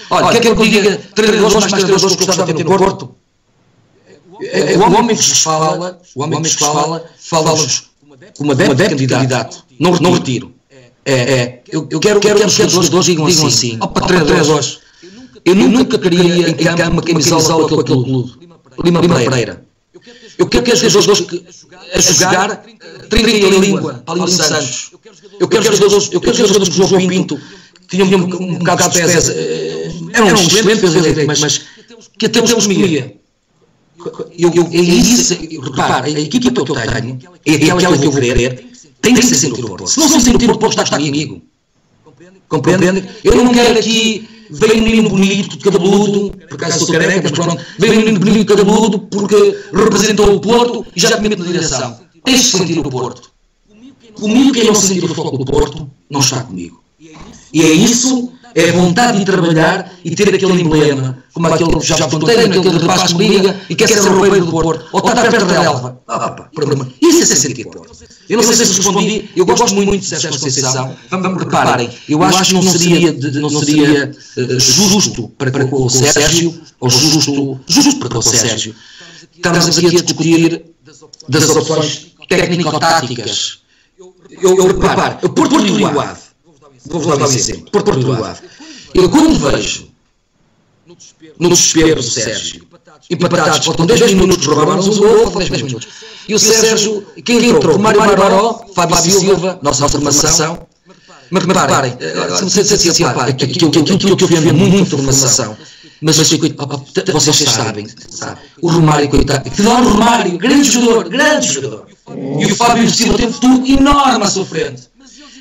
[0.09, 3.15] Olha, quer que eu diga treinadores mais treinadores que eu gostava de ter no Porto?
[4.35, 7.89] O homem que vos fala, o homem que fala, fala-vos
[8.37, 10.53] como adepto de candidato, não, não retiro.
[11.05, 14.79] É, é, eu, eu quero, quero que os jogadores digam assim, assim oh, para treinadores,
[15.45, 18.49] eu nunca queria em campo uma camisola com aquele clube,
[18.83, 19.63] Lima Pereira.
[20.37, 21.25] Eu quero que os jogadores
[21.93, 22.63] a jogar
[23.09, 24.91] trinquem a língua, Paulinho Santos.
[25.39, 27.39] Eu quero que os jogadores, eu quero que os jogadores que João Pinto
[27.87, 31.61] tinham um, bocado de pés, eh, eram excelentes, mas, mas
[32.17, 33.15] que até os comia
[34.37, 38.21] eu, eu, é isso, repara, a equipa que eu tenho é aquela que eu vou
[38.21, 38.69] querer,
[39.01, 39.87] tem que se sentir o Porto.
[39.87, 41.41] Se não se sentir o Porto, está comigo.
[42.47, 43.03] Compreendem?
[43.23, 47.31] Eu não quero aqui, veio um menino bonito, de cabeludo, por acaso sou careca, mas
[47.31, 51.37] pronto, veio um menino bonito, de cabeludo, porque representou o Porto e já te mete
[51.37, 51.99] na direção.
[52.23, 53.29] Tens de sentir o Porto.
[54.13, 56.81] Comigo, quem não sentir o foco do Porto, não está comigo.
[57.53, 61.85] E é isso, é a vontade de trabalhar e ter aquele emblema, como aquele que
[61.85, 65.21] já vos contei, aquele rapaz que liga e quer ser roupeiro do Porto, ou está
[65.21, 66.01] perto da relva.
[66.07, 66.47] Ah.
[67.01, 67.91] Isso é sentir Porto.
[68.29, 70.95] Eu não sei se respondi, eu gosto muito de Sérgio Conceição.
[71.37, 76.89] Reparem, eu acho que não seria, não seria uh, justo para, com o Sérgio, ou
[76.89, 78.73] justo, justo para com o Sérgio.
[79.35, 80.65] Estamos aqui a discutir
[81.27, 83.59] das opções técnico-táticas.
[84.41, 85.91] Eu, eu reparo, Porto Rio
[86.85, 88.15] vou-vos dar um exemplo, Porto Rio
[88.93, 89.94] eu quando vejo
[91.39, 92.67] no desespero do Sérgio,
[93.09, 95.87] empatados, faltam 10 minutos, roubaram-nos um gol, faltam 10 minutos.
[96.27, 97.77] E o Sérgio, quem entrou?
[97.77, 100.67] Mário Maró, Fábio Silva, nossa formação.
[101.31, 101.97] Mas reparem,
[102.37, 105.57] se me se assim, aquilo que eu vi muito formação,
[106.01, 108.41] mas vocês sabem, sabe?
[108.61, 111.87] O Romário, coitado, Fidel Romário, grande jogador, grande jogador.
[112.39, 114.83] E o Fábio Silva teve tudo enorme à sua frente.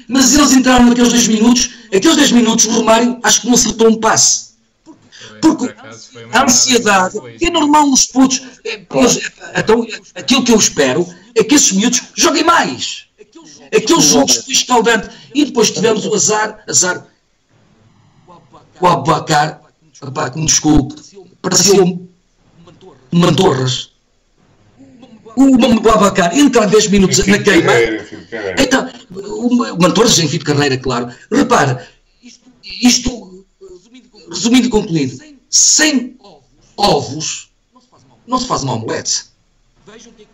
[0.09, 3.89] Mas eles entraram naqueles 10 minutos, aqueles 10 minutos o Romário acho que não acertou
[3.89, 4.54] um passe.
[5.45, 5.75] Porque
[6.33, 8.41] a ansiedade é normal nos putos.
[9.55, 13.07] Então, aquilo que eu espero é que esses miúdos joguem mais.
[13.67, 15.11] Aquele jogo foi escaldante.
[15.35, 17.07] E depois tivemos o azar, azar.
[18.81, 19.61] O Abacar,
[20.03, 20.95] rapaz, que me desculpe,
[21.43, 22.09] parecia um
[23.13, 23.91] mantorras.
[25.37, 27.73] O Abacar entra 10 minutos na queima.
[28.59, 31.13] Então, o Mantorras em fim de carreira, claro.
[31.31, 31.87] Repara,
[32.83, 33.45] isto,
[34.31, 36.17] resumindo e concluindo, sem
[36.77, 37.51] ovos
[38.27, 39.27] não se faz uma omelete.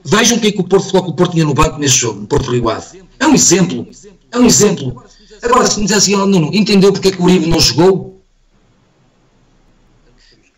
[0.03, 2.27] Vejam o que é que o Porto o Porto tinha no banco nesse jogo, no
[2.27, 3.05] Porto Ave.
[3.19, 3.87] É um exemplo.
[4.33, 5.05] É um exemplo.
[5.43, 8.23] Agora, se me dissessem, assim, oh, Nuno, entendeu porque é que o Uribe não jogou?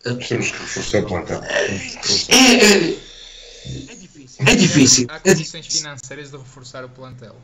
[0.03, 1.43] Temos que reforçar o plantel.
[1.43, 1.65] É,
[2.37, 2.99] é,
[4.39, 5.07] é difícil.
[5.09, 7.37] Há condições financeiras de reforçar o plantel.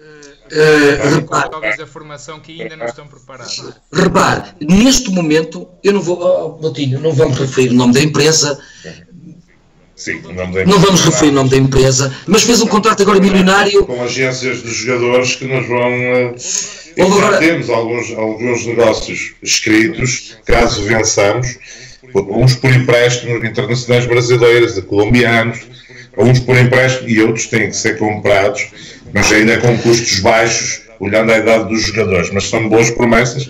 [0.00, 3.72] Uh, repare, Talvez a formação que ainda não estão preparados.
[3.92, 8.58] repare, neste momento, eu não vou, oh, Botinho, não vamos referir o nome da empresa,
[9.96, 13.02] Sim, o nome da não vamos referir o nome da empresa, mas fez um contrato
[13.02, 13.86] agora milionário.
[13.86, 15.88] Com agências dos jogadores que nos vão.
[15.88, 16.34] eh,
[16.96, 21.58] e Ou já temos alguns, alguns negócios escritos, caso vençamos,
[22.14, 25.60] uns por empréstimos internacionais brasileiros, de colombianos,
[26.16, 28.70] uns por empréstimo e outros têm que ser comprados,
[29.14, 32.30] mas ainda com custos baixos, olhando a idade dos jogadores.
[32.32, 33.48] Mas são boas promessas,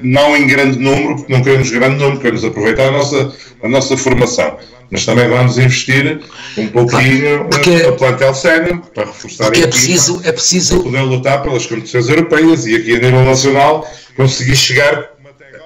[0.00, 3.32] não em grande número, porque não queremos grande número, queremos aproveitar a nossa,
[3.62, 4.56] a nossa formação.
[4.90, 6.20] Mas também vamos investir
[6.56, 10.82] um pouquinho Porque- no plantel sénior para reforçar Porque a é preciso, é para preciso,
[10.82, 13.86] poder lutar pelas competições europeias e aqui a nível nacional
[14.16, 15.10] conseguir chegar,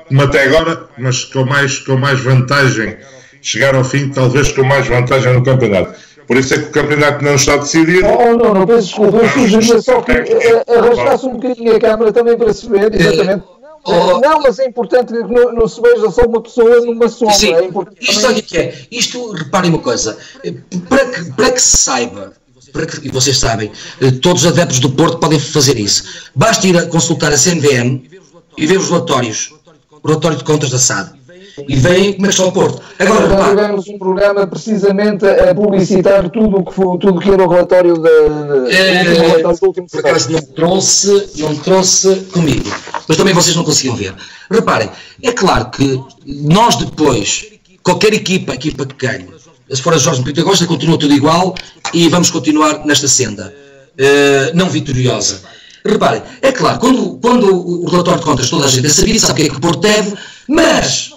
[0.09, 2.97] como até agora, mas com mais, com mais vantagem,
[3.41, 5.95] chegar ao fim, talvez com mais vantagem no campeonato.
[6.27, 8.07] Por isso é que o campeonato não está decidido.
[8.07, 12.13] Oh, não, não, peço desculpa, eu sugeria só que eh, arrastasse um bocadinho a câmara
[12.13, 13.45] também para se ver, exatamente.
[13.85, 14.21] oh.
[14.21, 17.35] Não, mas é importante que não, não se veja só uma pessoa numa sombra.
[17.35, 18.87] Sim, é importante isto também- sabe o que é?
[18.91, 20.55] Isto, reparem uma coisa, eh,
[20.89, 22.33] para que, para que se saiba,
[22.73, 23.71] para que, e vocês sabem,
[24.01, 26.05] eh, todos os adeptos do Porto podem fazer isso.
[26.35, 28.01] Basta ir a consultar a CNVM
[28.57, 29.53] e ver os relatórios,
[30.03, 31.13] o relatório de contas da SAD,
[31.69, 32.83] e veem como é que está o Porto.
[32.99, 37.45] Agora, repare, tivemos um programa precisamente a publicitar tudo o que, foi, tudo que era
[37.45, 38.11] o relatório da,
[38.71, 42.71] Eh, último por acaso não trouxe, não trouxe comigo,
[43.07, 44.15] mas também vocês não conseguiam ver.
[44.51, 44.91] Reparem,
[45.23, 47.47] é claro que nós depois,
[47.83, 49.29] qualquer equipa, equipa que ganhe,
[49.71, 51.55] se for a Jorge Pinto Costa, continua tudo igual
[51.95, 53.55] e vamos continuar nesta senda,
[53.97, 55.41] eh, não vitoriosa.
[55.85, 59.33] Reparem, é claro, quando, quando o relatório de contas toda a gente é sabido, sabe
[59.33, 60.15] o que é que o Porto deve,
[60.49, 61.12] mas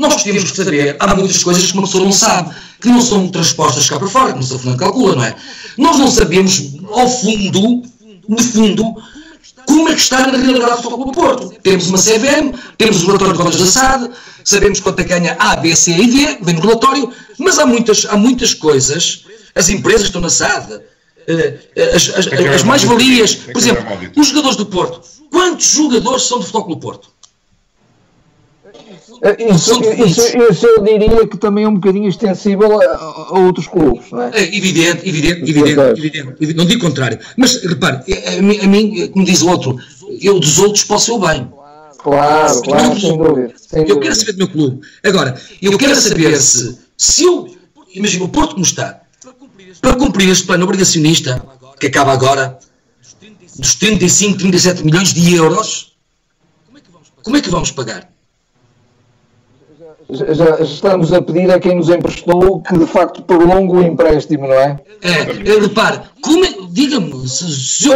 [0.00, 3.28] nós temos que saber, há muitas coisas que uma pessoa não sabe, que não são
[3.28, 4.58] transpostas cá para fora, como o Sr.
[4.58, 5.34] Fernando calcula, não é?
[5.76, 7.82] Nós não sabemos, ao fundo,
[8.28, 8.84] no fundo,
[9.66, 11.52] como é que está na realidade o Futebol do Porto.
[11.62, 14.10] Temos uma CVM, temos o relatório de contas da SAD,
[14.44, 17.66] sabemos quanto é que ganha A, B, C e D, vem no relatório, mas há
[17.66, 19.24] muitas, há muitas coisas,
[19.54, 20.80] as empresas estão na SAD,
[21.28, 21.58] eh,
[21.94, 23.32] as, as- que era as mais-valias.
[23.48, 27.08] É por era exemplo, os jogadores do Porto, quantos jogadores são do Futebol do Porto?
[29.22, 33.66] Eh, Isso, isso, isso eu diria que também é um bocadinho extensível a, a outros
[33.68, 34.30] clubes, não é?
[34.32, 36.54] É evidente, evidente, evidente, evidente.
[36.54, 37.18] Não digo contrário.
[37.36, 39.76] Mas repare, a, a mim- a mim, como diz o outro,
[40.22, 41.46] eu dos outros posso o bem.
[41.98, 43.52] Claro, claro, sem dúvida.
[43.58, 44.00] Sem Eu dúvida.
[44.00, 44.80] quero saber do meu clube.
[45.04, 47.54] Agora, eu quero saber se, se eu,
[47.94, 49.02] imagina, o Porto como está,
[49.82, 51.44] para cumprir este plano obrigacionista,
[51.78, 52.58] que acaba agora,
[53.58, 55.92] dos 35, 37 milhões de euros,
[57.22, 58.10] como é que vamos pagar?
[60.12, 64.54] Já estamos a pedir a quem nos emprestou que de facto prolongue o empréstimo, não
[64.54, 64.78] é?
[65.02, 67.88] É, repare, como é, diga-me, se,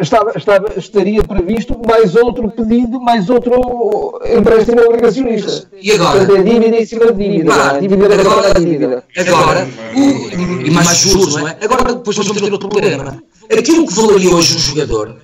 [0.00, 5.68] estava, estava, estaria previsto mais outro pedido, mais outro empréstimo obrigacionista.
[5.80, 6.18] E agora?
[6.18, 7.54] Portanto, é dívida em cima de dívida.
[7.54, 9.04] Claro, a dívida agora, dívida.
[9.16, 11.56] Agora, o, e mais juros, não é?
[11.60, 13.22] Agora depois vamos ter outro problema.
[13.50, 15.16] Aquilo que valeria hoje um jogador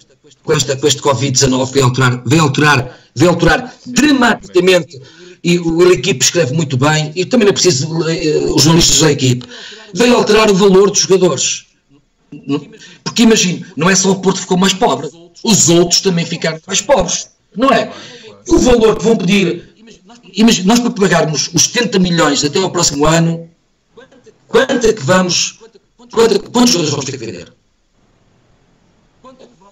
[0.47, 5.01] com, esta, com este Covid-19 vem alterar, vem alterar, vem alterar dramaticamente
[5.47, 9.12] e o equipe escreve muito bem, e também não é preciso uh, os jornalistas da
[9.12, 9.47] equipe,
[9.94, 11.66] veio alterar o valor dos jogadores.
[13.05, 15.09] Porque imagino, não é só o Porto ficou mais pobre,
[15.44, 17.93] os outros também ficaram mais pobres, não é?
[18.48, 19.73] O valor que vão pedir,
[20.35, 23.48] imagina, nós para pagarmos os 70 milhões até ao próximo ano,
[24.48, 25.60] quanto é que vamos,
[26.10, 27.52] quanto, quantos jogadores vamos ter que vender?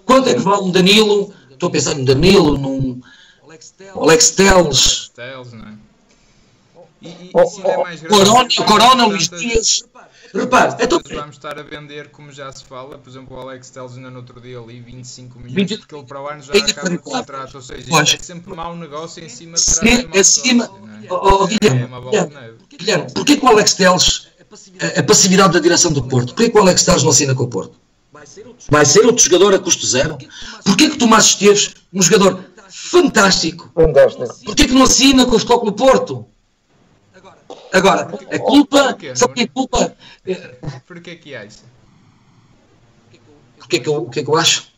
[0.06, 1.34] Quanto é que vale um Danilo?
[1.50, 3.00] Estou a pensar no Danilo, num
[3.94, 5.10] Alex Teles.
[5.52, 5.74] não é?
[7.02, 9.82] E, Oh, é mais grave, Corona, Luís Dias.
[10.32, 13.92] Repare, então, vamos estar a vender, como já se fala, por exemplo, o Alex Telles
[13.96, 16.70] ainda no outro dia ali, 25 milhões, 20 porque ele para o ano já Ainda
[16.72, 18.08] acaba o contrato, ou seja, Pois.
[18.08, 21.12] isto é sempre mau negócio em cima de de mau acima- negócio, é?
[21.12, 23.10] Oh, oh, Guilherme, é uma bola de Guilherme.
[23.12, 24.28] porquê que o Alex Teles,
[24.96, 27.44] a, a passividade da direção do Porto, porquê que o Alex Teles não assina com
[27.44, 27.76] o Porto?
[28.70, 30.16] Vai ser outro jogador a custo zero?
[30.64, 32.42] Porquê que o Tomás Esteves, um jogador
[33.02, 34.44] fantástico, Fantástico.
[34.44, 36.26] porquê que não assina com o Futebol Clube Porto?
[37.72, 39.94] Agora, a culpa, sabe que a culpa,
[40.26, 40.34] é,
[40.86, 41.58] Porquê que acha?
[43.62, 44.68] o que é que eu, o que é que eu acho?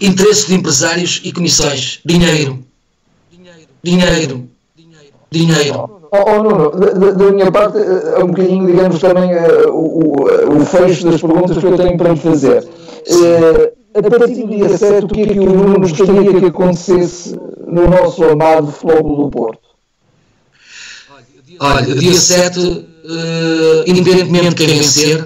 [0.00, 2.64] Interesse de empresários e comissões, dinheiro,
[3.82, 4.48] dinheiro,
[5.30, 6.08] dinheiro.
[6.10, 10.14] Oh, oh, Nuno, da, da- minha parte, eh, é um bocadinho, digamos, também eh, o,
[10.14, 12.66] o, o fecho das perguntas que eu tenho para lhe fazer.
[13.06, 17.34] Eh, a partir do dia 7, o que é que o Nuno gostaria que acontecesse
[17.66, 19.66] no nosso amado Futebol do Porto?
[21.58, 25.24] Olha, dia 7, eh, independentemente de quem vencer,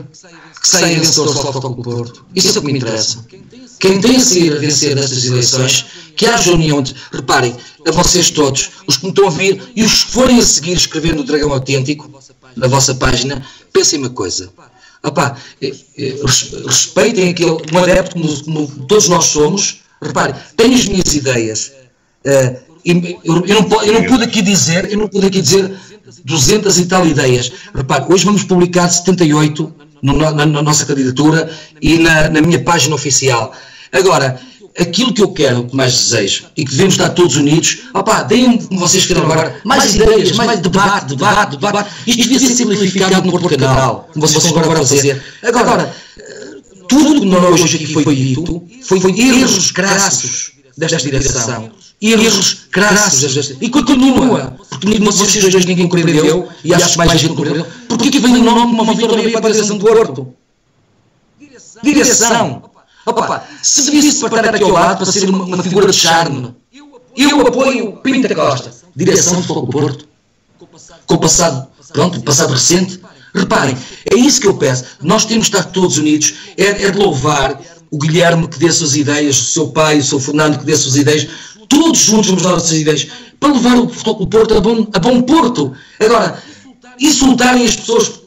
[0.61, 2.27] que saia vencedor do Futebol Clube Porto.
[2.35, 3.27] Isso é o que me interessa.
[3.81, 6.83] Quem tem a sair a vencer nestas eleições, que haja união.
[6.83, 7.57] De, reparem,
[7.87, 10.75] a vocês todos, os que me estão a ouvir e os que forem a seguir
[10.75, 12.09] escrevendo o Dragão Autêntico,
[12.55, 14.51] na vossa página, pensem uma coisa.
[15.03, 19.81] Opá, eh, eh, res- respeitem aquele, um adepto como, como todos nós somos.
[20.03, 21.73] Reparem, tenho as minhas ideias.
[22.25, 25.75] Eh, eu, eu não, eu não pude aqui dizer, eu não pude aqui dizer
[26.25, 27.51] 200 e tal ideias.
[27.75, 29.73] Repare, hoje vamos publicar 78
[30.03, 31.51] no- na, na nossa candidatura
[31.81, 33.53] e na, na minha página oficial.
[33.93, 34.41] Agora,
[34.81, 38.63] aquilo que eu quero, que mais desejo, e que devemos estar todos unidos, opá, deem-me,
[38.63, 41.91] como vocês queiram agora, mais ideias, mais debate, debate, debate.
[42.07, 45.23] Isto devia ser simplificado no Porto Canal, como vocês estão agora a fazer.
[45.43, 45.95] Agora,
[46.89, 51.71] tudo que nós hoje aqui foi dito foi, foi erros crassos desta direção.
[52.01, 54.57] Erros crassos desta E continua.
[54.81, 58.43] Porque vocês dois ninguém compreendeu, e acho que mais gente compreendeu, porque aqui vem o
[58.43, 60.35] nome de uma vitória para a direção do Porto.
[61.83, 62.70] Direção.
[63.11, 66.55] Opa, se visse para estar aqui ao lado, para ser uma, uma figura de charme,
[67.17, 68.73] eu apoio Pinto da Costa.
[68.95, 70.09] Direção do Porto.
[71.07, 73.01] Com o passado, pronto, passado recente.
[73.35, 73.77] Reparem,
[74.11, 74.85] é isso que eu peço.
[75.03, 76.35] Nós temos de estar todos unidos.
[76.57, 77.61] É, é de louvar
[77.91, 80.97] o Guilherme que dê suas ideias, o seu pai, o seu Fernando que dê suas
[80.97, 81.29] ideias.
[81.69, 83.07] Todos juntos vamos dar nossas ideias
[83.39, 85.73] para levar o Porto a bom, a bom Porto.
[85.99, 86.43] Agora,
[86.99, 88.20] insultarem as pessoas.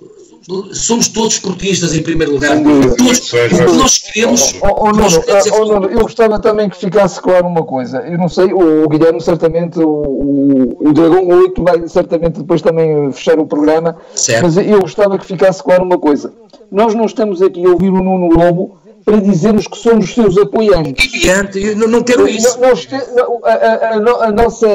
[0.73, 2.61] Somos todos portistas em primeiro lugar.
[2.61, 4.55] Todos, o que nós queremos.
[4.61, 7.63] Oh, oh, nós queremos é oh, oh, Nuno, eu gostava também que ficasse claro uma
[7.63, 7.99] coisa.
[7.99, 13.11] Eu não sei, o Guilherme certamente, o, o, o Dragão 8 vai certamente depois também
[13.13, 14.43] fechar o programa, Certo.
[14.43, 16.33] mas eu gostava que ficasse claro uma coisa.
[16.69, 21.11] Nós não estamos aqui a ouvir o Nuno Lobo para dizermos que somos seus apoiantes.
[21.55, 22.59] Eu não, não quero isso.
[22.61, 22.87] Nós
[23.43, 24.67] a, a- a no- a nossa,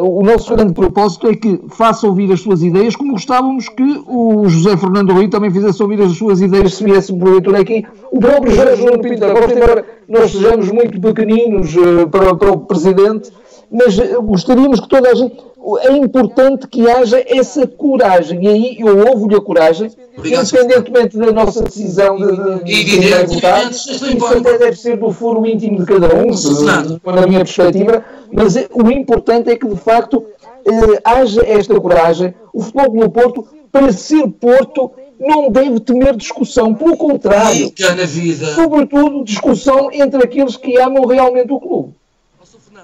[0.00, 4.48] o nosso grande propósito é que faça ouvir as suas ideias, como gostávamos que o
[4.48, 7.84] José Fernando Rui também fizesse ouvir as suas ideias se viesse porventura aqui.
[8.10, 13.30] O próprio José João Pinto embora nós sejamos muito pequeninos eh, para, para o Presidente,
[13.70, 15.36] mas eh, gostaríamos que toda a gente.
[15.80, 21.32] É importante que haja essa coragem, e aí eu ouvo-lhe a coragem, Obrigado, independentemente da
[21.32, 22.16] nossa decisão
[22.62, 27.00] de, de, de votar, isso até deve ser do foro íntimo de cada um, Fernando.
[27.04, 30.24] na minha perspectiva, mas é- o importante é que, de facto,
[30.64, 32.32] eh, haja esta coragem.
[32.52, 36.74] O Futebol Clube do Porto, para ser Porto, não deve temer discussão.
[36.74, 38.54] Pelo contrário, Fica na vida.
[38.54, 41.94] sobretudo discussão entre aqueles que amam realmente o clube.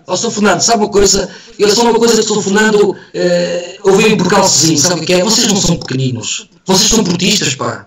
[0.07, 0.31] Ó, Sr.
[0.31, 1.29] Fernando, sabe uma coisa?
[1.59, 2.43] Eu só uma coisa que o Sr.
[2.43, 5.23] Fernando eh, ouviu por calcezinho, sabe o que é?
[5.23, 6.49] Vocês não são pequeninos.
[6.67, 7.87] Vocês são portistas, pá.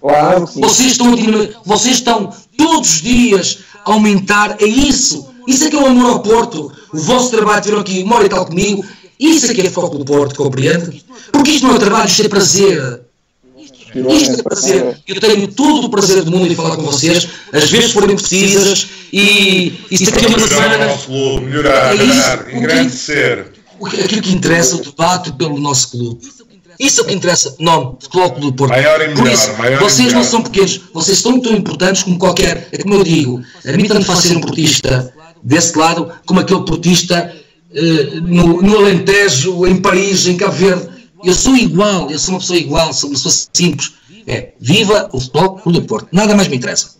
[0.00, 0.60] Claro sim.
[0.60, 1.14] Vocês estão,
[1.64, 5.28] vocês estão todos os dias a aumentar, é isso.
[5.46, 6.72] Isso é que é o amor ao Porto.
[6.92, 8.84] O vosso trabalho, tiveram aqui uma hora e tal comigo.
[9.18, 11.04] Isso é que é foco do Porto, compreende?
[11.32, 13.07] Porque isto não é trabalho, isto é prazer.
[13.94, 14.98] Isto é prazer.
[15.06, 18.86] Eu tenho todo o prazer do mundo em falar com vocês, às vezes forem precisas,
[19.12, 20.98] e isto aqui é uma semana.
[21.40, 23.52] Melhorar, melhorar, engrandecer.
[23.80, 26.20] Aquilo que interessa, o debate pelo nosso clube.
[26.78, 27.56] Isso é o que interessa.
[27.58, 28.70] Nome, Futebol Clube do Porto.
[28.70, 32.18] Maior e melhor, Por isso, maior vocês não são pequenos, vocês são tão importantes como
[32.18, 32.68] qualquer.
[32.70, 35.12] É como eu digo, a mim tanto faz ser um portista
[35.42, 37.34] desse lado, como aquele portista
[37.74, 40.97] eh, no, no Alentejo, em Paris, em Cabo Verde.
[41.24, 43.94] Eu sou igual, eu sou uma pessoa igual, sou uma pessoa simples.
[44.26, 46.08] É, viva o Futebol Clube do Porto.
[46.12, 46.98] Nada mais me interessa.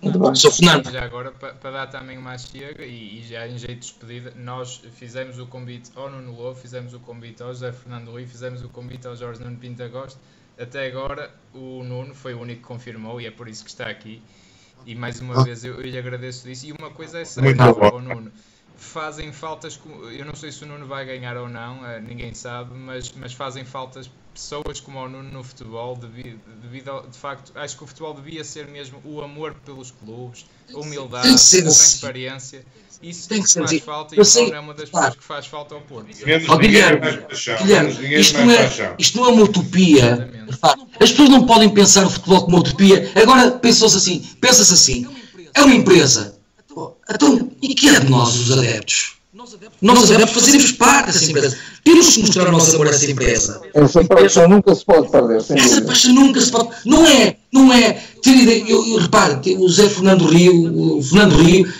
[0.00, 0.34] Muito bem.
[0.34, 0.90] Sou Fernando.
[0.90, 4.32] Já agora, para, para dar também uma chega e, e já em jeito de despedida,
[4.36, 8.62] nós fizemos o convite ao Nuno Lobo, fizemos o convite ao José Fernando Rui, fizemos
[8.62, 10.18] o convite ao Jorge Nuno Pinto Agosto.
[10.58, 13.88] Até agora, o Nuno foi o único que confirmou e é por isso que está
[13.88, 14.22] aqui.
[14.86, 16.66] E mais uma vez eu, eu lhe agradeço isso.
[16.66, 17.64] E uma coisa é certa,
[18.00, 18.30] Nuno.
[18.80, 19.78] Fazem faltas,
[20.16, 23.32] eu não sei se o Nuno vai ganhar ou não, eh, ninguém sabe, mas, mas
[23.32, 27.82] fazem faltas pessoas como o Nuno no futebol, devido, devido ao, de facto, acho que
[27.82, 31.62] o futebol devia ser mesmo o amor pelos clubes, a humildade, a assim.
[31.62, 32.64] transparência.
[33.02, 33.80] Isso Tem que ser faz assim.
[33.80, 35.06] falta e o sei- Nuno é uma das claro.
[35.06, 36.06] pessoas que faz falta ao Porto.
[36.06, 37.00] Menos dinheiro, Guilherme.
[37.62, 40.30] Guilherme, isto não, é, isto não é uma utopia.
[40.48, 43.10] Repare, As pessoas não podem pensar o futebol como uma utopia.
[43.20, 45.06] Agora pensou-se assim, pensa-se assim,
[45.54, 46.37] é uma empresa.
[46.74, 49.14] Pô, Então, e que é de nós, os adeptos?
[49.80, 51.56] Nós, adeptos, fazemos parte dessa empresa.
[51.84, 53.60] Temos que mostrar o nosso amor a essa empresa.
[53.72, 56.70] Essa paixão nunca se pode perder, sem Essa paixão nunca se pode.
[56.84, 57.92] Não é, não é.
[58.22, 61.72] Ter eu, eu repare, o Zé Fernando Rio, o Fernando Rio,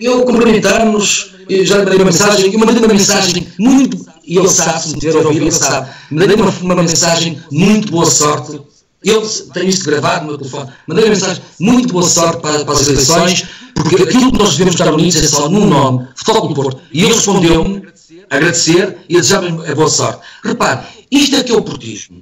[0.00, 4.48] eu cumprimentámos, eu já lhe mandei uma mensagem, eu mandei uma mensagem muito, e ele
[4.48, 8.60] sabe, se me tiver a ouvir, ele sabe, mandei uma, uma mensagem muito boa sorte.
[9.06, 9.22] Eu
[9.54, 10.68] tenho isto gravado no meu telefone.
[10.84, 14.92] Mandei mensagem muito boa sorte para, para as eleições, porque aquilo que nós devemos estar
[14.92, 16.80] unidos é só num nome, Futebol do Porto.
[16.92, 17.86] E ele respondeu-me,
[18.28, 20.26] agradecer e desejar-me a boa sorte.
[20.42, 22.20] Repare, isto é que é o portismo.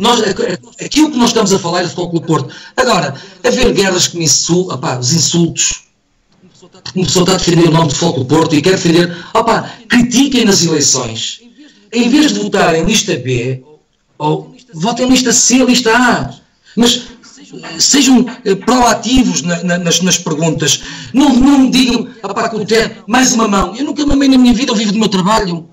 [0.00, 0.20] Nós,
[0.84, 2.54] aquilo que nós estamos a falar é Futebol Clube do Porto.
[2.76, 5.84] Agora, haver guerras que me insultam, os insultos,
[6.82, 9.16] porque uma pessoa está a defender o nome do Futebol do Porto e quer defender,
[9.32, 11.40] opá, critiquem nas eleições.
[11.92, 13.62] Em vez de votarem lista B,
[14.18, 16.34] ou votem lista C, lista A.
[16.76, 17.06] Mas
[17.62, 20.82] eh, sejam eh, proativos na- na- nas, nas perguntas.
[21.12, 22.08] Não, não me digam,
[22.52, 23.74] eu tenho mais uma mão.
[23.76, 25.68] Eu nunca mamei na minha vida, eu vivo do meu trabalho.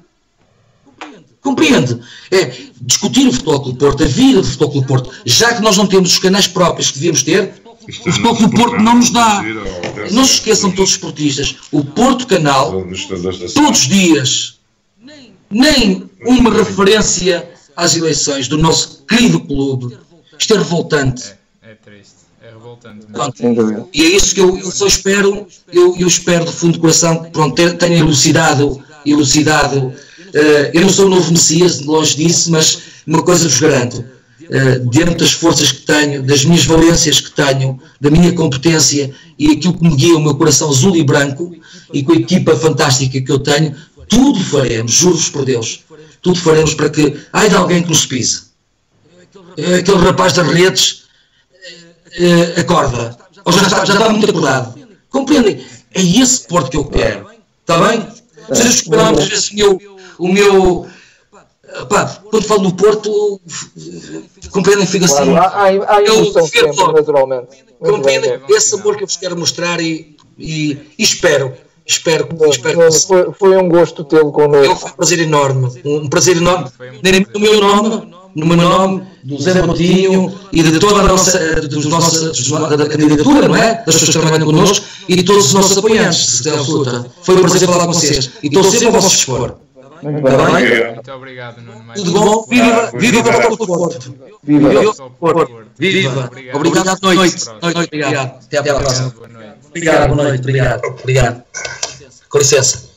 [1.42, 2.00] Compreende?
[2.32, 5.54] É discutir o Futebol Clube do Porto, a vida do Futebol Clube do Porto, já
[5.54, 7.54] que nós não temos os canais próprios que devíamos ter,
[7.86, 9.44] o Futebol Clube do Porto não nos dá.
[10.12, 12.72] Não se esqueçam todos os esportistas, o Porto Canal,
[13.54, 14.60] todos os dias,
[15.52, 19.98] nem uma referência às eleições do nosso querido clube.
[20.38, 21.24] Isto é revoltante.
[21.62, 23.06] É, é triste, é revoltante.
[23.08, 23.14] mesmo.
[23.14, 23.90] Pronto.
[23.94, 27.24] E é isso que eu, eu só espero, eu, eu espero do fundo do coração
[27.24, 29.94] que pronto, tenha elucidado, elucidado.
[30.34, 34.04] eh, eu não sou o novo Messias, longe disso, mas uma coisa vos garanto,
[34.50, 39.52] eh, diante das forças que tenho, das minhas valências que tenho, da minha competência e
[39.52, 41.56] aquilo que me guia o meu coração azul e branco
[41.94, 43.76] e com a equipa fantástica que eu tenho,
[44.08, 45.84] tudo faremos, juro-vos por Deus,
[46.24, 48.44] tudo faremos para que, ai de alguém que nos pise.
[49.58, 51.04] Eh, Aquele rapaz das redes,
[52.14, 53.16] eh, acorda.
[53.46, 54.74] Ou já está, já está muito acordado.
[55.10, 55.64] Compreendem?
[55.94, 57.30] É esse Porto que eu quero.
[57.62, 58.08] Está bem?
[58.50, 59.94] Vocês muitas vezes o meu.
[60.18, 60.88] O meu
[61.90, 63.42] pá, quando falo no Porto,
[64.52, 64.86] compreendem?
[64.88, 65.26] Fico assim.
[65.26, 67.64] Claro, há, há, há eu defendo naturalmente.
[67.80, 68.40] Compreendem?
[68.50, 71.54] Esse amor que eu vos quero mostrar e, e, e espero.
[71.86, 74.76] Espero, espero Nuno, que Foi, foi um gosto tê-lo connosco.
[74.76, 76.70] foi um prazer enorme, um prazer enorme,
[77.34, 81.86] no meu nome, no meu nome, do Zé Botinho e de toda a nossa, dos
[81.86, 83.84] nossos, da, da candidatura, não é?
[83.86, 87.06] Das pessoas que trabalham connosco e de todos os nossos apoiantes, de absoluta.
[87.22, 89.56] Foi um prazer falar com vocês e estou sempre ao vosso dispor.
[90.02, 90.36] Muito bem.
[90.36, 90.94] bem?
[90.94, 91.94] Muito obrigado, Nuno.
[91.96, 92.46] Tudo bom?
[92.46, 92.62] vez.
[92.64, 94.16] Viva, viva o Futebol do Porto!
[94.44, 94.70] Viva.
[94.70, 95.52] Viva o Só Futebol do por Porto!
[95.52, 95.58] Porto.
[95.58, 95.63] Viva!
[95.76, 96.32] Obrigado.
[96.54, 97.46] Obrigado, boa noite.
[97.62, 98.46] Noite, Obrigado.
[98.46, 99.10] Até à próxima.
[99.10, 99.54] Boa noite.
[99.68, 100.42] Obrigado, boa noite.
[100.42, 100.86] Obrigado.
[100.86, 101.44] Obrigado.
[102.30, 102.93] Com licença.